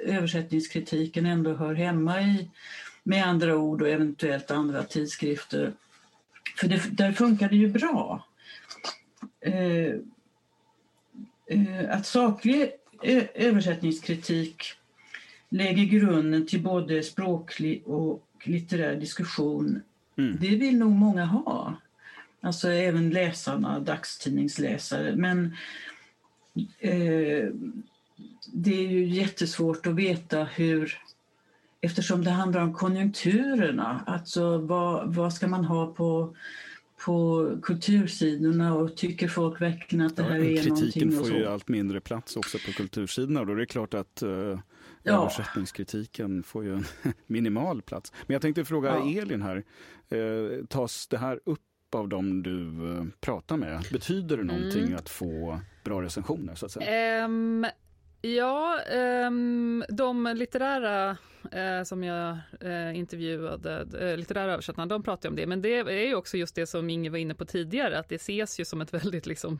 översättningskritiken 0.00 1.26
ändå 1.26 1.54
hör 1.54 1.74
hemma 1.74 2.22
i 2.22 2.50
med 3.02 3.26
andra 3.26 3.56
ord 3.56 3.82
och 3.82 3.88
eventuellt 3.88 4.50
andra 4.50 4.84
tidskrifter. 4.84 5.72
För 6.56 6.68
det, 6.68 6.96
där 6.96 7.12
funkar 7.12 7.48
det 7.48 7.56
ju 7.56 7.68
bra. 7.68 8.26
Eh, 9.40 9.94
att 11.90 12.06
saklig 12.06 12.70
översättningskritik 13.34 14.64
lägger 15.48 15.84
grunden 15.84 16.46
till 16.46 16.62
både 16.62 17.02
språklig 17.02 17.82
och 17.86 18.26
litterär 18.44 18.96
diskussion. 18.96 19.82
Mm. 20.16 20.36
Det 20.40 20.56
vill 20.56 20.78
nog 20.78 20.92
många 20.92 21.24
ha. 21.24 21.76
Alltså 22.40 22.68
även 22.68 23.10
läsarna, 23.10 23.80
dagstidningsläsare. 23.80 25.16
Men 25.16 25.56
eh, 26.78 27.48
det 28.52 28.74
är 28.74 28.88
ju 28.88 29.04
jättesvårt 29.04 29.86
att 29.86 29.94
veta 29.94 30.44
hur 30.44 31.00
eftersom 31.80 32.24
det 32.24 32.30
handlar 32.30 32.60
om 32.60 32.74
konjunkturerna. 32.74 34.04
Alltså 34.06 34.58
vad, 34.58 35.14
vad 35.14 35.32
ska 35.32 35.48
man 35.48 35.64
ha 35.64 35.86
på 35.86 36.36
på 37.04 37.48
kultursidorna 37.62 38.74
och 38.74 38.96
tycker 38.96 39.28
folk 39.28 39.60
verkligen 39.60 40.06
att 40.06 40.16
det 40.16 40.22
här 40.22 40.38
ja, 40.38 40.44
är 40.44 40.54
kritiken 40.54 40.68
någonting? 40.68 40.92
Kritiken 40.92 41.12
får 41.12 41.36
ju 41.36 41.46
allt 41.46 41.68
mindre 41.68 42.00
plats 42.00 42.36
också 42.36 42.58
på 42.66 42.72
kultursidorna 42.72 43.40
och 43.40 43.46
då 43.46 43.52
är 43.52 43.56
det 43.56 43.66
klart 43.66 43.94
att 43.94 44.22
uh, 44.22 44.58
ja. 45.02 45.22
översättningskritiken 45.22 46.42
får 46.42 46.64
ju 46.64 46.74
en 46.74 46.84
minimal 47.26 47.82
plats. 47.82 48.12
Men 48.26 48.34
jag 48.34 48.42
tänkte 48.42 48.64
fråga 48.64 48.88
ja. 48.88 49.20
Elin 49.22 49.42
här, 49.42 49.64
uh, 50.12 50.64
tas 50.66 51.06
det 51.06 51.18
här 51.18 51.40
upp 51.44 51.60
av 51.94 52.08
dem 52.08 52.42
du 52.42 52.60
uh, 52.60 53.04
pratar 53.20 53.56
med? 53.56 53.86
Betyder 53.92 54.36
det 54.36 54.44
någonting 54.44 54.84
mm. 54.84 54.96
att 54.96 55.08
få 55.08 55.60
bra 55.84 56.02
recensioner 56.02 56.54
så 56.54 56.66
att 56.66 56.72
säga? 56.72 57.24
Um, 57.24 57.66
ja, 58.20 58.80
um, 59.26 59.84
de 59.88 60.32
litterära 60.36 61.16
eh, 61.52 61.82
som 61.84 62.04
jag 62.04 62.38
eh, 62.60 62.98
intervjuade, 62.98 63.86
eh, 64.00 64.16
litterära 64.16 64.52
översättarna, 64.52 64.86
de 64.86 65.02
pratar 65.02 65.28
om 65.28 65.36
det. 65.36 65.46
Men 65.46 65.62
det 65.62 65.78
är 65.78 66.06
ju 66.06 66.14
också 66.14 66.36
just 66.36 66.54
det 66.54 66.66
som 66.66 66.90
Inge 66.90 67.10
var 67.10 67.18
inne 67.18 67.34
på 67.34 67.44
tidigare, 67.44 67.98
att 67.98 68.08
det 68.08 68.14
ses 68.14 68.60
ju 68.60 68.64
som 68.64 68.80
ett 68.80 68.94
väldigt 69.04 69.26
liksom 69.26 69.58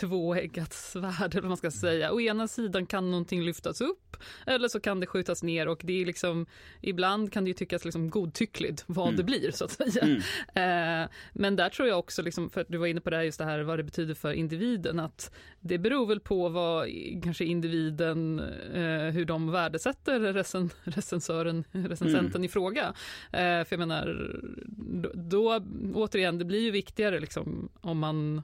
tvåeggat 0.00 0.72
svärd, 0.72 1.34
eller 1.34 1.48
man 1.48 1.56
ska 1.56 1.70
säga. 1.70 2.12
Å 2.12 2.20
ena 2.20 2.48
sidan 2.48 2.86
kan 2.86 3.10
någonting 3.10 3.42
lyftas 3.42 3.80
upp, 3.80 4.16
eller 4.46 4.68
så 4.68 4.80
kan 4.80 5.00
det 5.00 5.06
skjutas 5.06 5.42
ner 5.42 5.68
och 5.68 5.80
det 5.84 6.02
är 6.02 6.06
liksom, 6.06 6.46
ibland 6.80 7.32
kan 7.32 7.44
det 7.44 7.48
ju 7.48 7.54
tyckas 7.54 7.84
liksom 7.84 8.10
godtyckligt 8.10 8.84
vad 8.86 9.08
mm. 9.08 9.16
det 9.16 9.22
blir, 9.22 9.50
så 9.50 9.64
att 9.64 9.70
säga. 9.70 10.02
Mm. 10.02 11.02
Eh, 11.02 11.08
men 11.32 11.56
där 11.56 11.68
tror 11.68 11.88
jag 11.88 11.98
också, 11.98 12.22
liksom, 12.22 12.50
för 12.50 12.66
du 12.68 12.78
var 12.78 12.86
inne 12.86 13.00
på 13.00 13.10
det 13.10 13.16
här, 13.16 13.24
just 13.24 13.38
det 13.38 13.44
här 13.44 13.60
vad 13.60 13.78
det 13.78 13.82
betyder 13.82 14.14
för 14.14 14.32
individen, 14.32 15.00
att 15.00 15.30
det 15.60 15.78
beror 15.78 16.06
väl 16.06 16.20
på 16.20 16.48
vad 16.48 16.88
kanske 17.22 17.44
individen, 17.44 18.38
eh, 18.74 19.12
hur 19.12 19.24
de 19.24 19.50
värdesätter 19.50 20.20
recen 20.20 20.70
recensören, 20.96 21.64
recensenten 21.72 22.30
mm. 22.30 22.44
i 22.44 22.48
fråga. 22.48 22.94
Eh, 23.32 23.64
för 23.64 23.66
jag 23.70 23.78
menar, 23.78 24.30
då, 24.92 25.10
då, 25.14 25.60
återigen, 25.94 26.38
det 26.38 26.44
blir 26.44 26.60
ju 26.60 26.70
viktigare 26.70 27.20
liksom 27.20 27.68
om 27.80 27.98
man 27.98 28.42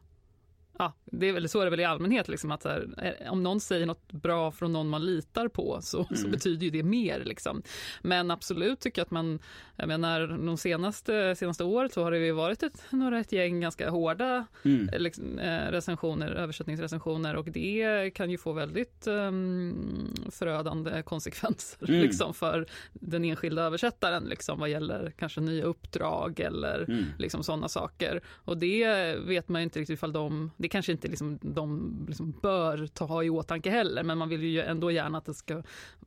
ja, 0.79 0.93
det 1.05 1.27
är 1.27 1.33
väl 1.33 1.49
så 1.49 1.61
är 1.61 1.65
det 1.65 1.71
väl 1.71 1.81
i 1.81 1.85
allmänhet, 1.85 2.29
liksom, 2.29 2.51
att 2.51 2.65
här, 2.65 2.89
eh, 3.03 3.33
om 3.33 3.43
någon 3.43 3.61
säger 3.61 3.87
något 3.87 4.13
bra 4.13 4.53
från 4.53 4.73
någon 4.73 4.89
man 4.89 5.07
litar 5.07 5.49
på 5.49 5.79
så, 5.83 5.99
mm. 5.99 6.17
så 6.17 6.29
betyder 6.29 6.65
ju 6.65 6.71
det 6.71 6.83
mer. 6.83 7.25
Liksom. 7.25 7.63
Men 8.03 8.31
absolut 8.31 8.81
tycker 8.81 9.01
jag 9.01 9.05
att 9.05 9.11
man, 9.11 9.39
jag 9.77 9.89
menar 9.89 10.27
de 10.47 10.57
senaste, 10.57 11.37
senaste 11.37 11.65
året 11.65 11.93
så 11.93 12.03
har 12.03 12.11
det 12.11 12.19
ju 12.19 12.33
varit 12.33 12.63
ett, 12.63 12.85
några 12.91 13.21
ett 13.21 13.33
gäng 13.33 13.61
ganska 13.61 13.91
hårda 13.91 14.47
mm. 14.65 14.89
Eh, 14.89 14.99
liksom, 14.99 15.39
eh, 15.39 15.71
recensioner, 15.71 16.31
översättningsrecensioner 16.31 17.37
och 17.37 17.45
det 17.45 18.11
kan 18.15 18.31
ju 18.31 18.39
få 18.39 18.53
väldigt 18.53 19.07
um, 19.07 20.15
förödande 20.31 21.03
konsekvenser 21.03 21.89
mm. 21.89 22.01
liksom, 22.01 22.35
för 22.35 22.67
den 22.93 23.25
enskilda 23.25 23.63
översättaren 23.63 24.25
liksom, 24.25 24.61
vad 24.61 24.69
gäller 24.69 25.13
kanske 25.19 25.41
nya 25.41 25.65
uppdrag 25.65 26.41
eller 26.41 26.85
mm. 26.89 27.05
liksom, 27.19 27.45
sådana 27.45 27.69
saker. 27.69 28.21
Och 28.45 28.59
det 28.59 29.15
vet 29.15 29.49
man 29.49 29.61
ju 29.61 29.65
inte 29.65 29.81
riktigt 29.81 29.95
ifall 29.95 30.13
de, 30.13 30.51
det 30.69 30.73
kanske 30.73 30.93
inte 30.93 31.09
liksom, 31.09 31.39
de 31.43 31.97
liksom 32.09 32.35
bör 32.43 32.87
ta 32.87 33.23
i 33.23 33.31
åtanke 33.31 33.71
heller, 33.71 34.03
men 34.03 34.19
man 34.19 34.29
vill 34.29 34.43
ju 34.43 34.61
ändå 34.61 34.91
gärna 34.91 35.19
att 35.19 35.25
det 35.25 35.35
ska 35.35 35.63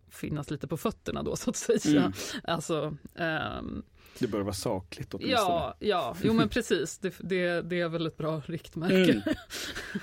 finnas 0.10 0.52
lite 0.52 0.68
på 0.68 0.78
fötterna 0.78 1.24
då 1.24 1.36
så 1.36 1.50
att 1.50 1.56
säga. 1.56 2.00
Mm. 2.00 2.14
Alltså, 2.44 2.98
um, 3.16 3.84
det 4.20 4.28
bör 4.28 4.42
vara 4.42 4.54
sakligt 4.54 5.14
åtminstone. 5.14 5.42
Ja, 5.42 5.76
ja, 5.80 6.16
jo 6.24 6.34
men 6.34 6.50
precis. 6.50 6.98
Det, 6.98 7.16
det, 7.20 7.62
det 7.62 7.80
är 7.80 7.90
väl 7.90 8.08
ett 8.08 8.18
bra 8.18 8.42
riktmärke. 8.46 9.12
Mm. 9.12 9.22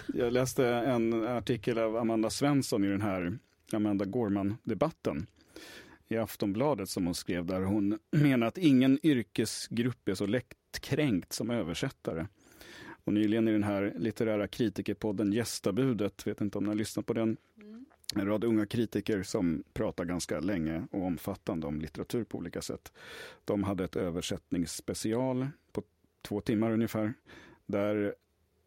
Jag 0.15 0.33
läste 0.33 0.67
en 0.67 1.27
artikel 1.27 1.79
av 1.79 1.97
Amanda 1.97 2.31
Svensson 2.31 2.85
i 2.85 2.89
den 2.89 3.03
här 3.03 3.39
Amanda 3.73 4.05
Gorman-debatten 4.05 5.27
i 6.09 6.17
Aftonbladet 6.17 6.89
som 6.89 7.07
hon 7.07 7.15
skrev 7.15 7.47
där 7.47 7.61
hon 7.61 7.99
menar 8.11 8.47
att 8.47 8.59
ingen 8.59 8.99
yrkesgrupp 9.03 10.09
är 10.09 10.15
så 10.15 10.27
lättkränkt 10.27 11.33
som 11.33 11.51
översättare. 11.51 12.27
Och 13.09 13.15
nyligen 13.15 13.49
i 13.49 13.53
den 13.53 13.63
här 13.63 13.93
litterära 13.97 14.49
kritikerpodden 14.49 15.33
Gästabudet, 15.33 16.27
vet 16.27 16.41
inte 16.41 16.59
om 16.59 16.65
ni 16.65 16.69
har 16.69 16.75
lyssnat 16.75 17.07
på 17.07 17.13
den, 17.13 17.37
mm. 17.61 17.85
en 18.15 18.27
rad 18.27 18.45
unga 18.45 18.67
kritiker 18.67 19.23
som 19.23 19.65
pratar 19.73 20.05
ganska 20.05 20.41
länge 20.41 20.87
och 20.91 21.03
omfattande 21.03 21.67
om 21.67 21.81
litteratur 21.81 22.25
på 22.25 22.39
olika 22.39 22.63
sätt. 22.63 22.93
De 23.45 23.65
hade 23.65 23.85
ett 23.85 23.97
översättningsspecial 23.97 25.49
på 25.73 25.83
två 26.23 26.41
timmar 26.41 26.71
ungefär, 26.71 27.15
där 27.67 28.15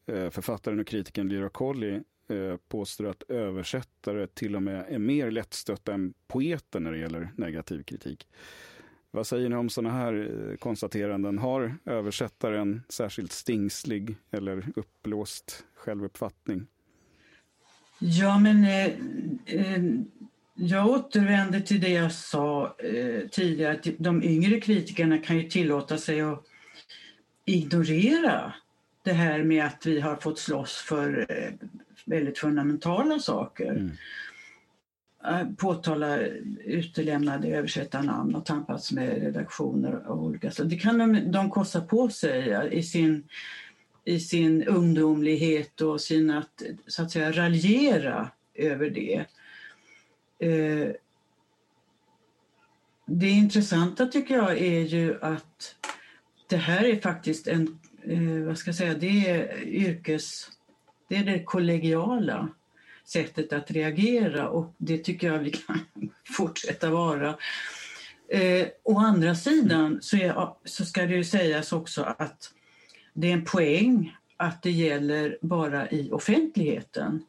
eh, 0.05 0.29
författaren 0.29 0.79
och 0.79 0.87
kritikern 0.87 1.29
Lyra 1.29 1.49
Colli 1.49 2.01
eh, 2.27 2.57
påstår 2.67 3.07
att 3.07 3.23
översättare 3.27 4.27
till 4.27 4.55
och 4.55 4.63
med 4.63 4.85
är 4.89 4.99
mer 4.99 5.31
lättstötta 5.31 5.93
än 5.93 6.13
poeter 6.27 6.79
när 6.79 6.91
det 6.91 6.97
gäller 6.97 7.29
negativ 7.37 7.83
kritik. 7.83 8.27
Vad 9.11 9.27
säger 9.27 9.49
ni 9.49 9.55
om 9.55 9.69
sådana 9.69 9.93
här 9.93 10.13
eh, 10.49 10.55
konstateranden? 10.57 11.37
Har 11.37 11.75
översättaren 11.85 12.81
särskilt 12.89 13.31
stingslig 13.31 14.15
eller 14.31 14.63
uppblåst 14.75 15.65
självuppfattning? 15.75 16.67
Ja, 17.99 18.39
men 18.39 18.63
eh, 18.63 18.85
eh, 19.45 19.83
jag 20.55 20.87
återvänder 20.87 21.59
till 21.59 21.81
det 21.81 21.89
jag 21.89 22.11
sa 22.11 22.75
eh, 22.77 23.27
tidigare. 23.31 23.73
Att 23.73 23.87
de 23.97 24.23
yngre 24.23 24.59
kritikerna 24.59 25.17
kan 25.17 25.37
ju 25.37 25.49
tillåta 25.49 25.97
sig 25.97 26.21
att 26.21 26.43
ignorera 27.45 28.53
det 29.03 29.13
här 29.13 29.43
med 29.43 29.65
att 29.65 29.85
vi 29.85 29.99
har 29.99 30.15
fått 30.15 30.39
slåss 30.39 30.75
för 30.75 31.25
eh, 31.29 31.67
väldigt 32.05 32.37
fundamentala 32.37 33.19
saker. 33.19 33.71
Mm. 33.71 33.91
Eh, 35.25 35.43
påtalar 35.57 36.17
påtala 36.17 36.17
utelämnade 36.65 37.47
översättarnamn 37.47 38.35
och 38.35 38.45
tampats 38.45 38.91
med 38.91 39.21
redaktioner 39.21 40.03
av 40.07 40.23
olika 40.23 40.51
slag. 40.51 40.69
Det 40.69 40.75
kan 40.75 40.97
de, 40.97 41.31
de 41.31 41.49
kosta 41.49 41.81
på 41.81 42.09
sig 42.09 42.69
i 42.71 42.83
sin 42.83 43.23
i 44.03 44.19
sin 44.19 44.63
ungdomlighet 44.63 45.81
och 45.81 46.01
sin 46.01 46.29
att, 46.29 46.61
så 46.87 47.03
att 47.03 47.11
säga, 47.11 47.31
raljera 47.31 48.31
över 48.53 48.89
det. 48.89 49.25
Eh, 50.39 50.91
det 53.05 53.29
intressanta 53.29 54.05
tycker 54.05 54.35
jag 54.35 54.57
är 54.57 54.81
ju 54.81 55.21
att 55.21 55.75
det 56.47 56.57
här 56.57 56.83
är 56.83 57.01
faktiskt 57.01 57.47
en, 57.47 57.79
eh, 58.03 58.45
vad 58.45 58.57
ska 58.57 58.67
jag 58.69 58.75
säga, 58.75 58.93
det 58.93 59.29
är 59.29 59.63
yrkes, 59.63 60.49
det 61.07 61.15
är 61.15 61.25
det 61.25 61.43
kollegiala 61.43 62.49
sättet 63.11 63.53
att 63.53 63.71
reagera 63.71 64.49
och 64.49 64.73
det 64.77 64.97
tycker 64.97 65.27
jag 65.27 65.39
vi 65.39 65.51
kan 65.51 65.79
fortsätta 66.37 66.89
vara. 66.89 67.37
Eh, 68.29 68.67
å 68.83 68.97
andra 68.97 69.35
sidan 69.35 69.99
så, 70.01 70.17
är, 70.17 70.47
så 70.65 70.85
ska 70.85 71.01
det 71.01 71.15
ju 71.15 71.23
sägas 71.23 71.73
också 71.73 72.03
att 72.03 72.53
det 73.13 73.27
är 73.27 73.33
en 73.33 73.45
poäng 73.45 74.17
att 74.37 74.63
det 74.63 74.71
gäller 74.71 75.37
bara 75.41 75.89
i 75.89 76.11
offentligheten. 76.11 77.23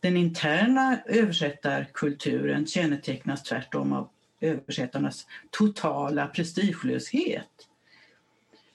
Den 0.00 0.16
interna 0.16 0.98
översättarkulturen 1.06 2.66
kännetecknas 2.66 3.42
tvärtom 3.42 3.92
av 3.92 4.08
översättarnas 4.40 5.26
totala 5.50 6.26
prestigelöshet. 6.26 7.68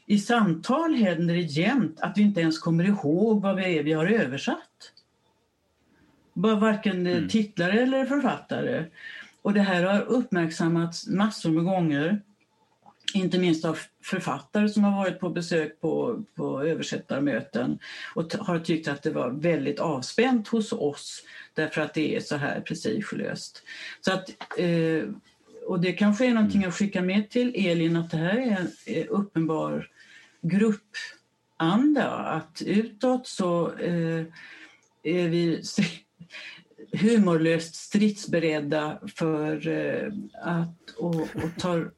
I 0.06 0.20
samtal 0.20 0.94
händer 0.94 1.34
det 1.34 1.42
jämt 1.42 2.00
att 2.02 2.18
vi 2.18 2.22
inte 2.22 2.42
ens 2.42 2.60
kommer 2.60 2.84
ihåg 2.84 3.42
vad 3.42 3.58
det 3.58 3.80
är 3.80 3.84
vi 3.84 3.94
har 3.94 4.06
översatt. 4.06 4.93
Varken 6.34 7.08
mm. 7.08 7.30
titlare 7.30 7.82
eller 7.82 8.06
författare. 8.06 8.86
Och 9.42 9.54
det 9.54 9.62
här 9.62 9.84
har 9.84 10.02
uppmärksammats 10.02 11.08
massor 11.08 11.50
med 11.50 11.64
gånger 11.64 12.22
inte 13.14 13.40
minst 13.40 13.66
av 13.66 13.80
författare 14.04 14.70
som 14.70 14.84
har 14.84 14.98
varit 14.98 15.20
på 15.20 15.30
besök 15.30 15.82
på, 15.82 16.24
på 16.36 16.64
översättarmöten 16.64 17.80
och 18.16 18.34
har 18.34 18.60
tyckt 18.60 18.88
att 18.88 19.04
det 19.04 19.12
var 19.12 19.30
väldigt 19.30 19.80
avspänt 19.80 20.48
hos 20.48 20.74
oss 20.74 21.24
därför 21.54 21.82
att 21.82 21.94
det 21.94 22.16
är 22.16 22.20
så 22.20 22.36
här 22.36 22.62
prestigelöst. 22.62 23.64
Så 24.02 24.14
att, 24.14 24.30
eh, 24.58 25.04
och 25.68 25.80
det 25.80 25.94
kanske 25.94 26.26
är 26.26 26.34
någonting 26.34 26.66
att 26.66 26.76
skicka 26.76 27.02
med 27.02 27.30
till 27.30 27.68
Elin 27.68 27.96
att 27.96 28.12
det 28.12 28.18
här 28.18 28.38
är 28.38 28.68
en 28.86 29.08
uppenbar 29.08 29.90
gruppanda. 30.42 32.10
Att 32.10 32.62
utåt 32.66 33.28
så 33.28 33.74
eh, 33.78 34.26
är 35.04 35.30
vi 35.30 35.62
humorlöst 36.92 37.76
stridsberedda 37.76 39.00
för 39.16 39.68
eh, 39.68 40.14
att 40.42 40.90
och, 40.98 41.16
och 41.16 41.56
tar 41.60 41.92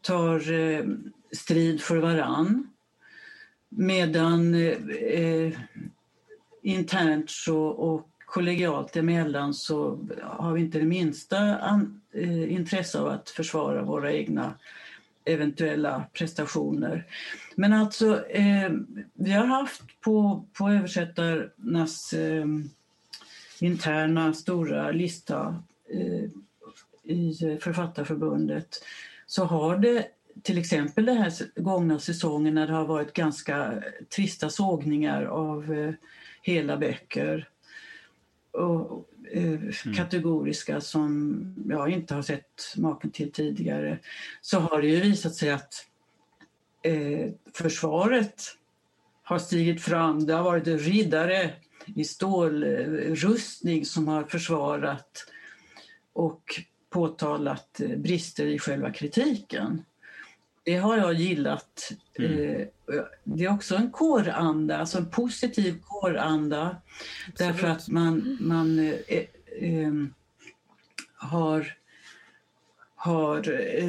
tar 0.00 0.52
eh, 0.52 0.84
strid 1.32 1.80
för 1.80 1.96
varann. 1.96 2.70
Medan 3.68 4.54
eh, 4.54 5.52
internt 6.62 7.30
så, 7.30 7.58
och 7.62 8.08
kollegialt 8.26 8.96
emellan 8.96 9.54
så 9.54 9.98
har 10.22 10.52
vi 10.52 10.60
inte 10.60 10.78
det 10.78 10.84
minsta 10.84 11.38
an, 11.58 12.00
eh, 12.12 12.52
intresse 12.52 13.00
av 13.00 13.08
att 13.08 13.30
försvara 13.30 13.82
våra 13.82 14.12
egna 14.12 14.54
eventuella 15.24 16.04
prestationer. 16.12 17.06
Men 17.54 17.72
alltså, 17.72 18.26
eh, 18.26 18.70
vi 19.14 19.32
har 19.32 19.46
haft 19.46 20.00
på, 20.00 20.44
på 20.52 20.68
översättarnas 20.68 22.12
eh, 22.12 22.46
interna 23.62 24.32
stora 24.34 24.90
lista 24.90 25.62
eh, 25.88 26.24
i 27.02 27.58
Författarförbundet 27.60 28.84
så 29.26 29.44
har 29.44 29.78
det 29.78 30.06
till 30.42 30.58
exempel 30.58 31.06
den 31.06 31.16
här 31.16 31.32
gångna 31.60 31.98
säsongen 31.98 32.54
när 32.54 32.66
det 32.66 32.72
har 32.72 32.86
varit 32.86 33.12
ganska 33.12 33.82
trista 34.08 34.50
sågningar 34.50 35.24
av 35.24 35.74
eh, 35.74 35.94
hela 36.42 36.76
böcker 36.76 37.48
och 38.50 39.08
eh, 39.32 39.44
mm. 39.44 39.72
kategoriska 39.96 40.80
som 40.80 41.54
jag 41.68 41.90
inte 41.90 42.14
har 42.14 42.22
sett 42.22 42.74
maken 42.76 43.10
till 43.10 43.32
tidigare 43.32 43.98
så 44.40 44.58
har 44.58 44.82
det 44.82 44.88
ju 44.88 45.00
visat 45.00 45.34
sig 45.34 45.50
att 45.50 45.86
försvaret 47.54 48.42
har 49.22 49.38
stigit 49.38 49.82
fram. 49.82 50.26
Det 50.26 50.32
har 50.32 50.42
varit 50.42 50.66
riddare 50.66 51.50
i 51.96 52.04
stålrustning 52.04 53.84
som 53.84 54.08
har 54.08 54.24
försvarat 54.24 55.26
och 56.12 56.60
påtalat 56.90 57.80
brister 57.96 58.46
i 58.46 58.58
själva 58.58 58.92
kritiken. 58.92 59.84
Det 60.62 60.76
har 60.76 60.96
jag 60.96 61.14
gillat. 61.14 61.92
Mm. 62.18 62.32
Eh, 62.32 62.66
det 63.24 63.44
är 63.44 63.52
också 63.52 63.76
en 63.76 63.90
kåranda, 63.90 64.78
alltså 64.78 64.98
en 64.98 65.10
positiv 65.10 65.80
kåranda. 65.82 66.76
Därför 67.38 67.66
att 67.66 67.88
man, 67.88 68.38
man 68.40 68.78
eh, 68.78 69.24
eh, 69.60 69.92
har, 71.14 71.74
har 73.02 73.42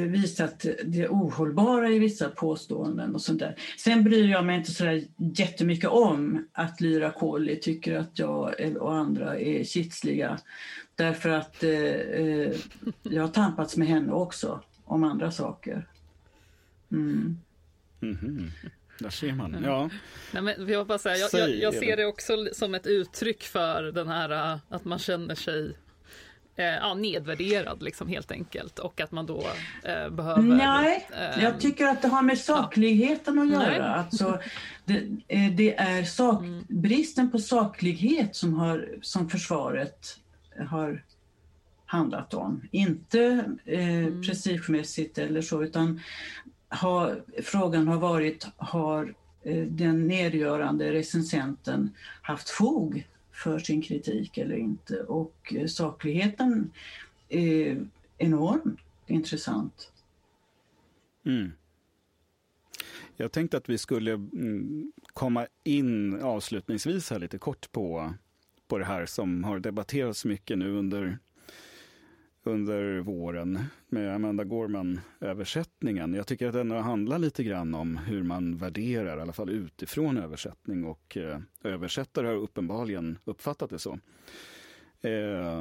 visat 0.06 0.66
det 0.84 1.08
ohållbara 1.08 1.88
i 1.88 1.98
vissa 1.98 2.28
påståenden 2.28 3.14
och 3.14 3.22
sånt 3.22 3.38
där. 3.38 3.56
Sen 3.78 4.04
bryr 4.04 4.28
jag 4.28 4.44
mig 4.44 4.56
inte 4.56 4.70
så 4.70 5.00
jättemycket 5.16 5.90
om 5.90 6.48
att 6.52 6.80
Lyra 6.80 7.10
Kohli 7.10 7.60
tycker 7.60 7.96
att 7.96 8.18
jag 8.18 8.54
och 8.80 8.94
andra 8.94 9.38
är 9.38 9.64
kitsliga. 9.64 10.38
Därför 10.94 11.28
att 11.28 11.62
eh, 11.62 11.70
eh, 11.70 12.52
jag 13.02 13.22
har 13.22 13.28
tampats 13.28 13.76
med 13.76 13.88
henne 13.88 14.12
också 14.12 14.60
om 14.84 15.04
andra 15.04 15.30
saker. 15.30 15.88
Mm. 16.92 17.38
Mm 18.02 18.16
-hmm. 18.16 18.50
Där 18.98 19.10
ser 19.10 19.32
man. 19.32 19.62
Ja. 19.64 19.90
Nej, 20.32 20.42
men 20.42 20.68
jag, 20.68 20.86
bara 20.86 20.98
säga, 20.98 21.16
jag, 21.16 21.30
jag, 21.32 21.56
jag, 21.56 21.74
ser 21.74 21.96
det 21.96 22.06
också 22.06 22.48
som 22.52 22.74
ett 22.74 22.86
uttryck 22.86 23.42
för 23.42 23.82
den 23.82 24.08
här 24.08 24.58
att 24.68 24.84
man 24.84 24.98
känner 24.98 25.34
sig 25.34 25.76
eh, 26.56 26.64
ja, 26.64 26.94
nedvärderad 26.94 27.82
liksom 27.82 28.08
helt 28.08 28.30
enkelt 28.30 28.78
och 28.78 29.00
att 29.00 29.12
man 29.12 29.26
då 29.26 29.40
eh, 29.84 30.10
behöver... 30.10 30.42
Nej, 30.42 31.08
eh, 31.10 31.42
jag 31.42 31.60
tycker 31.60 31.86
att 31.86 32.02
det 32.02 32.08
har 32.08 32.22
med 32.22 32.38
sakligheten 32.38 33.36
ja. 33.36 33.42
att 33.42 33.50
göra. 33.50 33.94
Alltså, 33.94 34.38
det, 34.84 34.96
eh, 35.28 35.52
det 35.52 35.74
är 35.74 36.04
sak, 36.04 36.42
mm. 36.42 36.64
bristen 36.68 37.30
på 37.30 37.38
saklighet 37.38 38.36
som, 38.36 38.54
har, 38.54 38.88
som 39.02 39.30
försvaret 39.30 40.18
har 40.68 41.02
handlat 41.86 42.34
om. 42.34 42.62
Inte 42.70 43.44
eh, 43.64 43.98
mm. 43.98 44.22
prestigemässigt 44.22 45.18
eller 45.18 45.42
så 45.42 45.62
utan 45.62 46.00
ha, 46.80 47.14
frågan 47.42 47.88
har 47.88 47.98
varit 47.98 48.46
har 48.56 49.14
eh, 49.42 49.62
den 49.62 50.06
nedgörande 50.08 50.92
recensenten 50.92 51.90
haft 52.22 52.50
fog 52.50 53.04
för 53.32 53.58
sin 53.58 53.82
kritik 53.82 54.38
eller 54.38 54.56
inte? 54.56 55.02
Och 55.02 55.54
eh, 55.56 55.66
sakligheten 55.66 56.72
är 57.28 57.86
enormt 58.18 58.80
intressant. 59.06 59.92
Mm. 61.24 61.52
Jag 63.16 63.32
tänkte 63.32 63.56
att 63.56 63.68
vi 63.68 63.78
skulle 63.78 64.12
mm, 64.12 64.92
komma 65.12 65.46
in 65.64 66.20
avslutningsvis 66.22 67.10
här 67.10 67.18
lite 67.18 67.38
kort 67.38 67.72
på 67.72 68.14
på 68.72 68.78
det 68.78 68.84
här 68.84 69.06
som 69.06 69.44
har 69.44 69.58
debatterats 69.58 70.24
mycket 70.24 70.58
nu 70.58 70.70
under, 70.76 71.18
under 72.44 73.00
våren 73.00 73.58
med 73.88 74.14
Amanda 74.14 74.44
Gorman-översättningen. 74.44 76.14
Jag 76.14 76.26
tycker 76.26 76.46
att 76.46 76.54
den 76.54 76.70
handlar 76.70 77.18
lite 77.18 77.44
grann 77.44 77.74
om 77.74 77.96
hur 77.96 78.22
man 78.22 78.56
värderar, 78.56 79.18
i 79.18 79.20
alla 79.20 79.32
fall 79.32 79.50
utifrån 79.50 80.16
översättning 80.16 80.84
och 80.84 81.16
eh, 81.16 81.38
översättare 81.64 82.26
har 82.26 82.34
uppenbarligen 82.34 83.18
uppfattat 83.24 83.70
det 83.70 83.78
så. 83.78 83.98
Eh, 85.00 85.60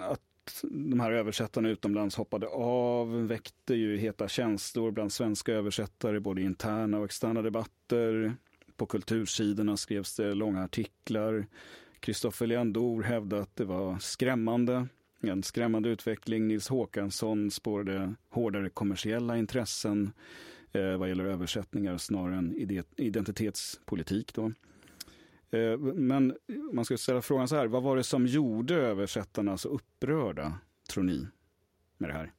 att 0.00 0.20
de 0.62 1.00
här 1.00 1.12
översättarna 1.12 1.68
utomlands 1.68 2.16
hoppade 2.16 2.46
av 2.48 3.26
väckte 3.26 3.74
ju 3.74 3.96
heta 3.96 4.28
känslor 4.28 4.90
bland 4.90 5.12
svenska 5.12 5.52
översättare, 5.52 6.20
både 6.20 6.42
interna 6.42 6.98
och 6.98 7.04
externa 7.04 7.42
debatter. 7.42 8.34
På 8.76 8.86
kultursidorna 8.86 9.76
skrevs 9.76 10.16
det 10.16 10.34
långa 10.34 10.64
artiklar. 10.64 11.46
Kristoffer 12.00 12.46
Leandor 12.46 13.02
hävdade 13.02 13.42
att 13.42 13.56
det 13.56 13.64
var 13.64 13.98
skrämmande. 13.98 14.86
En 15.20 15.42
skrämmande 15.42 15.88
utveckling. 15.88 16.48
Nils 16.48 16.68
Håkansson 16.68 17.50
spårade 17.50 18.14
hårdare 18.28 18.70
kommersiella 18.70 19.38
intressen 19.38 20.12
eh, 20.72 20.96
vad 20.96 21.08
gäller 21.08 21.24
översättningar 21.24 21.98
snarare 21.98 22.36
än 22.36 22.54
identitetspolitik. 22.96 24.34
Då. 24.34 24.52
Eh, 25.50 25.78
men 25.78 26.36
man 26.72 26.84
ska 26.84 26.96
ställa 26.96 27.22
frågan 27.22 27.48
så 27.48 27.56
här, 27.56 27.66
vad 27.66 27.82
var 27.82 27.96
det 27.96 28.04
som 28.04 28.26
gjorde 28.26 28.74
översättarna 28.74 29.58
så 29.58 29.68
upprörda, 29.68 30.58
tror 30.90 31.04
ni, 31.04 31.26
med 31.98 32.10
det 32.10 32.14
här? 32.14 32.32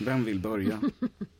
Vem 0.00 0.24
vill 0.24 0.40
börja? 0.40 0.80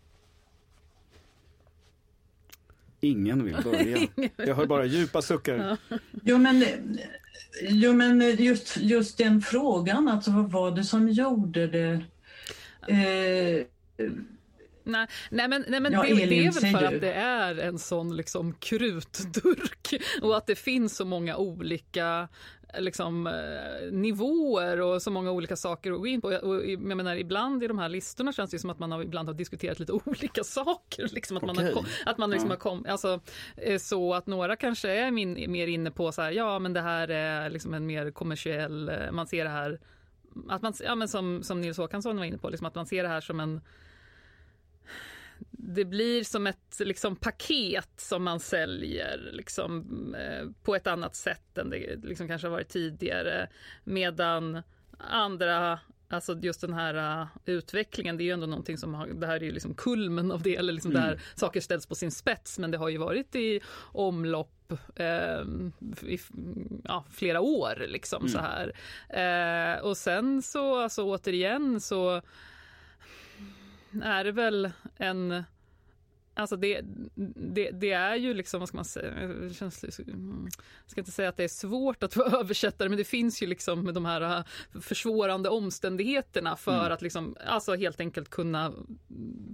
Ingen 3.00 3.44
vill 3.44 3.56
börja. 3.64 4.08
Jag 4.36 4.54
hör 4.54 4.66
bara 4.66 4.84
djupa 4.84 5.22
suckar. 5.22 5.76
Jo, 6.24 6.38
men, 6.38 6.64
jo, 7.62 7.92
men 7.92 8.36
just, 8.36 8.76
just 8.76 9.18
den 9.18 9.40
frågan, 9.40 10.08
alltså 10.08 10.30
vad 10.30 10.52
var 10.52 10.70
det 10.70 10.84
som 10.84 11.08
gjorde 11.08 11.66
det? 11.66 12.04
Eh, 12.88 13.66
Nej, 14.88 15.06
nej 15.30 15.48
men, 15.48 15.64
nej, 15.68 15.80
men 15.80 15.92
ja, 15.92 16.02
det, 16.02 16.08
Elin, 16.08 16.28
det, 16.28 16.46
är 16.46 16.52
väl 16.52 16.72
för 16.72 16.80
du. 16.80 16.96
att 16.96 17.00
det 17.00 17.12
är 17.12 17.58
en 17.58 17.78
sån 17.78 18.16
liksom 18.16 18.52
krutdurk 18.52 19.94
och 20.22 20.36
att 20.36 20.46
det 20.46 20.54
finns 20.54 20.96
så 20.96 21.04
många 21.04 21.36
olika 21.36 22.28
liksom, 22.78 23.26
eh, 23.26 23.92
nivåer 23.92 24.80
och 24.80 25.02
så 25.02 25.10
många 25.10 25.30
olika 25.30 25.56
saker 25.56 25.92
att 25.92 25.98
gå 25.98 26.06
in 26.06 26.20
på. 26.20 26.28
Och, 26.28 26.66
jag 26.66 26.80
menar, 26.80 27.16
ibland 27.16 27.64
i 27.64 27.66
de 27.66 27.78
här 27.78 27.88
listorna 27.88 28.32
känns 28.32 28.50
det 28.50 28.58
som 28.58 28.70
att 28.70 28.78
man 28.78 28.92
har, 28.92 29.02
ibland 29.02 29.28
har 29.28 29.34
diskuterat 29.34 29.78
lite 29.78 29.92
olika 30.04 30.44
saker. 30.44 31.08
Liksom, 31.12 31.36
att, 31.36 31.42
okay. 31.42 31.64
man 31.64 31.74
har, 31.74 31.84
att 32.06 32.18
man 32.18 32.30
liksom 32.30 32.48
ja. 32.48 32.52
har 32.52 32.60
kommit, 32.60 32.88
alltså, 32.88 33.20
eh, 33.56 33.78
så 33.78 34.14
att 34.14 34.26
några 34.26 34.56
kanske 34.56 34.90
är 34.90 35.10
min, 35.10 35.52
mer 35.52 35.66
inne 35.66 35.90
på 35.90 36.12
så 36.12 36.22
här, 36.22 36.30
ja 36.30 36.58
men 36.58 36.72
det 36.72 36.80
här 36.80 37.08
är 37.08 37.50
liksom 37.50 37.74
en 37.74 37.86
mer 37.86 38.10
kommersiell, 38.10 38.88
eh, 38.88 39.10
man 39.12 39.26
ser 39.26 39.44
det 39.44 39.50
här, 39.50 39.80
att 40.48 40.62
man, 40.62 40.72
ja, 40.84 40.94
men 40.94 41.08
som, 41.08 41.42
som 41.42 41.60
Nils 41.60 41.78
Håkansson 41.78 42.16
var 42.16 42.24
inne 42.24 42.38
på, 42.38 42.50
liksom, 42.50 42.66
att 42.66 42.74
man 42.74 42.86
ser 42.86 43.02
det 43.02 43.08
här 43.08 43.20
som 43.20 43.40
en 43.40 43.60
det 45.50 45.84
blir 45.84 46.24
som 46.24 46.46
ett 46.46 46.80
liksom, 46.80 47.16
paket 47.16 47.90
som 47.96 48.24
man 48.24 48.40
säljer 48.40 49.30
liksom, 49.32 49.84
eh, 50.14 50.46
på 50.62 50.76
ett 50.76 50.86
annat 50.86 51.16
sätt 51.16 51.58
än 51.58 51.70
det 51.70 51.96
liksom, 52.04 52.28
kanske 52.28 52.46
har 52.46 52.52
varit 52.52 52.68
tidigare. 52.68 53.48
Medan 53.84 54.62
andra 54.98 55.78
Alltså 56.10 56.38
just 56.42 56.60
den 56.60 56.72
här 56.72 57.20
uh, 57.20 57.26
utvecklingen, 57.44 58.16
det 58.16 58.22
är 58.22 58.24
ju 58.24 58.30
ändå 58.30 58.46
någonting 58.46 58.78
som 58.78 58.94
har, 58.94 59.06
det 59.06 59.26
här 59.26 59.36
är 59.36 59.40
ju 59.40 59.52
liksom 59.52 59.74
kulmen 59.74 60.32
av 60.32 60.42
det, 60.42 60.56
eller 60.56 60.72
liksom 60.72 60.90
mm. 60.90 61.02
där 61.02 61.20
saker 61.34 61.60
ställs 61.60 61.86
på 61.86 61.94
sin 61.94 62.10
spets, 62.10 62.58
men 62.58 62.70
det 62.70 62.78
har 62.78 62.88
ju 62.88 62.98
varit 62.98 63.34
i 63.34 63.60
omlopp 63.92 64.72
eh, 64.94 65.42
i 66.02 66.18
ja, 66.84 67.04
flera 67.10 67.40
år 67.40 67.86
liksom 67.88 68.22
mm. 68.22 68.28
så 68.28 68.38
här. 68.38 68.72
Eh, 69.08 69.80
och 69.84 69.96
sen 69.96 70.42
så, 70.42 70.82
alltså 70.82 71.02
återigen 71.02 71.80
så 71.80 72.22
är 74.02 74.24
det 74.24 74.32
väl 74.32 74.70
en 74.96 75.44
Alltså 76.38 76.56
det, 76.56 76.80
det, 77.54 77.70
det, 77.70 77.92
är 77.92 78.16
ju 78.16 78.34
liksom, 78.34 78.60
vad 78.60 78.68
ska 78.68 78.78
man 78.78 78.84
säga, 78.84 79.22
jag 79.60 79.72
ska 80.86 81.00
inte 81.00 81.10
säga 81.10 81.28
att 81.28 81.36
det 81.36 81.44
är 81.44 81.48
svårt 81.48 82.02
att 82.02 82.16
vara 82.16 82.38
översättare, 82.38 82.88
men 82.88 82.98
det 82.98 83.04
finns 83.04 83.42
ju 83.42 83.46
liksom 83.46 83.94
de 83.94 84.04
här 84.04 84.20
äh, 84.20 84.44
försvårande 84.80 85.48
omständigheterna 85.48 86.56
för 86.56 86.80
mm. 86.80 86.92
att 86.92 87.02
liksom, 87.02 87.36
alltså 87.46 87.74
helt 87.74 88.00
enkelt 88.00 88.28
kunna 88.28 88.72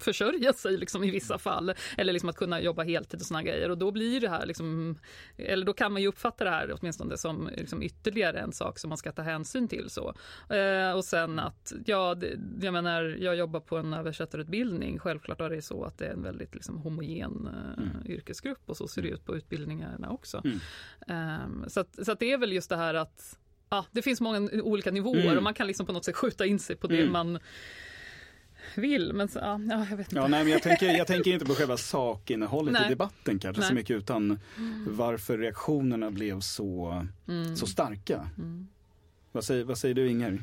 försörja 0.00 0.52
sig 0.52 0.76
liksom 0.76 1.04
i 1.04 1.10
vissa 1.10 1.38
fall. 1.38 1.74
Eller 1.96 2.12
liksom 2.12 2.28
att 2.28 2.36
kunna 2.36 2.60
jobba 2.60 2.82
heltid 2.82 3.20
och 3.20 3.26
såna 3.26 3.42
grejer. 3.42 3.70
Och 3.70 3.78
då 3.78 3.90
blir 3.90 4.20
det 4.20 4.28
här 4.28 4.46
liksom, 4.46 4.98
eller 5.36 5.66
då 5.66 5.72
kan 5.72 5.92
man 5.92 6.02
ju 6.02 6.08
uppfatta 6.08 6.44
det 6.44 6.50
här 6.50 6.76
åtminstone 6.80 7.16
som 7.16 7.50
liksom 7.56 7.82
ytterligare 7.82 8.40
en 8.40 8.52
sak 8.52 8.78
som 8.78 8.88
man 8.88 8.98
ska 8.98 9.12
ta 9.12 9.22
hänsyn 9.22 9.68
till. 9.68 9.90
Så. 9.90 10.14
Eh, 10.54 10.92
och 10.92 11.04
sen 11.04 11.38
att, 11.38 11.72
ja, 11.86 12.14
det, 12.14 12.38
jag 12.60 12.72
menar, 12.72 13.16
jag 13.20 13.36
jobbar 13.36 13.60
på 13.60 13.76
en 13.76 13.92
översättarutbildning. 13.92 14.98
Självklart 14.98 15.40
är 15.40 15.50
det 15.50 15.62
så 15.62 15.84
att 15.84 15.98
det 15.98 16.06
är 16.06 16.12
en 16.12 16.22
väldigt 16.22 16.54
liksom, 16.54 16.73
liksom 16.74 16.82
homogen 16.82 17.46
eh, 17.46 17.82
mm. 17.82 18.06
yrkesgrupp 18.06 18.62
och 18.66 18.76
så 18.76 18.88
ser 18.88 19.02
det 19.02 19.08
ut 19.08 19.24
på 19.24 19.36
utbildningarna 19.36 20.10
också. 20.10 20.42
Mm. 20.44 21.42
Um, 21.42 21.64
så, 21.68 21.80
att, 21.80 22.04
så 22.04 22.12
att 22.12 22.20
det 22.20 22.32
är 22.32 22.38
väl 22.38 22.52
just 22.52 22.70
det 22.70 22.76
här 22.76 22.94
att 22.94 23.38
ja, 23.70 23.86
det 23.92 24.02
finns 24.02 24.20
många 24.20 24.50
olika 24.62 24.90
nivåer 24.90 25.24
mm. 25.24 25.36
och 25.36 25.42
man 25.42 25.54
kan 25.54 25.66
liksom 25.66 25.86
på 25.86 25.92
något 25.92 26.04
sätt 26.04 26.16
skjuta 26.16 26.46
in 26.46 26.58
sig 26.58 26.76
på 26.76 26.86
det 26.86 27.00
mm. 27.00 27.12
man 27.12 27.38
vill. 28.76 29.12
Men 29.12 29.28
så, 29.28 29.38
ja, 29.38 29.60
jag 29.90 29.96
vet 29.96 30.06
inte. 30.06 30.16
Ja, 30.16 30.28
nej, 30.28 30.44
men 30.44 30.52
jag, 30.52 30.62
tänker, 30.68 30.86
jag 30.86 31.06
tänker 31.06 31.32
inte 31.32 31.44
på 31.46 31.54
själva 31.54 31.76
sakinnehållet 31.76 32.72
nej. 32.72 32.86
i 32.86 32.88
debatten 32.88 33.38
kanske 33.38 33.60
nej. 33.60 33.68
så 33.68 33.74
mycket 33.74 33.96
utan 33.96 34.38
varför 34.86 35.38
reaktionerna 35.38 36.10
blev 36.10 36.40
så, 36.40 37.06
mm. 37.28 37.56
så 37.56 37.66
starka. 37.66 38.30
Mm. 38.38 38.68
Vad, 39.32 39.44
säger, 39.44 39.64
vad 39.64 39.78
säger 39.78 39.94
du 39.94 40.08
Inger? 40.08 40.42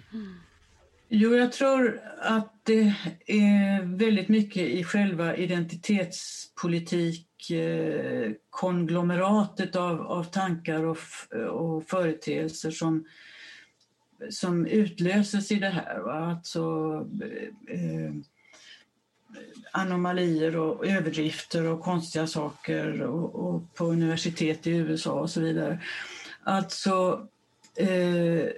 Jo, 1.14 1.36
jag 1.36 1.52
tror 1.52 2.02
att 2.22 2.54
det 2.64 2.94
är 3.28 3.98
väldigt 3.98 4.30
mycket 4.30 4.64
i 4.64 4.84
själva 4.84 5.36
identitetspolitik 5.36 7.52
eh, 7.52 8.32
konglomeratet 8.50 9.76
av, 9.76 10.02
av 10.02 10.24
tankar 10.24 10.84
och, 10.84 10.98
och 11.50 11.84
företeelser 11.84 12.72
som, 12.72 13.06
som 14.30 14.66
utlöses 14.66 15.52
i 15.52 15.56
det 15.56 15.70
här. 15.70 16.00
Va? 16.00 16.14
Alltså, 16.14 16.62
eh, 17.68 17.78
eh, 17.78 18.12
anomalier 19.72 20.58
och 20.58 20.88
överdrifter 20.88 21.66
och 21.66 21.82
konstiga 21.82 22.28
saker 22.28 23.02
och, 23.02 23.36
och, 23.36 23.76
på 23.76 23.86
universitet 23.86 24.68
i 24.68 24.72
USA 24.72 25.12
och 25.12 25.30
så 25.30 25.42
vidare. 25.42 25.82
Alltså 26.44 27.28
eh, 27.76 28.50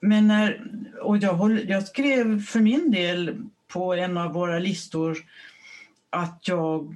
men 0.00 0.26
när, 0.26 0.69
och 1.10 1.18
jag, 1.18 1.34
håll, 1.34 1.68
jag 1.68 1.86
skrev 1.86 2.42
för 2.42 2.60
min 2.60 2.90
del 2.90 3.42
på 3.68 3.94
en 3.94 4.16
av 4.16 4.32
våra 4.32 4.58
listor 4.58 5.18
att 6.10 6.48
jag 6.48 6.94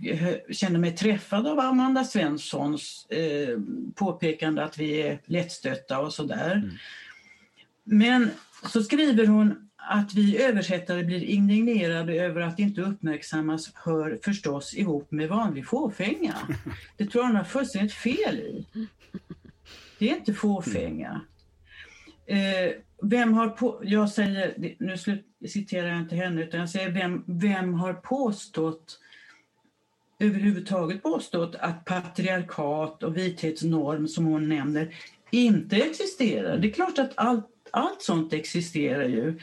känner 0.51 0.79
mig 0.79 0.97
träffad 0.97 1.47
av 1.47 1.61
Amanda 1.61 2.05
Svenssons 2.05 3.07
eh, 3.11 3.59
påpekande 3.95 4.65
att 4.65 4.79
vi 4.79 5.03
är 5.03 5.21
lättstötta 5.25 6.01
och 6.01 6.13
sådär. 6.13 6.53
Mm. 6.53 6.71
Men 7.85 8.31
så 8.69 8.83
skriver 8.83 9.27
hon 9.27 9.71
att 9.77 10.15
vi 10.15 10.43
översättare 10.43 11.05
blir 11.05 11.25
indignerade 11.25 12.15
över 12.15 12.41
att 12.41 12.59
inte 12.59 12.81
uppmärksammas 12.81 13.73
hör 13.75 14.19
förstås 14.25 14.75
ihop 14.75 15.11
med 15.11 15.29
vanlig 15.29 15.67
fåfänga. 15.67 16.35
Det 16.97 17.07
tror 17.07 17.25
jag 17.25 17.29
hon 17.29 17.37
har 17.37 17.45
fullständigt 17.45 17.95
fel 17.95 18.37
i. 18.39 18.67
Det 19.99 20.11
är 20.11 20.17
inte 20.17 20.35
fåfänga. 20.35 21.21
Eh, 22.27 22.71
vem 23.11 23.35
har 23.35 23.49
på, 23.49 23.81
jag 23.83 24.11
säger, 24.11 24.77
nu 24.79 24.97
citerar 25.49 25.89
jag 25.89 25.99
inte 25.99 26.17
henne, 26.17 26.43
utan 26.43 26.61
jag 26.61 26.71
säger 26.71 26.91
vem, 26.91 27.25
vem 27.27 27.75
har 27.75 27.95
påstått 27.95 29.01
överhuvudtaget 30.19 31.03
påstått 31.03 31.55
att 31.55 31.85
patriarkat 31.85 33.03
och 33.03 33.17
vithetsnorm 33.17 34.09
som 34.09 34.25
hon 34.25 34.49
nämner 34.49 34.95
inte 35.31 35.77
existerar. 35.77 36.59
Det 36.59 36.69
är 36.69 36.73
klart 36.73 36.99
att 36.99 37.13
allt, 37.15 37.47
allt 37.71 38.03
sånt 38.03 38.33
existerar 38.33 39.05
ju. 39.05 39.41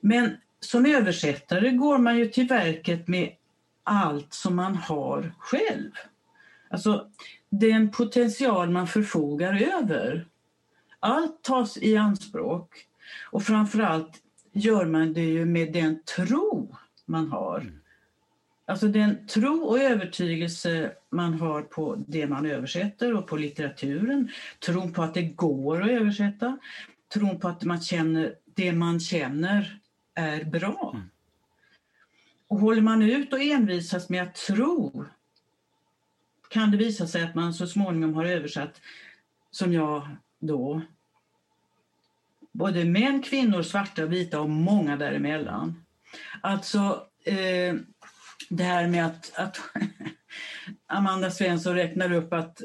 Men 0.00 0.36
som 0.60 0.86
översättare 0.86 1.70
går 1.70 1.98
man 1.98 2.18
ju 2.18 2.26
till 2.26 2.46
verket 2.46 3.08
med 3.08 3.32
allt 3.84 4.34
som 4.34 4.56
man 4.56 4.74
har 4.76 5.32
själv. 5.38 5.90
Alltså 6.70 7.06
den 7.50 7.90
potential 7.90 8.70
man 8.70 8.86
förfogar 8.86 9.78
över. 9.78 10.26
Allt 11.00 11.42
tas 11.42 11.76
i 11.76 11.96
anspråk 11.96 12.86
och 13.30 13.42
framförallt 13.42 14.22
gör 14.52 14.86
man 14.86 15.12
det 15.12 15.24
ju 15.24 15.44
med 15.44 15.72
den 15.72 16.02
tro 16.02 16.76
man 17.06 17.28
har. 17.28 17.60
Mm. 17.60 17.80
Alltså 18.66 18.88
den 18.88 19.26
tro 19.26 19.62
och 19.62 19.78
övertygelse 19.78 20.92
man 21.10 21.34
har 21.34 21.62
på 21.62 22.04
det 22.06 22.26
man 22.26 22.46
översätter 22.46 23.16
och 23.16 23.26
på 23.26 23.36
litteraturen. 23.36 24.28
Tron 24.58 24.92
på 24.92 25.02
att 25.02 25.14
det 25.14 25.22
går 25.22 25.82
att 25.82 25.90
översätta. 25.90 26.58
Tron 27.14 27.40
på 27.40 27.48
att 27.48 27.64
man 27.64 27.80
känner, 27.80 28.34
det 28.44 28.72
man 28.72 29.00
känner 29.00 29.80
är 30.14 30.44
bra. 30.44 30.90
Mm. 30.94 31.10
Och 32.48 32.58
håller 32.58 32.82
man 32.82 33.02
ut 33.02 33.32
och 33.32 33.40
envisas 33.40 34.08
med 34.08 34.22
att 34.22 34.34
tro 34.34 35.04
kan 36.48 36.70
det 36.70 36.76
visa 36.76 37.06
sig 37.06 37.22
att 37.22 37.34
man 37.34 37.54
så 37.54 37.66
småningom 37.66 38.14
har 38.14 38.24
översatt, 38.24 38.80
som 39.50 39.72
jag 39.72 40.08
då. 40.40 40.80
Både 42.52 42.84
män, 42.84 43.22
kvinnor, 43.22 43.62
svarta, 43.62 44.06
vita 44.06 44.40
och 44.40 44.50
många 44.50 44.96
däremellan. 44.96 45.84
Alltså, 46.40 47.06
eh, 47.24 47.74
det 48.48 48.64
här 48.64 48.86
med 48.86 49.06
att, 49.06 49.32
att 49.34 49.60
Amanda 50.86 51.30
Svensson 51.30 51.74
räknar 51.74 52.12
upp 52.12 52.32
att 52.32 52.62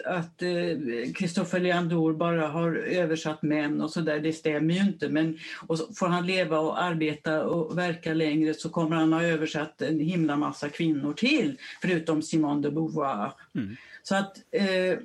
Kristoffer 1.15 1.57
eh, 1.57 1.63
Leandor 1.63 2.13
bara 2.13 2.47
har 2.47 2.75
översatt 2.75 3.41
män 3.41 3.81
och 3.81 3.91
så 3.91 4.01
där. 4.01 4.19
Det 4.19 4.33
stämmer 4.33 4.73
ju 4.73 4.79
inte. 4.79 5.09
Men 5.09 5.37
och 5.67 5.79
får 5.95 6.07
han 6.07 6.27
leva 6.27 6.59
och 6.59 6.81
arbeta 6.81 7.45
och 7.45 7.77
verka 7.77 8.13
längre 8.13 8.53
så 8.53 8.69
kommer 8.69 8.95
han 8.95 9.13
ha 9.13 9.23
översatt 9.23 9.81
en 9.81 9.99
himla 9.99 10.35
massa 10.35 10.69
kvinnor 10.69 11.13
till, 11.13 11.57
förutom 11.81 12.21
Simone 12.21 12.61
de 12.61 12.69
Beauvoir. 12.71 13.31
Mm. 13.55 13.75
Så 14.03 14.15
att, 14.15 14.37
eh, 14.51 14.99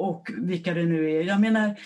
och 0.00 0.30
vilka 0.36 0.74
det 0.74 0.84
nu 0.84 1.10
är. 1.10 1.22
Jag 1.24 1.40
menar, 1.40 1.76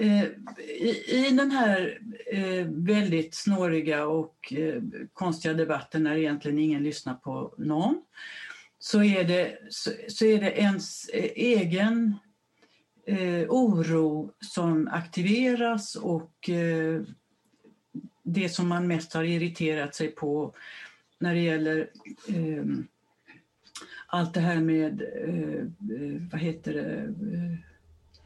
Eh, 0.00 0.24
I, 0.58 1.04
I 1.08 1.30
den 1.30 1.50
här 1.50 1.98
eh, 2.32 2.66
väldigt 2.68 3.34
snåriga 3.34 4.06
och 4.06 4.52
eh, 4.52 4.82
konstiga 5.12 5.54
debatten 5.54 6.02
när 6.02 6.16
egentligen 6.16 6.58
ingen 6.58 6.82
lyssnar 6.82 7.14
på 7.14 7.54
någon 7.58 8.02
så 8.78 9.02
är 9.02 9.24
det, 9.24 9.58
så, 9.70 9.90
så 10.08 10.24
är 10.24 10.40
det 10.40 10.50
ens 10.50 11.08
eh, 11.08 11.30
egen 11.34 12.14
eh, 13.06 13.48
oro 13.48 14.32
som 14.40 14.88
aktiveras 14.88 15.94
och 15.94 16.50
eh, 16.50 17.02
det 18.22 18.48
som 18.48 18.68
man 18.68 18.86
mest 18.86 19.12
har 19.12 19.24
irriterat 19.24 19.94
sig 19.94 20.08
på 20.08 20.54
när 21.18 21.34
det 21.34 21.40
gäller 21.40 21.90
eh, 22.28 22.64
allt 24.06 24.34
det 24.34 24.40
här 24.40 24.60
med, 24.60 25.02
vad 26.32 26.40
heter 26.40 26.74
det, 26.74 27.14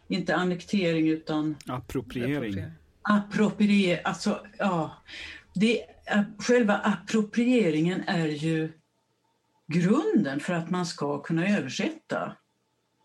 inte 0.08 0.36
annektering 0.36 1.08
utan... 1.08 1.56
Appropriering. 1.66 2.64
Appropriering, 3.02 4.00
alltså 4.04 4.46
ja. 4.58 5.02
Det, 5.54 5.84
själva 6.38 6.76
approprieringen 6.76 8.02
är 8.06 8.26
ju 8.26 8.72
grunden 9.66 10.40
för 10.40 10.52
att 10.52 10.70
man 10.70 10.86
ska 10.86 11.22
kunna 11.22 11.58
översätta. 11.58 12.36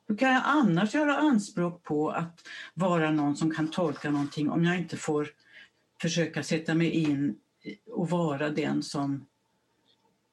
Hur 0.07 0.17
kan 0.17 0.33
jag 0.33 0.41
annars 0.45 0.93
göra 0.93 1.17
anspråk 1.17 1.83
på 1.83 2.09
att 2.09 2.39
vara 2.73 3.11
någon 3.11 3.35
som 3.35 3.51
kan 3.51 3.71
tolka 3.71 4.11
någonting 4.11 4.49
om 4.49 4.63
jag 4.63 4.77
inte 4.77 4.97
får 4.97 5.27
försöka 6.01 6.43
sätta 6.43 6.73
mig 6.73 6.89
in 6.89 7.35
och 7.91 8.09
vara 8.09 8.49
den 8.49 8.83
som 8.83 9.25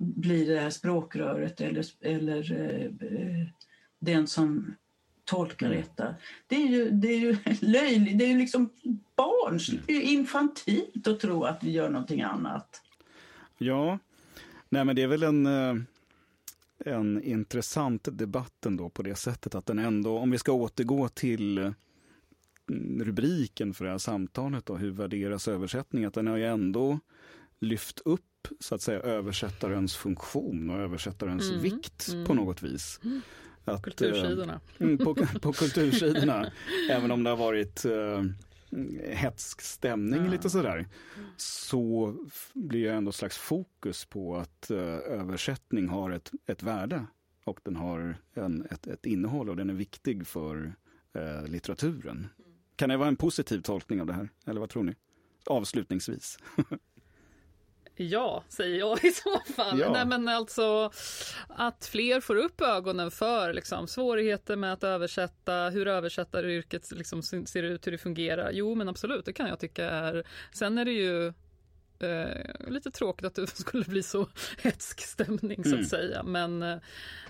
blir 0.03 0.47
det 0.47 0.61
här 0.61 0.71
språkröret 0.71 1.61
eller, 1.61 1.85
eller 2.01 2.53
eh, 2.53 3.47
den 3.99 4.27
som 4.27 4.75
tolka 5.25 5.67
mm. 5.67 5.79
detta. 5.79 6.15
Det 6.47 6.57
är 6.57 6.67
ju, 6.67 6.91
det 6.91 7.09
är 7.09 7.19
ju 7.19 7.37
löjligt, 7.61 8.19
det 8.19 8.25
är 8.25 8.29
ju 8.29 8.39
liksom 8.39 8.71
barnsligt, 9.17 9.87
det 9.87 9.93
är 9.93 10.01
infantilt 10.01 11.07
att 11.07 11.21
tro 11.21 11.45
att 11.45 11.65
vi 11.65 11.71
gör 11.71 11.91
någonting 11.91 12.23
annat. 12.23 12.83
Ja, 13.59 13.99
nej 14.69 14.85
men 14.85 14.97
det 14.97 15.03
är 15.03 15.07
väl 15.07 15.23
en, 15.23 15.47
eh, 15.47 15.75
en 16.85 17.23
intressant 17.23 18.09
debatt 18.13 18.67
ändå 18.67 18.89
på 18.89 19.03
det 19.03 19.15
sättet 19.15 19.55
att 19.55 19.67
den 19.67 19.79
ändå, 19.79 20.19
om 20.19 20.31
vi 20.31 20.39
ska 20.39 20.53
återgå 20.53 21.09
till 21.09 21.59
mm, 21.59 23.05
rubriken 23.05 23.75
för 23.75 23.85
det 23.85 23.91
här 23.91 23.99
samtalet 23.99 24.67
då, 24.67 24.77
hur 24.77 24.91
värderas 24.91 25.49
översättning, 25.49 26.05
att 26.05 26.15
den 26.15 26.27
har 26.27 26.37
ju 26.37 26.47
ändå 26.47 26.99
lyft 27.61 28.01
upp 28.05 28.21
så 28.61 28.75
att 28.75 28.83
säga 28.83 29.01
översättarens 29.01 29.97
funktion 29.97 30.71
och 30.71 30.79
översättarens 30.79 31.51
mm. 31.51 31.63
vikt 31.63 32.09
mm. 32.09 32.27
på 32.27 32.35
något 32.35 32.63
vis. 32.63 33.01
Mm. 33.05 33.21
Att, 33.65 33.83
kultursidorna. 33.83 34.61
Eh, 34.79 34.97
på, 34.97 35.15
på 35.15 35.53
kultursidorna. 35.53 36.53
även 36.91 37.11
om 37.11 37.25
det 37.25 37.31
har 37.31 37.37
varit 37.37 37.85
eh, 37.85 38.25
hetsk 39.09 39.61
stämning 39.61 40.25
ja. 40.25 40.31
lite 40.31 40.51
sådär. 40.51 40.89
Så 41.37 42.15
blir 42.53 42.85
det 42.85 42.93
ändå 42.95 43.13
slags 43.13 43.39
fokus 43.39 44.05
på 44.05 44.37
att 44.37 44.71
eh, 44.71 44.79
översättning 44.97 45.89
har 45.89 46.11
ett, 46.11 46.31
ett 46.47 46.63
värde. 46.63 47.07
Och 47.45 47.61
den 47.63 47.77
har 47.77 48.17
en, 48.35 48.67
ett, 48.71 48.87
ett 48.87 49.07
innehåll 49.07 49.51
och 49.51 49.57
den 49.57 49.71
är 49.71 49.75
viktig 49.75 50.27
för 50.27 50.75
eh, 51.15 51.47
litteraturen. 51.47 52.29
Kan 52.77 52.89
det 52.89 52.97
vara 52.97 53.09
en 53.09 53.17
positiv 53.17 53.61
tolkning 53.61 54.01
av 54.01 54.07
det 54.07 54.13
här? 54.13 54.29
Eller 54.47 54.61
vad 54.61 54.71
tror 54.71 54.83
ni? 54.83 54.95
Avslutningsvis. 55.47 56.39
Ja, 57.97 58.45
säger 58.49 58.79
jag 58.79 59.05
i 59.05 59.11
så 59.11 59.41
fall. 59.57 59.79
Ja. 59.79 59.93
Nej, 59.93 60.07
men 60.07 60.29
alltså 60.29 60.91
att 61.49 61.87
fler 61.87 62.21
får 62.21 62.37
upp 62.37 62.61
ögonen 62.61 63.11
för 63.11 63.53
liksom, 63.53 63.87
svårigheter 63.89 64.57
med 64.57 64.73
att 64.73 64.85
översätta, 64.85 65.71
hur 65.71 65.89
översättaryrket 65.89 66.93
liksom, 66.93 67.23
ser 67.23 67.63
ut, 67.63 67.87
hur 67.87 67.93
det 67.93 67.99
fungerar. 67.99 68.51
Jo, 68.53 68.75
men 68.75 68.89
absolut, 68.89 69.25
det 69.25 69.33
kan 69.33 69.49
jag 69.49 69.59
tycka 69.59 69.91
är. 69.91 70.25
Sen 70.53 70.79
är 70.79 70.85
det 70.85 70.93
ju 70.93 71.27
eh, 71.99 72.71
lite 72.71 72.91
tråkigt 72.91 73.27
att 73.27 73.35
det 73.35 73.47
skulle 73.57 73.85
bli 73.85 74.03
så 74.03 74.29
hetsk 74.63 75.01
stämning 75.01 75.65
så 75.65 75.71
att 75.71 75.75
mm. 75.75 75.85
säga. 75.85 76.23
Men, 76.23 76.81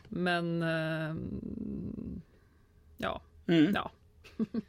men 0.09 0.63
eh, 0.63 1.15
ja. 2.97 3.23
Mm. 3.47 3.75
ja. 3.75 3.91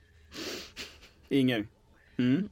Inger? 1.29 1.67
Mm. 2.17 2.49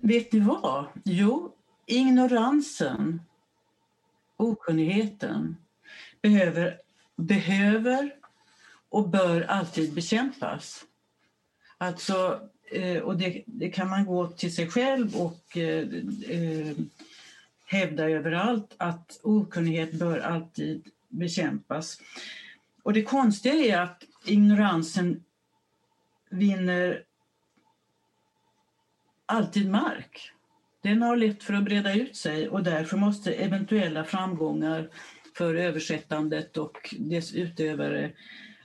Vet 0.00 0.32
ni 0.32 0.40
vad? 0.40 0.86
Jo, 1.04 1.56
ignoransen, 1.90 3.22
okunnigheten, 4.36 5.56
behöver, 6.22 6.80
behöver 7.16 8.14
och 8.88 9.08
bör 9.08 9.42
alltid 9.42 9.94
bekämpas. 9.94 10.84
Alltså, 11.78 12.48
eh, 12.72 13.02
och 13.02 13.16
det, 13.16 13.42
det, 13.46 13.70
kan 13.70 13.90
man 13.90 14.06
gå 14.06 14.26
till 14.28 14.54
sig 14.54 14.70
själv 14.70 15.16
och 15.16 15.56
eh, 15.56 15.88
eh, 16.28 16.76
hävda 17.66 18.10
överallt 18.10 18.74
att 18.76 19.20
okunnighet 19.22 19.92
bör 19.92 20.18
alltid 20.18 20.88
bekämpas. 21.08 22.00
Och 22.82 22.92
det 22.92 23.02
konstiga 23.02 23.54
är 23.54 23.82
att 23.82 24.04
ignoransen 24.24 25.24
vinner 26.30 27.04
alltid 29.26 29.70
mark. 29.70 30.32
Den 30.82 31.02
har 31.02 31.16
lätt 31.16 31.42
för 31.42 31.54
att 31.54 31.64
breda 31.64 31.94
ut 31.94 32.16
sig 32.16 32.48
och 32.48 32.62
därför 32.62 32.96
måste 32.96 33.32
eventuella 33.32 34.04
framgångar 34.04 34.88
för 35.36 35.54
översättandet 35.54 36.56
och 36.56 36.94
dess 36.98 37.34
utövare 37.34 38.12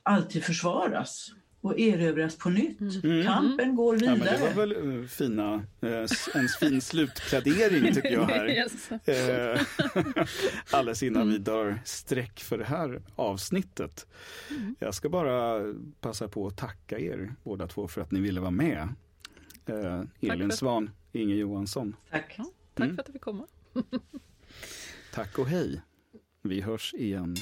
alltid 0.04 0.44
försvaras 0.44 1.32
och 1.66 1.80
erövras 1.80 2.38
på 2.38 2.50
nytt. 2.50 2.80
Mm. 2.80 3.02
mm. 3.04 3.26
Kampen 3.26 3.76
går 3.76 3.98
vidare. 3.98 4.20
Ja, 4.26 4.48
det 4.48 4.56
var 4.56 4.68
väl 4.68 4.74
uh, 4.74 5.08
fina, 5.08 5.56
uh, 5.84 6.06
en 6.34 6.48
fin 6.60 6.82
slutplädering 6.82 7.94
tycker 7.94 8.12
jag 8.12 8.26
här. 8.26 8.50
yes. 8.50 8.90
alldeles 10.72 11.04
innan 11.04 11.22
mm. 11.22 11.34
vi 11.34 11.40
drar 11.40 11.80
streck 11.86 12.40
för 12.40 12.58
det 12.58 12.66
här 12.66 13.02
avsnittet. 13.16 14.08
Mm. 14.50 14.76
Jag 14.80 14.94
ska 14.94 15.10
bara 15.10 15.62
passa 16.02 16.28
på 16.28 16.48
att 16.48 16.58
tacka 16.58 17.00
er 17.00 17.36
båda 17.44 17.68
två 17.68 17.88
för 17.88 18.02
att 18.02 18.12
ni 18.12 18.20
ville 18.20 18.42
vara 18.42 18.52
med. 18.52 18.90
Elin 20.22 20.52
Svan, 20.52 20.90
Inge 21.12 21.36
Johansson. 21.36 21.96
Tack. 22.10 22.36
Ja, 22.38 22.46
tack 22.74 22.86
mm. 22.86 22.96
för 22.96 23.02
att 23.02 23.08
du 23.08 23.14
fick 23.14 23.22
komma. 23.22 23.48
tack 25.14 25.40
och 25.40 25.48
hej. 25.48 25.82
Vi 26.42 26.62
hörs 26.62 26.94
igen 26.94 27.36